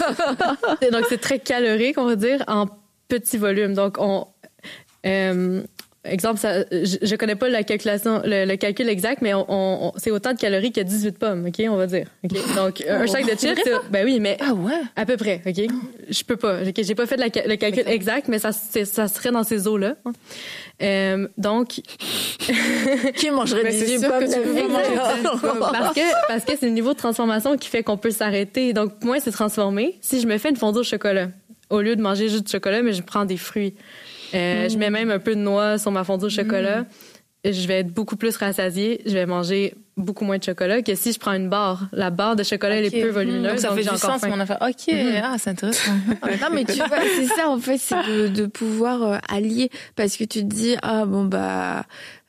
donc, 0.92 1.06
c'est 1.08 1.20
très 1.20 1.38
calorique, 1.38 1.98
on 1.98 2.04
va 2.04 2.16
dire, 2.16 2.44
en 2.46 2.68
petit 3.08 3.38
volume. 3.38 3.74
Donc, 3.74 3.96
on... 3.98 4.28
Euh, 5.06 5.62
exemple, 6.04 6.38
ça, 6.40 6.64
je, 6.70 6.96
je 7.00 7.16
connais 7.16 7.36
pas 7.36 7.48
la 7.48 7.62
calculation, 7.62 8.22
le, 8.24 8.56
calcul 8.56 8.88
exact, 8.88 9.22
mais 9.22 9.34
on, 9.34 9.46
on, 9.48 9.92
c'est 9.96 10.10
autant 10.10 10.32
de 10.32 10.38
calories 10.38 10.72
que 10.72 10.80
18 10.80 11.18
pommes, 11.18 11.46
ok, 11.46 11.64
on 11.68 11.76
va 11.76 11.86
dire. 11.86 12.06
Okay? 12.24 12.40
Donc 12.56 12.84
un 12.88 13.06
sac 13.06 13.24
de 13.24 13.38
chips, 13.38 13.60
ben 13.90 14.04
oui, 14.04 14.18
mais 14.20 14.36
ah 14.40 14.52
ouais, 14.54 14.80
à 14.96 15.06
peu 15.06 15.16
près, 15.16 15.42
ok? 15.46 15.66
Je 16.08 16.24
peux 16.24 16.36
pas, 16.36 16.62
ok, 16.62 16.74
j'ai 16.82 16.94
pas 16.94 17.06
fait 17.06 17.16
le 17.16 17.56
calcul 17.56 17.84
exact, 17.86 18.28
mais 18.28 18.38
ça, 18.38 18.52
ça 18.52 19.08
serait 19.08 19.30
dans 19.30 19.44
ces 19.44 19.68
eaux 19.68 19.78
là. 19.78 19.94
Euh, 20.82 21.28
donc, 21.38 21.68
qui 23.16 23.30
mangerait 23.30 23.70
18 23.70 24.00
pommes 24.00 24.24
Parce 25.72 25.94
que 25.94 26.28
parce 26.28 26.44
que 26.44 26.52
c'est 26.58 26.66
le 26.66 26.72
niveau 26.72 26.92
de 26.92 26.98
transformation 26.98 27.56
qui 27.56 27.68
fait 27.68 27.82
qu'on 27.82 27.96
peut 27.96 28.10
s'arrêter. 28.10 28.72
Donc 28.72 28.92
moi, 29.02 29.20
c'est 29.20 29.30
transformé. 29.30 29.98
Si 30.00 30.20
je 30.20 30.26
me 30.26 30.38
fais 30.38 30.50
une 30.50 30.56
fondue 30.56 30.80
au 30.80 30.82
chocolat, 30.82 31.28
au 31.70 31.80
lieu 31.80 31.94
de 31.94 32.02
manger 32.02 32.28
juste 32.28 32.46
du 32.46 32.52
chocolat, 32.52 32.82
mais 32.82 32.92
je 32.92 33.02
prends 33.02 33.24
des 33.24 33.36
fruits. 33.36 33.74
Euh, 34.34 34.68
je 34.68 34.78
mets 34.78 34.90
même 34.90 35.10
un 35.10 35.18
peu 35.18 35.34
de 35.34 35.40
noix 35.40 35.78
sur 35.78 35.90
ma 35.90 36.04
fondue 36.04 36.26
au 36.26 36.30
chocolat. 36.30 36.84
Je 37.44 37.66
vais 37.66 37.80
être 37.80 37.92
beaucoup 37.92 38.16
plus 38.16 38.36
rassasiée. 38.36 39.02
Je 39.04 39.12
vais 39.14 39.26
manger 39.26 39.74
beaucoup 39.96 40.24
moins 40.24 40.38
de 40.38 40.44
chocolat 40.44 40.80
que 40.82 40.94
si 40.94 41.12
je 41.12 41.18
prends 41.18 41.32
une 41.32 41.48
barre. 41.48 41.88
La 41.92 42.10
barre 42.10 42.36
de 42.36 42.42
chocolat, 42.42 42.76
elle 42.76 42.86
est 42.86 43.02
peu 43.02 43.08
volumineuse. 43.08 43.50
Donc, 43.50 43.58
ça 43.58 43.74
fait 43.74 43.82
du 43.82 43.98
sens, 43.98 44.22
mon 44.22 44.40
affaire. 44.40 44.58
OK, 44.60 44.88
mm-hmm. 44.88 45.20
ah, 45.22 45.36
c'est 45.38 45.50
intéressant. 45.50 45.92
non, 46.40 46.48
mais 46.52 46.64
tu 46.64 46.76
vois, 46.76 47.00
c'est 47.16 47.26
ça, 47.26 47.48
en 47.48 47.58
fait, 47.58 47.78
c'est 47.78 47.96
de, 47.96 48.28
de, 48.28 48.46
pouvoir 48.46 49.02
euh, 49.02 49.18
allier. 49.28 49.70
Parce 49.96 50.16
que 50.16 50.24
tu 50.24 50.40
te 50.40 50.54
dis, 50.54 50.76
ah, 50.82 51.04
bon, 51.04 51.24
bah, 51.24 51.84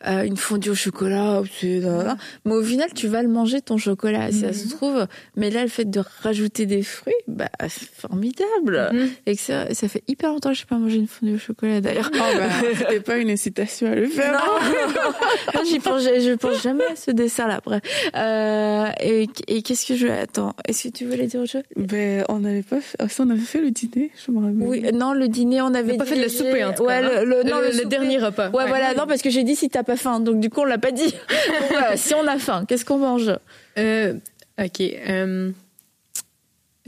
euh, 0.06 0.24
une 0.24 0.38
fondue 0.38 0.72
au 0.72 0.76
chocolat, 0.76 1.42
mais 1.64 2.54
au 2.54 2.64
final, 2.64 2.90
tu 2.94 3.08
vas 3.08 3.22
le 3.22 3.30
manger 3.30 3.62
ton 3.62 3.78
chocolat, 3.78 4.32
si 4.32 4.42
ça 4.42 4.52
se 4.52 4.66
mhm. 4.66 4.72
trouve. 4.72 5.08
Mais 5.38 5.50
là, 5.50 5.64
le 5.64 5.70
fait 5.70 5.86
de 5.86 6.02
rajouter 6.22 6.66
des 6.66 6.84
fruits, 6.84 7.14
bah, 7.28 7.50
c'est 7.70 7.90
formidable. 7.90 8.90
Mhm. 8.92 9.10
Et 9.26 9.36
que 9.36 9.42
ça, 9.42 9.74
ça 9.74 9.88
fait 9.88 10.04
hyper 10.08 10.32
longtemps 10.32 10.50
que 10.50 10.56
je 10.56 10.62
n'ai 10.64 10.68
pas 10.68 10.78
mangé 10.78 10.98
une 10.98 11.08
fondue 11.08 11.36
au 11.36 11.38
chocolat, 11.38 11.80
d'ailleurs. 11.80 12.12
Oh, 12.14 12.18
bah, 12.18 12.50
c'était 12.78 13.00
pas 13.00 13.18
une 13.18 13.30
incitation 13.30 13.92
à 13.92 13.96
le 13.96 14.08
faire. 14.08 14.34
Non, 14.34 15.62
j'y 15.66 15.80
pense, 15.80 16.04
je 16.04 16.36
pense 16.36 16.62
jamais 16.62 16.86
à 16.86 16.96
ce 16.96 17.12
dessert-là, 17.12 17.56
après. 17.56 17.82
Euh, 18.16 18.90
et, 19.02 19.28
et 19.48 19.62
qu'est-ce 19.62 19.86
que 19.86 19.96
je, 19.96 20.08
attends, 20.08 20.54
est-ce 20.68 20.90
que 20.90 20.94
tu 20.94 21.06
voulais 21.06 21.28
dire 21.28 21.42
autre 21.42 21.52
chose? 21.52 21.64
Ben, 21.78 22.26
on 22.28 22.40
n'avait 22.40 22.64
pas 22.64 22.82
fait, 22.82 22.98
on 23.20 23.30
avait 23.30 23.40
fait 23.40 23.62
le 23.62 23.72
dîner, 23.72 24.12
je 24.26 24.32
me 24.32 24.40
rappelle. 24.40 24.56
Oui, 24.60 24.84
non, 24.94 25.14
le 25.14 25.28
dîner, 25.28 25.62
on 25.62 25.74
avait 25.74 25.94
on 25.94 25.98
pas 25.98 26.06
fait 26.06 26.22
le 26.22 26.28
souper, 26.30 26.64
en 26.64 26.74
tout 26.74 26.86
cas. 26.86 27.02
Ouais, 27.02 27.26
le, 27.26 27.44
non, 27.44 27.60
le, 27.60 27.86
dernier 27.86 28.18
repas. 28.18 28.50
Ouais, 28.50 28.68
voilà, 28.68 28.94
non, 28.96 29.06
parce 29.08 29.22
que 29.22 29.30
j'ai 29.30 29.44
dit 29.44 29.56
si 29.56 29.70
t'as 29.70 29.84
pas 29.84 29.93
faim. 29.96 30.20
Donc 30.20 30.40
du 30.40 30.50
coup, 30.50 30.62
on 30.62 30.66
l'a 30.66 30.78
pas 30.78 30.92
dit. 30.92 31.14
si 31.96 32.14
on 32.14 32.28
a 32.28 32.38
faim, 32.38 32.66
qu'est-ce 32.68 32.86
qu'on 32.86 32.98
mange? 32.98 33.32
Euh, 33.78 34.14
Ok. 34.60 34.82
Euh, 34.82 35.52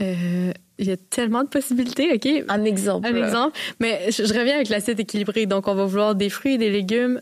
euh, 0.00 0.52
il 0.78 0.86
y 0.86 0.92
a 0.92 0.96
tellement 0.96 1.42
de 1.42 1.48
possibilités, 1.48 2.12
OK? 2.12 2.44
Un 2.48 2.64
exemple. 2.64 3.08
Un 3.08 3.14
exemple. 3.16 3.58
Mais 3.80 4.10
je, 4.10 4.22
reviens 4.22 4.56
avec 4.56 4.68
l'assiette 4.68 5.00
équilibrée. 5.00 5.46
Donc, 5.46 5.68
on 5.68 5.74
va 5.74 5.84
vouloir 5.86 6.14
des 6.14 6.28
fruits 6.28 6.58
des 6.58 6.70
légumes. 6.70 7.20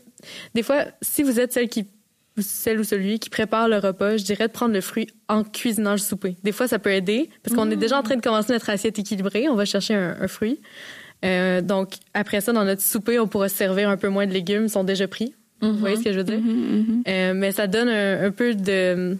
Des 0.53 0.63
fois, 0.63 0.85
si 1.01 1.23
vous 1.23 1.39
êtes 1.39 1.53
celle 1.53 1.69
qui 1.69 1.87
celle 2.37 2.81
ou 2.81 2.83
celui 2.83 3.17
qui 3.17 3.29
prépare 3.29 3.69
le 3.69 3.77
repas, 3.77 4.17
je 4.17 4.25
dirais 4.25 4.49
de 4.49 4.51
prendre 4.51 4.73
le 4.73 4.81
fruit 4.81 5.07
en 5.29 5.45
cuisinant 5.45 5.93
le 5.93 5.97
souper. 5.97 6.35
Des 6.43 6.51
fois, 6.51 6.67
ça 6.67 6.79
peut 6.79 6.91
aider 6.91 7.29
parce 7.41 7.55
qu'on 7.55 7.71
est 7.71 7.77
déjà 7.77 7.97
en 7.97 8.03
train 8.03 8.17
de 8.17 8.21
commencer 8.21 8.51
notre 8.51 8.69
assiette 8.69 8.99
équilibrée. 8.99 9.47
On 9.47 9.55
va 9.55 9.63
chercher 9.63 9.93
un, 9.93 10.17
un 10.19 10.27
fruit. 10.27 10.59
Euh, 11.23 11.61
donc, 11.61 11.93
après 12.13 12.41
ça, 12.41 12.51
dans 12.51 12.65
notre 12.65 12.81
souper, 12.81 13.19
on 13.19 13.27
pourra 13.29 13.47
servir 13.47 13.87
un 13.87 13.95
peu 13.95 14.09
moins 14.09 14.27
de 14.27 14.33
légumes, 14.33 14.65
ils 14.65 14.69
sont 14.69 14.83
déjà 14.83 15.07
pris. 15.07 15.33
Vous 15.61 15.73
voyez 15.73 15.95
ce 15.97 16.03
que 16.03 16.11
je 16.11 16.17
veux 16.17 16.23
dire? 16.23 16.39
Mm-hmm, 16.39 16.41
mm-hmm. 16.41 17.03
Euh, 17.07 17.33
mais 17.33 17.51
ça 17.51 17.67
donne 17.67 17.89
un, 17.89 18.31
peu 18.31 18.53
de 18.53 19.17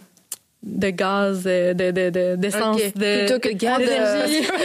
de 0.62 0.90
gaz, 0.90 1.44
de 1.44 2.34
d'essence, 2.34 2.76
de, 2.94 2.98
de, 2.98 3.26
Plutôt 3.26 3.40
que 3.40 3.54
gaz 3.54 3.78
d'énergie. 3.78 4.46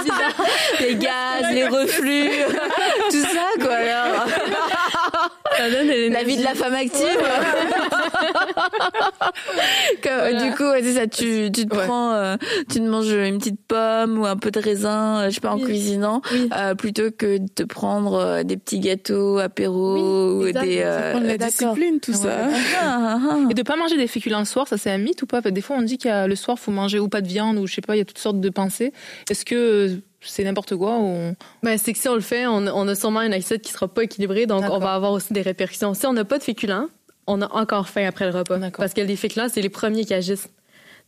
les 0.80 0.94
gaz, 0.96 1.52
les 1.52 1.66
reflux, 1.68 2.30
tout 3.10 3.22
ça, 3.22 3.46
quoi. 3.60 3.74
Alors. 3.74 4.26
Ça 4.26 5.49
donne 5.49 5.49
la 5.68 6.24
vie 6.24 6.36
de 6.36 6.44
la 6.44 6.54
femme 6.54 6.74
active. 6.74 7.06
Du 10.30 10.54
coup, 10.54 10.64
c'est 10.80 10.94
ça. 10.94 11.06
Tu, 11.06 11.50
tu 11.52 11.66
te 11.66 11.74
prends, 11.74 12.12
euh, 12.12 12.36
tu 12.68 12.78
te 12.78 12.84
manges 12.84 13.10
une 13.10 13.38
petite 13.38 13.60
pomme 13.66 14.18
ou 14.18 14.26
un 14.26 14.36
peu 14.36 14.50
de 14.50 14.60
raisin, 14.60 15.28
je 15.28 15.34
sais 15.34 15.40
pas, 15.40 15.52
en 15.52 15.58
cuisinant, 15.58 16.22
euh, 16.56 16.74
plutôt 16.74 17.10
que 17.10 17.38
de 17.38 17.48
te 17.48 17.62
prendre 17.62 18.14
euh, 18.14 18.42
des 18.42 18.56
petits 18.56 18.80
gâteaux, 18.80 19.38
apéros 19.38 20.40
ou 20.40 20.52
des. 20.52 20.82
Euh, 20.84 21.20
la 21.20 21.38
discipline, 21.38 22.00
tout 22.00 22.12
ça. 22.12 22.48
Ah, 22.80 22.82
ah, 22.82 23.18
ah. 23.30 23.38
Et 23.50 23.54
de 23.54 23.62
pas 23.62 23.76
manger 23.76 23.96
des 23.96 24.06
féculents 24.06 24.40
le 24.40 24.44
soir, 24.44 24.68
ça 24.68 24.76
c'est 24.76 24.90
un 24.90 24.98
mythe 24.98 25.22
ou 25.22 25.26
pas? 25.26 25.40
Des 25.40 25.60
fois, 25.60 25.76
on 25.78 25.82
dit 25.82 25.98
qu'il 25.98 26.10
le 26.10 26.36
soir, 26.36 26.58
faut 26.58 26.72
manger 26.72 26.98
ou 26.98 27.08
pas 27.08 27.20
de 27.20 27.28
viande 27.28 27.58
ou 27.58 27.66
je 27.66 27.74
sais 27.74 27.80
pas, 27.80 27.96
il 27.96 27.98
y 27.98 28.02
a 28.02 28.04
toutes 28.04 28.18
sortes 28.18 28.40
de 28.40 28.50
pensées. 28.50 28.92
Est-ce 29.28 29.44
que 29.44 30.00
c'est 30.20 30.44
n'importe 30.44 30.76
quoi 30.76 30.98
ou... 30.98 31.34
ben, 31.62 31.78
c'est 31.78 31.92
que 31.92 31.98
si 31.98 32.08
on 32.08 32.14
le 32.14 32.20
fait, 32.20 32.46
on, 32.46 32.66
on, 32.66 32.88
a 32.88 32.94
sûrement 32.94 33.22
une 33.22 33.32
assiette 33.32 33.62
qui 33.62 33.72
sera 33.72 33.88
pas 33.88 34.04
équilibrée, 34.04 34.46
donc 34.46 34.64
on 34.70 34.78
va 34.78 34.94
avoir 34.94 35.12
aussi 35.12 35.32
des 35.32 35.42
répercussions. 35.42 35.94
Si 35.94 36.06
on 36.06 36.12
n'a 36.12 36.24
pas 36.24 36.38
de 36.38 36.42
féculents, 36.42 36.88
on 37.26 37.40
a 37.42 37.52
encore 37.52 37.88
faim 37.88 38.06
après 38.06 38.30
le 38.30 38.36
repas. 38.36 38.58
Parce 38.76 38.94
que 38.94 39.00
les 39.00 39.16
féculents, 39.16 39.48
c'est 39.48 39.62
les 39.62 39.68
premiers 39.68 40.04
qui 40.04 40.14
agissent. 40.14 40.48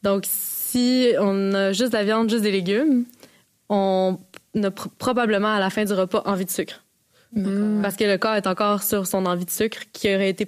Donc, 0.02 0.24
si 0.26 1.12
on 1.20 1.52
a 1.52 1.72
juste 1.72 1.92
de 1.92 1.96
la 1.96 2.04
viande, 2.04 2.30
juste 2.30 2.42
des 2.42 2.50
légumes, 2.50 3.04
on 3.68 4.18
a 4.62 4.70
probablement 4.70 5.54
à 5.54 5.60
la 5.60 5.70
fin 5.70 5.84
du 5.84 5.92
repas 5.92 6.22
envie 6.26 6.44
de 6.44 6.50
sucre. 6.50 6.82
Parce 7.82 7.96
que 7.96 8.04
le 8.04 8.18
corps 8.18 8.34
est 8.34 8.46
encore 8.46 8.82
sur 8.82 9.06
son 9.06 9.24
envie 9.24 9.46
de 9.46 9.50
sucre 9.50 9.78
qui 9.94 10.14
aurait 10.14 10.28
été 10.28 10.46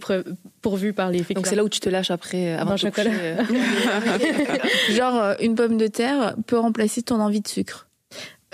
pourvu 0.61 0.93
par 0.93 1.11
les 1.11 1.21
féculents. 1.21 1.41
Donc 1.41 1.47
c'est 1.47 1.57
là 1.57 1.65
où 1.65 1.69
tu 1.71 1.81
te 1.81 1.89
lâches 1.89 2.11
après 2.11 2.53
euh, 2.53 2.59
avant 2.59 2.77
chocolat. 2.77 3.11
Euh. 3.11 3.37
Genre 4.91 5.17
euh, 5.17 5.35
une 5.41 5.55
pomme 5.55 5.79
de 5.79 5.87
terre 5.87 6.35
peut 6.47 6.59
remplacer 6.59 7.01
ton 7.01 7.21
envie 7.21 7.41
de 7.41 7.49
sucre. 7.49 7.89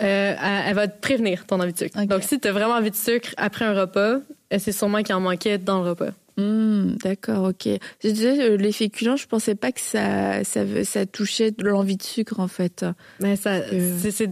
Euh, 0.02 0.34
elle 0.66 0.74
va 0.74 0.88
te 0.88 1.00
prévenir 1.00 1.46
ton 1.46 1.60
envie 1.60 1.72
de 1.72 1.78
sucre. 1.78 2.02
Donc, 2.06 2.22
si 2.22 2.40
tu 2.40 2.48
as 2.48 2.52
vraiment 2.52 2.74
envie 2.74 2.90
de 2.90 2.96
sucre 2.96 3.30
après 3.36 3.64
un 3.64 3.78
repas, 3.78 4.16
euh, 4.52 4.58
c'est 4.58 4.72
sûrement 4.72 5.02
qu'il 5.02 5.14
en 5.14 5.20
manquait 5.20 5.58
dans 5.58 5.82
le 5.82 5.90
repas. 5.90 6.10
Hmm, 6.36 6.94
d'accord, 7.02 7.50
ok. 7.50 7.68
Je 8.02 8.08
disais, 8.08 8.40
euh, 8.40 8.56
les 8.56 8.72
féculents, 8.72 9.16
je 9.16 9.26
pensais 9.26 9.54
pas 9.54 9.72
que 9.72 9.80
ça, 9.80 10.42
ça, 10.44 10.62
ça 10.84 11.04
touchait 11.04 11.52
l'envie 11.58 11.96
de 11.96 12.02
sucre, 12.02 12.40
en 12.40 12.48
fait. 12.48 12.86
Mais 13.20 13.36
ça, 13.36 13.60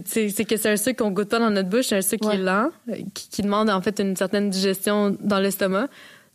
c'est 0.05 0.45
que 0.45 0.57
c'est 0.57 0.69
un 0.69 0.77
sucre 0.77 1.03
qu'on 1.03 1.11
goûte 1.11 1.29
pas 1.29 1.39
dans 1.39 1.51
notre 1.51 1.69
bouche, 1.69 1.87
c'est 1.87 1.97
un 1.97 2.01
sucre 2.01 2.29
qui 2.29 2.35
est 2.35 2.39
lent, 2.39 2.71
qui, 3.13 3.29
qui, 3.29 3.41
demande 3.43 3.69
en 3.69 3.81
fait 3.81 3.99
une 3.99 4.15
certaine 4.15 4.49
digestion 4.49 5.15
dans 5.21 5.39
l'estomac. 5.39 5.87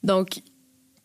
Donc, 0.04 0.42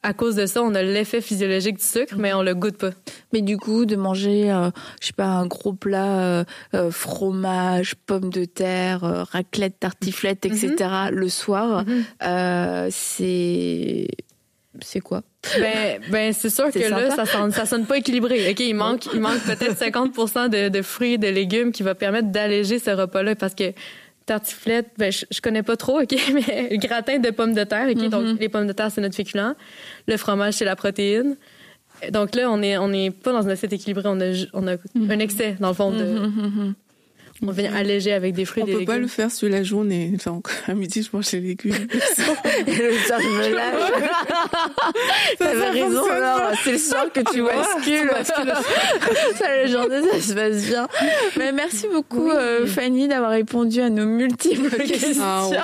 à 0.02 0.14
cause 0.14 0.36
de 0.36 0.46
ça, 0.46 0.64
on 0.64 0.74
a 0.76 0.82
l'effet 0.82 1.20
physiologique 1.20 1.78
du 1.78 1.84
sucre, 1.84 2.16
mais 2.18 2.34
on 2.34 2.42
le 2.42 2.56
goûte 2.56 2.78
pas. 2.78 2.92
Mais 3.34 3.42
du 3.42 3.58
coup, 3.58 3.86
de 3.86 3.96
manger, 3.96 4.50
euh, 4.50 4.70
je 5.02 5.08
sais 5.08 5.14
pas, 5.14 5.26
un 5.26 5.46
gros 5.46 5.74
plat, 5.74 6.20
euh, 6.20 6.44
euh 6.74 6.92
fromage, 6.92 7.96
pommes 7.96 8.30
de 8.30 8.46
terre, 8.46 9.04
euh, 9.04 9.24
raclette, 9.24 9.80
tartiflette, 9.80 10.46
etc. 10.46 10.76
Mhm. 10.80 11.10
le 11.12 11.30
soir, 11.30 11.86
mhm. 11.86 12.90
c'est 12.92 14.08
c'est 14.82 15.02
quoi? 15.02 15.24
Ben, 15.60 16.00
ben 16.10 16.32
c'est 16.32 16.50
sûr 16.50 16.72
que 16.72 16.80
là, 16.80 17.14
ça 17.14 17.26
sonne, 17.26 17.52
ça 17.52 17.66
sonne 17.66 17.86
pas 17.86 17.98
équilibré. 17.98 18.52
Ok, 18.52 18.62
il 18.62 18.76
manque, 18.76 19.08
il 19.14 19.20
manque 19.20 19.40
peut-être 19.40 19.78
50% 19.78 20.48
de, 20.48 20.70
de 20.70 20.82
fruits 20.82 21.18
de 21.18 21.28
légumes 21.28 21.74
qui 21.74 21.84
va 21.84 21.96
permettre 21.96 22.30
d'alléger 22.30 22.80
ce 22.80 22.92
repas-là 22.92 23.36
parce 23.36 23.56
que 23.56 23.74
tartiflette, 24.30 24.92
ben, 24.98 25.12
je, 25.12 25.42
connais 25.42 25.64
pas 25.64 25.76
trop, 25.76 26.02
OK, 26.02 26.16
mais 26.34 26.78
gratin 26.78 27.18
de 27.18 27.32
pommes 27.32 27.56
de 27.56 27.64
terre, 27.64 27.88
OK, 27.90 28.10
donc 28.10 28.24
mm-hmm. 28.24 28.40
les 28.40 28.50
pommes 28.50 28.68
de 28.68 28.74
terre, 28.74 28.92
c'est 28.92 29.02
notre 29.02 29.16
féculent. 29.16 29.56
Le 30.08 30.18
fromage, 30.18 30.54
c'est 30.54 30.66
la 30.66 30.76
protéine. 30.76 31.36
Donc 32.12 32.36
là, 32.36 32.50
on 32.52 32.62
est, 32.62 32.78
on 32.78 32.94
est 32.94 33.10
pas 33.10 33.34
dans 33.34 33.42
une 33.42 33.50
assiette 33.50 33.74
équilibrée, 33.74 34.04
on 34.06 34.22
a, 34.22 34.32
on 34.54 34.68
a 34.68 34.76
mm-hmm. 34.76 35.12
un 35.12 35.20
excès, 35.20 35.58
dans 35.60 35.70
le 35.70 35.74
fond, 35.74 35.92
de, 35.92 36.04
mm-hmm, 36.04 36.74
on 37.42 37.52
vient 37.52 37.74
alléger 37.74 38.12
avec 38.12 38.34
des 38.34 38.46
fruits 38.46 38.64
on 38.64 38.66
des 38.66 38.72
légumes. 38.74 38.86
Peut 38.86 38.94
pas 38.94 39.00
le 39.00 39.08
faire 39.08 39.32
sur 39.32 39.50
la 39.50 39.64
journée. 39.64 40.14
Donc, 40.26 40.50
à 40.68 40.74
midi, 40.76 41.04
je 41.04 41.10
mange 41.16 41.32
les 41.32 41.40
légumes. 41.40 41.74
et 42.68 42.76
le 42.76 42.94
soir, 43.06 43.20
je 43.22 43.28
me 43.28 43.56
lâche. 43.56 43.92
T'avais 45.38 45.70
raison, 45.70 46.02
C'est 46.64 46.72
le 46.72 46.78
soir 46.78 47.06
que 47.14 47.22
tu 47.32 47.44
bascules. 47.44 48.12
ça, 48.24 49.48
la 49.48 49.66
journée, 49.68 50.02
ça 50.12 50.22
se 50.22 50.34
passe 50.34 50.66
bien. 50.66 50.88
Mais 51.38 51.52
merci 51.52 51.88
beaucoup, 51.92 52.30
euh, 52.30 52.66
Fanny, 52.66 53.08
d'avoir 53.08 53.32
répondu 53.32 53.82
à 53.82 53.90
nos 53.90 54.06
multiples 54.06 54.76
questions. 54.78 55.24
Ah, 55.24 55.48
oui, 55.50 55.58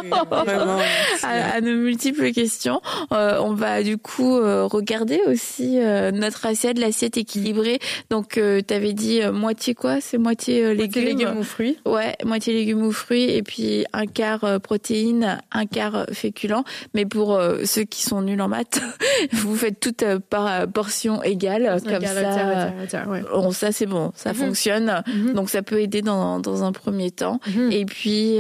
vraiment, 0.46 0.80
à, 1.24 1.62
nos 1.62 1.76
multiples 1.76 2.32
questions. 2.32 2.82
Euh, 3.12 3.40
on 3.42 3.54
va, 3.54 3.84
du 3.84 3.98
coup, 3.98 4.38
euh, 4.38 4.66
regarder 4.66 5.22
aussi 5.28 5.78
notre 6.14 6.46
assiette, 6.46 6.80
l'assiette 6.80 7.18
équilibrée. 7.18 7.80
Donc, 8.10 8.38
euh, 8.38 8.62
t'avais 8.62 8.94
dit 8.94 9.22
moitié 9.32 9.74
quoi? 9.74 10.02
C'est 10.02 10.18
moitié 10.18 10.74
légumes. 10.74 10.78
Moitié 10.78 11.02
légumes 11.04 11.38
ou 11.38 11.44
fruits. 11.44 11.65
Ouais, 11.86 12.16
moitié 12.24 12.54
légumes 12.54 12.84
ou 12.84 12.92
fruits 12.92 13.30
et 13.30 13.44
puis 13.44 13.86
un 13.94 14.06
quart 14.06 14.44
euh, 14.44 14.60
protéines, 14.60 15.40
un 15.52 15.66
quart 15.66 15.96
euh, 15.96 16.06
féculents. 16.12 16.64
Mais 16.94 17.06
pour 17.06 17.36
euh, 17.36 17.64
ceux 17.66 17.84
qui 17.84 18.04
sont 18.04 18.22
nuls 18.22 18.42
en 18.42 18.48
maths, 18.48 18.82
vous 19.32 19.56
faites 19.56 19.80
tout 19.80 19.94
par 20.30 20.68
portion 20.68 21.24
égale 21.24 21.82
comme 21.84 22.06
ça. 22.06 23.06
Bon, 23.32 23.52
ça 23.52 23.72
c'est 23.72 23.86
bon, 23.86 24.12
ça 24.16 24.32
mhm. 24.32 24.36
fonctionne. 24.36 25.04
Mhm. 25.08 25.34
Donc 25.34 25.50
ça 25.50 25.62
peut 25.62 25.82
aider 25.82 26.02
dans, 26.02 26.40
dans 26.40 26.64
un 26.64 26.72
premier 26.72 27.12
temps. 27.12 27.40
Mhm. 27.48 27.72
Et 27.72 27.86
puis 27.86 28.38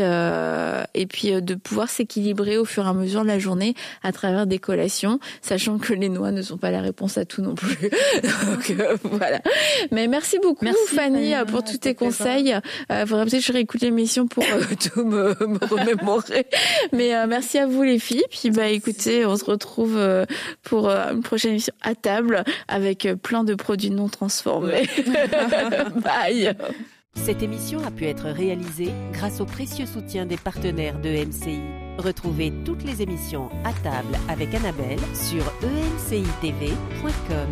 et 0.93 1.05
puis 1.07 1.41
de 1.41 1.55
pouvoir 1.55 1.89
s'équilibrer 1.89 2.57
au 2.57 2.65
fur 2.65 2.85
et 2.85 2.89
à 2.89 2.93
mesure 2.93 3.23
de 3.23 3.27
la 3.27 3.39
journée 3.39 3.75
à 4.03 4.11
travers 4.11 4.47
des 4.47 4.59
collations, 4.59 5.19
sachant 5.41 5.77
que 5.77 5.93
les 5.93 6.09
noix 6.09 6.31
ne 6.31 6.41
sont 6.41 6.57
pas 6.57 6.71
la 6.71 6.81
réponse 6.81 7.17
à 7.17 7.25
tout 7.25 7.41
non 7.41 7.55
plus. 7.55 7.77
Donc 8.45 8.75
voilà. 9.03 9.41
Mais 9.91 10.07
merci 10.07 10.37
beaucoup 10.41 10.65
Fanny, 10.87 11.33
pour 11.47 11.63
tous 11.63 11.77
tes 11.77 11.95
conseils 11.95 12.55
faudrait 13.15 13.25
peut-être 13.25 13.41
que 13.41 13.47
je 13.47 13.53
réécoute 13.53 13.81
l'émission 13.81 14.27
pour 14.27 14.43
tout 14.93 15.05
me, 15.05 15.35
me 15.47 15.65
remémorer. 15.67 16.47
Mais 16.93 17.27
merci 17.27 17.57
à 17.57 17.67
vous 17.67 17.83
les 17.83 17.99
filles. 17.99 18.23
Puis 18.29 18.51
bah 18.51 18.67
écoutez, 18.67 19.25
on 19.25 19.35
se 19.35 19.45
retrouve 19.45 19.99
pour 20.63 20.89
une 20.89 21.21
prochaine 21.21 21.51
émission 21.51 21.73
à 21.81 21.95
table 21.95 22.43
avec 22.67 23.07
plein 23.21 23.43
de 23.43 23.55
produits 23.55 23.91
non 23.91 24.09
transformés. 24.09 24.87
Bye. 26.03 26.55
Cette 27.23 27.41
émission 27.41 27.83
a 27.85 27.91
pu 27.91 28.05
être 28.05 28.25
réalisée 28.25 28.91
grâce 29.13 29.39
au 29.41 29.45
précieux 29.45 29.85
soutien 29.85 30.25
des 30.25 30.37
partenaires 30.37 30.99
de 30.99 31.09
MCI. 31.09 31.61
Retrouvez 31.97 32.51
toutes 32.65 32.83
les 32.83 33.01
émissions 33.01 33.49
à 33.63 33.71
table 33.73 34.17
avec 34.27 34.53
Annabelle 34.53 34.99
sur 35.13 35.43
encitv.com. 35.63 37.49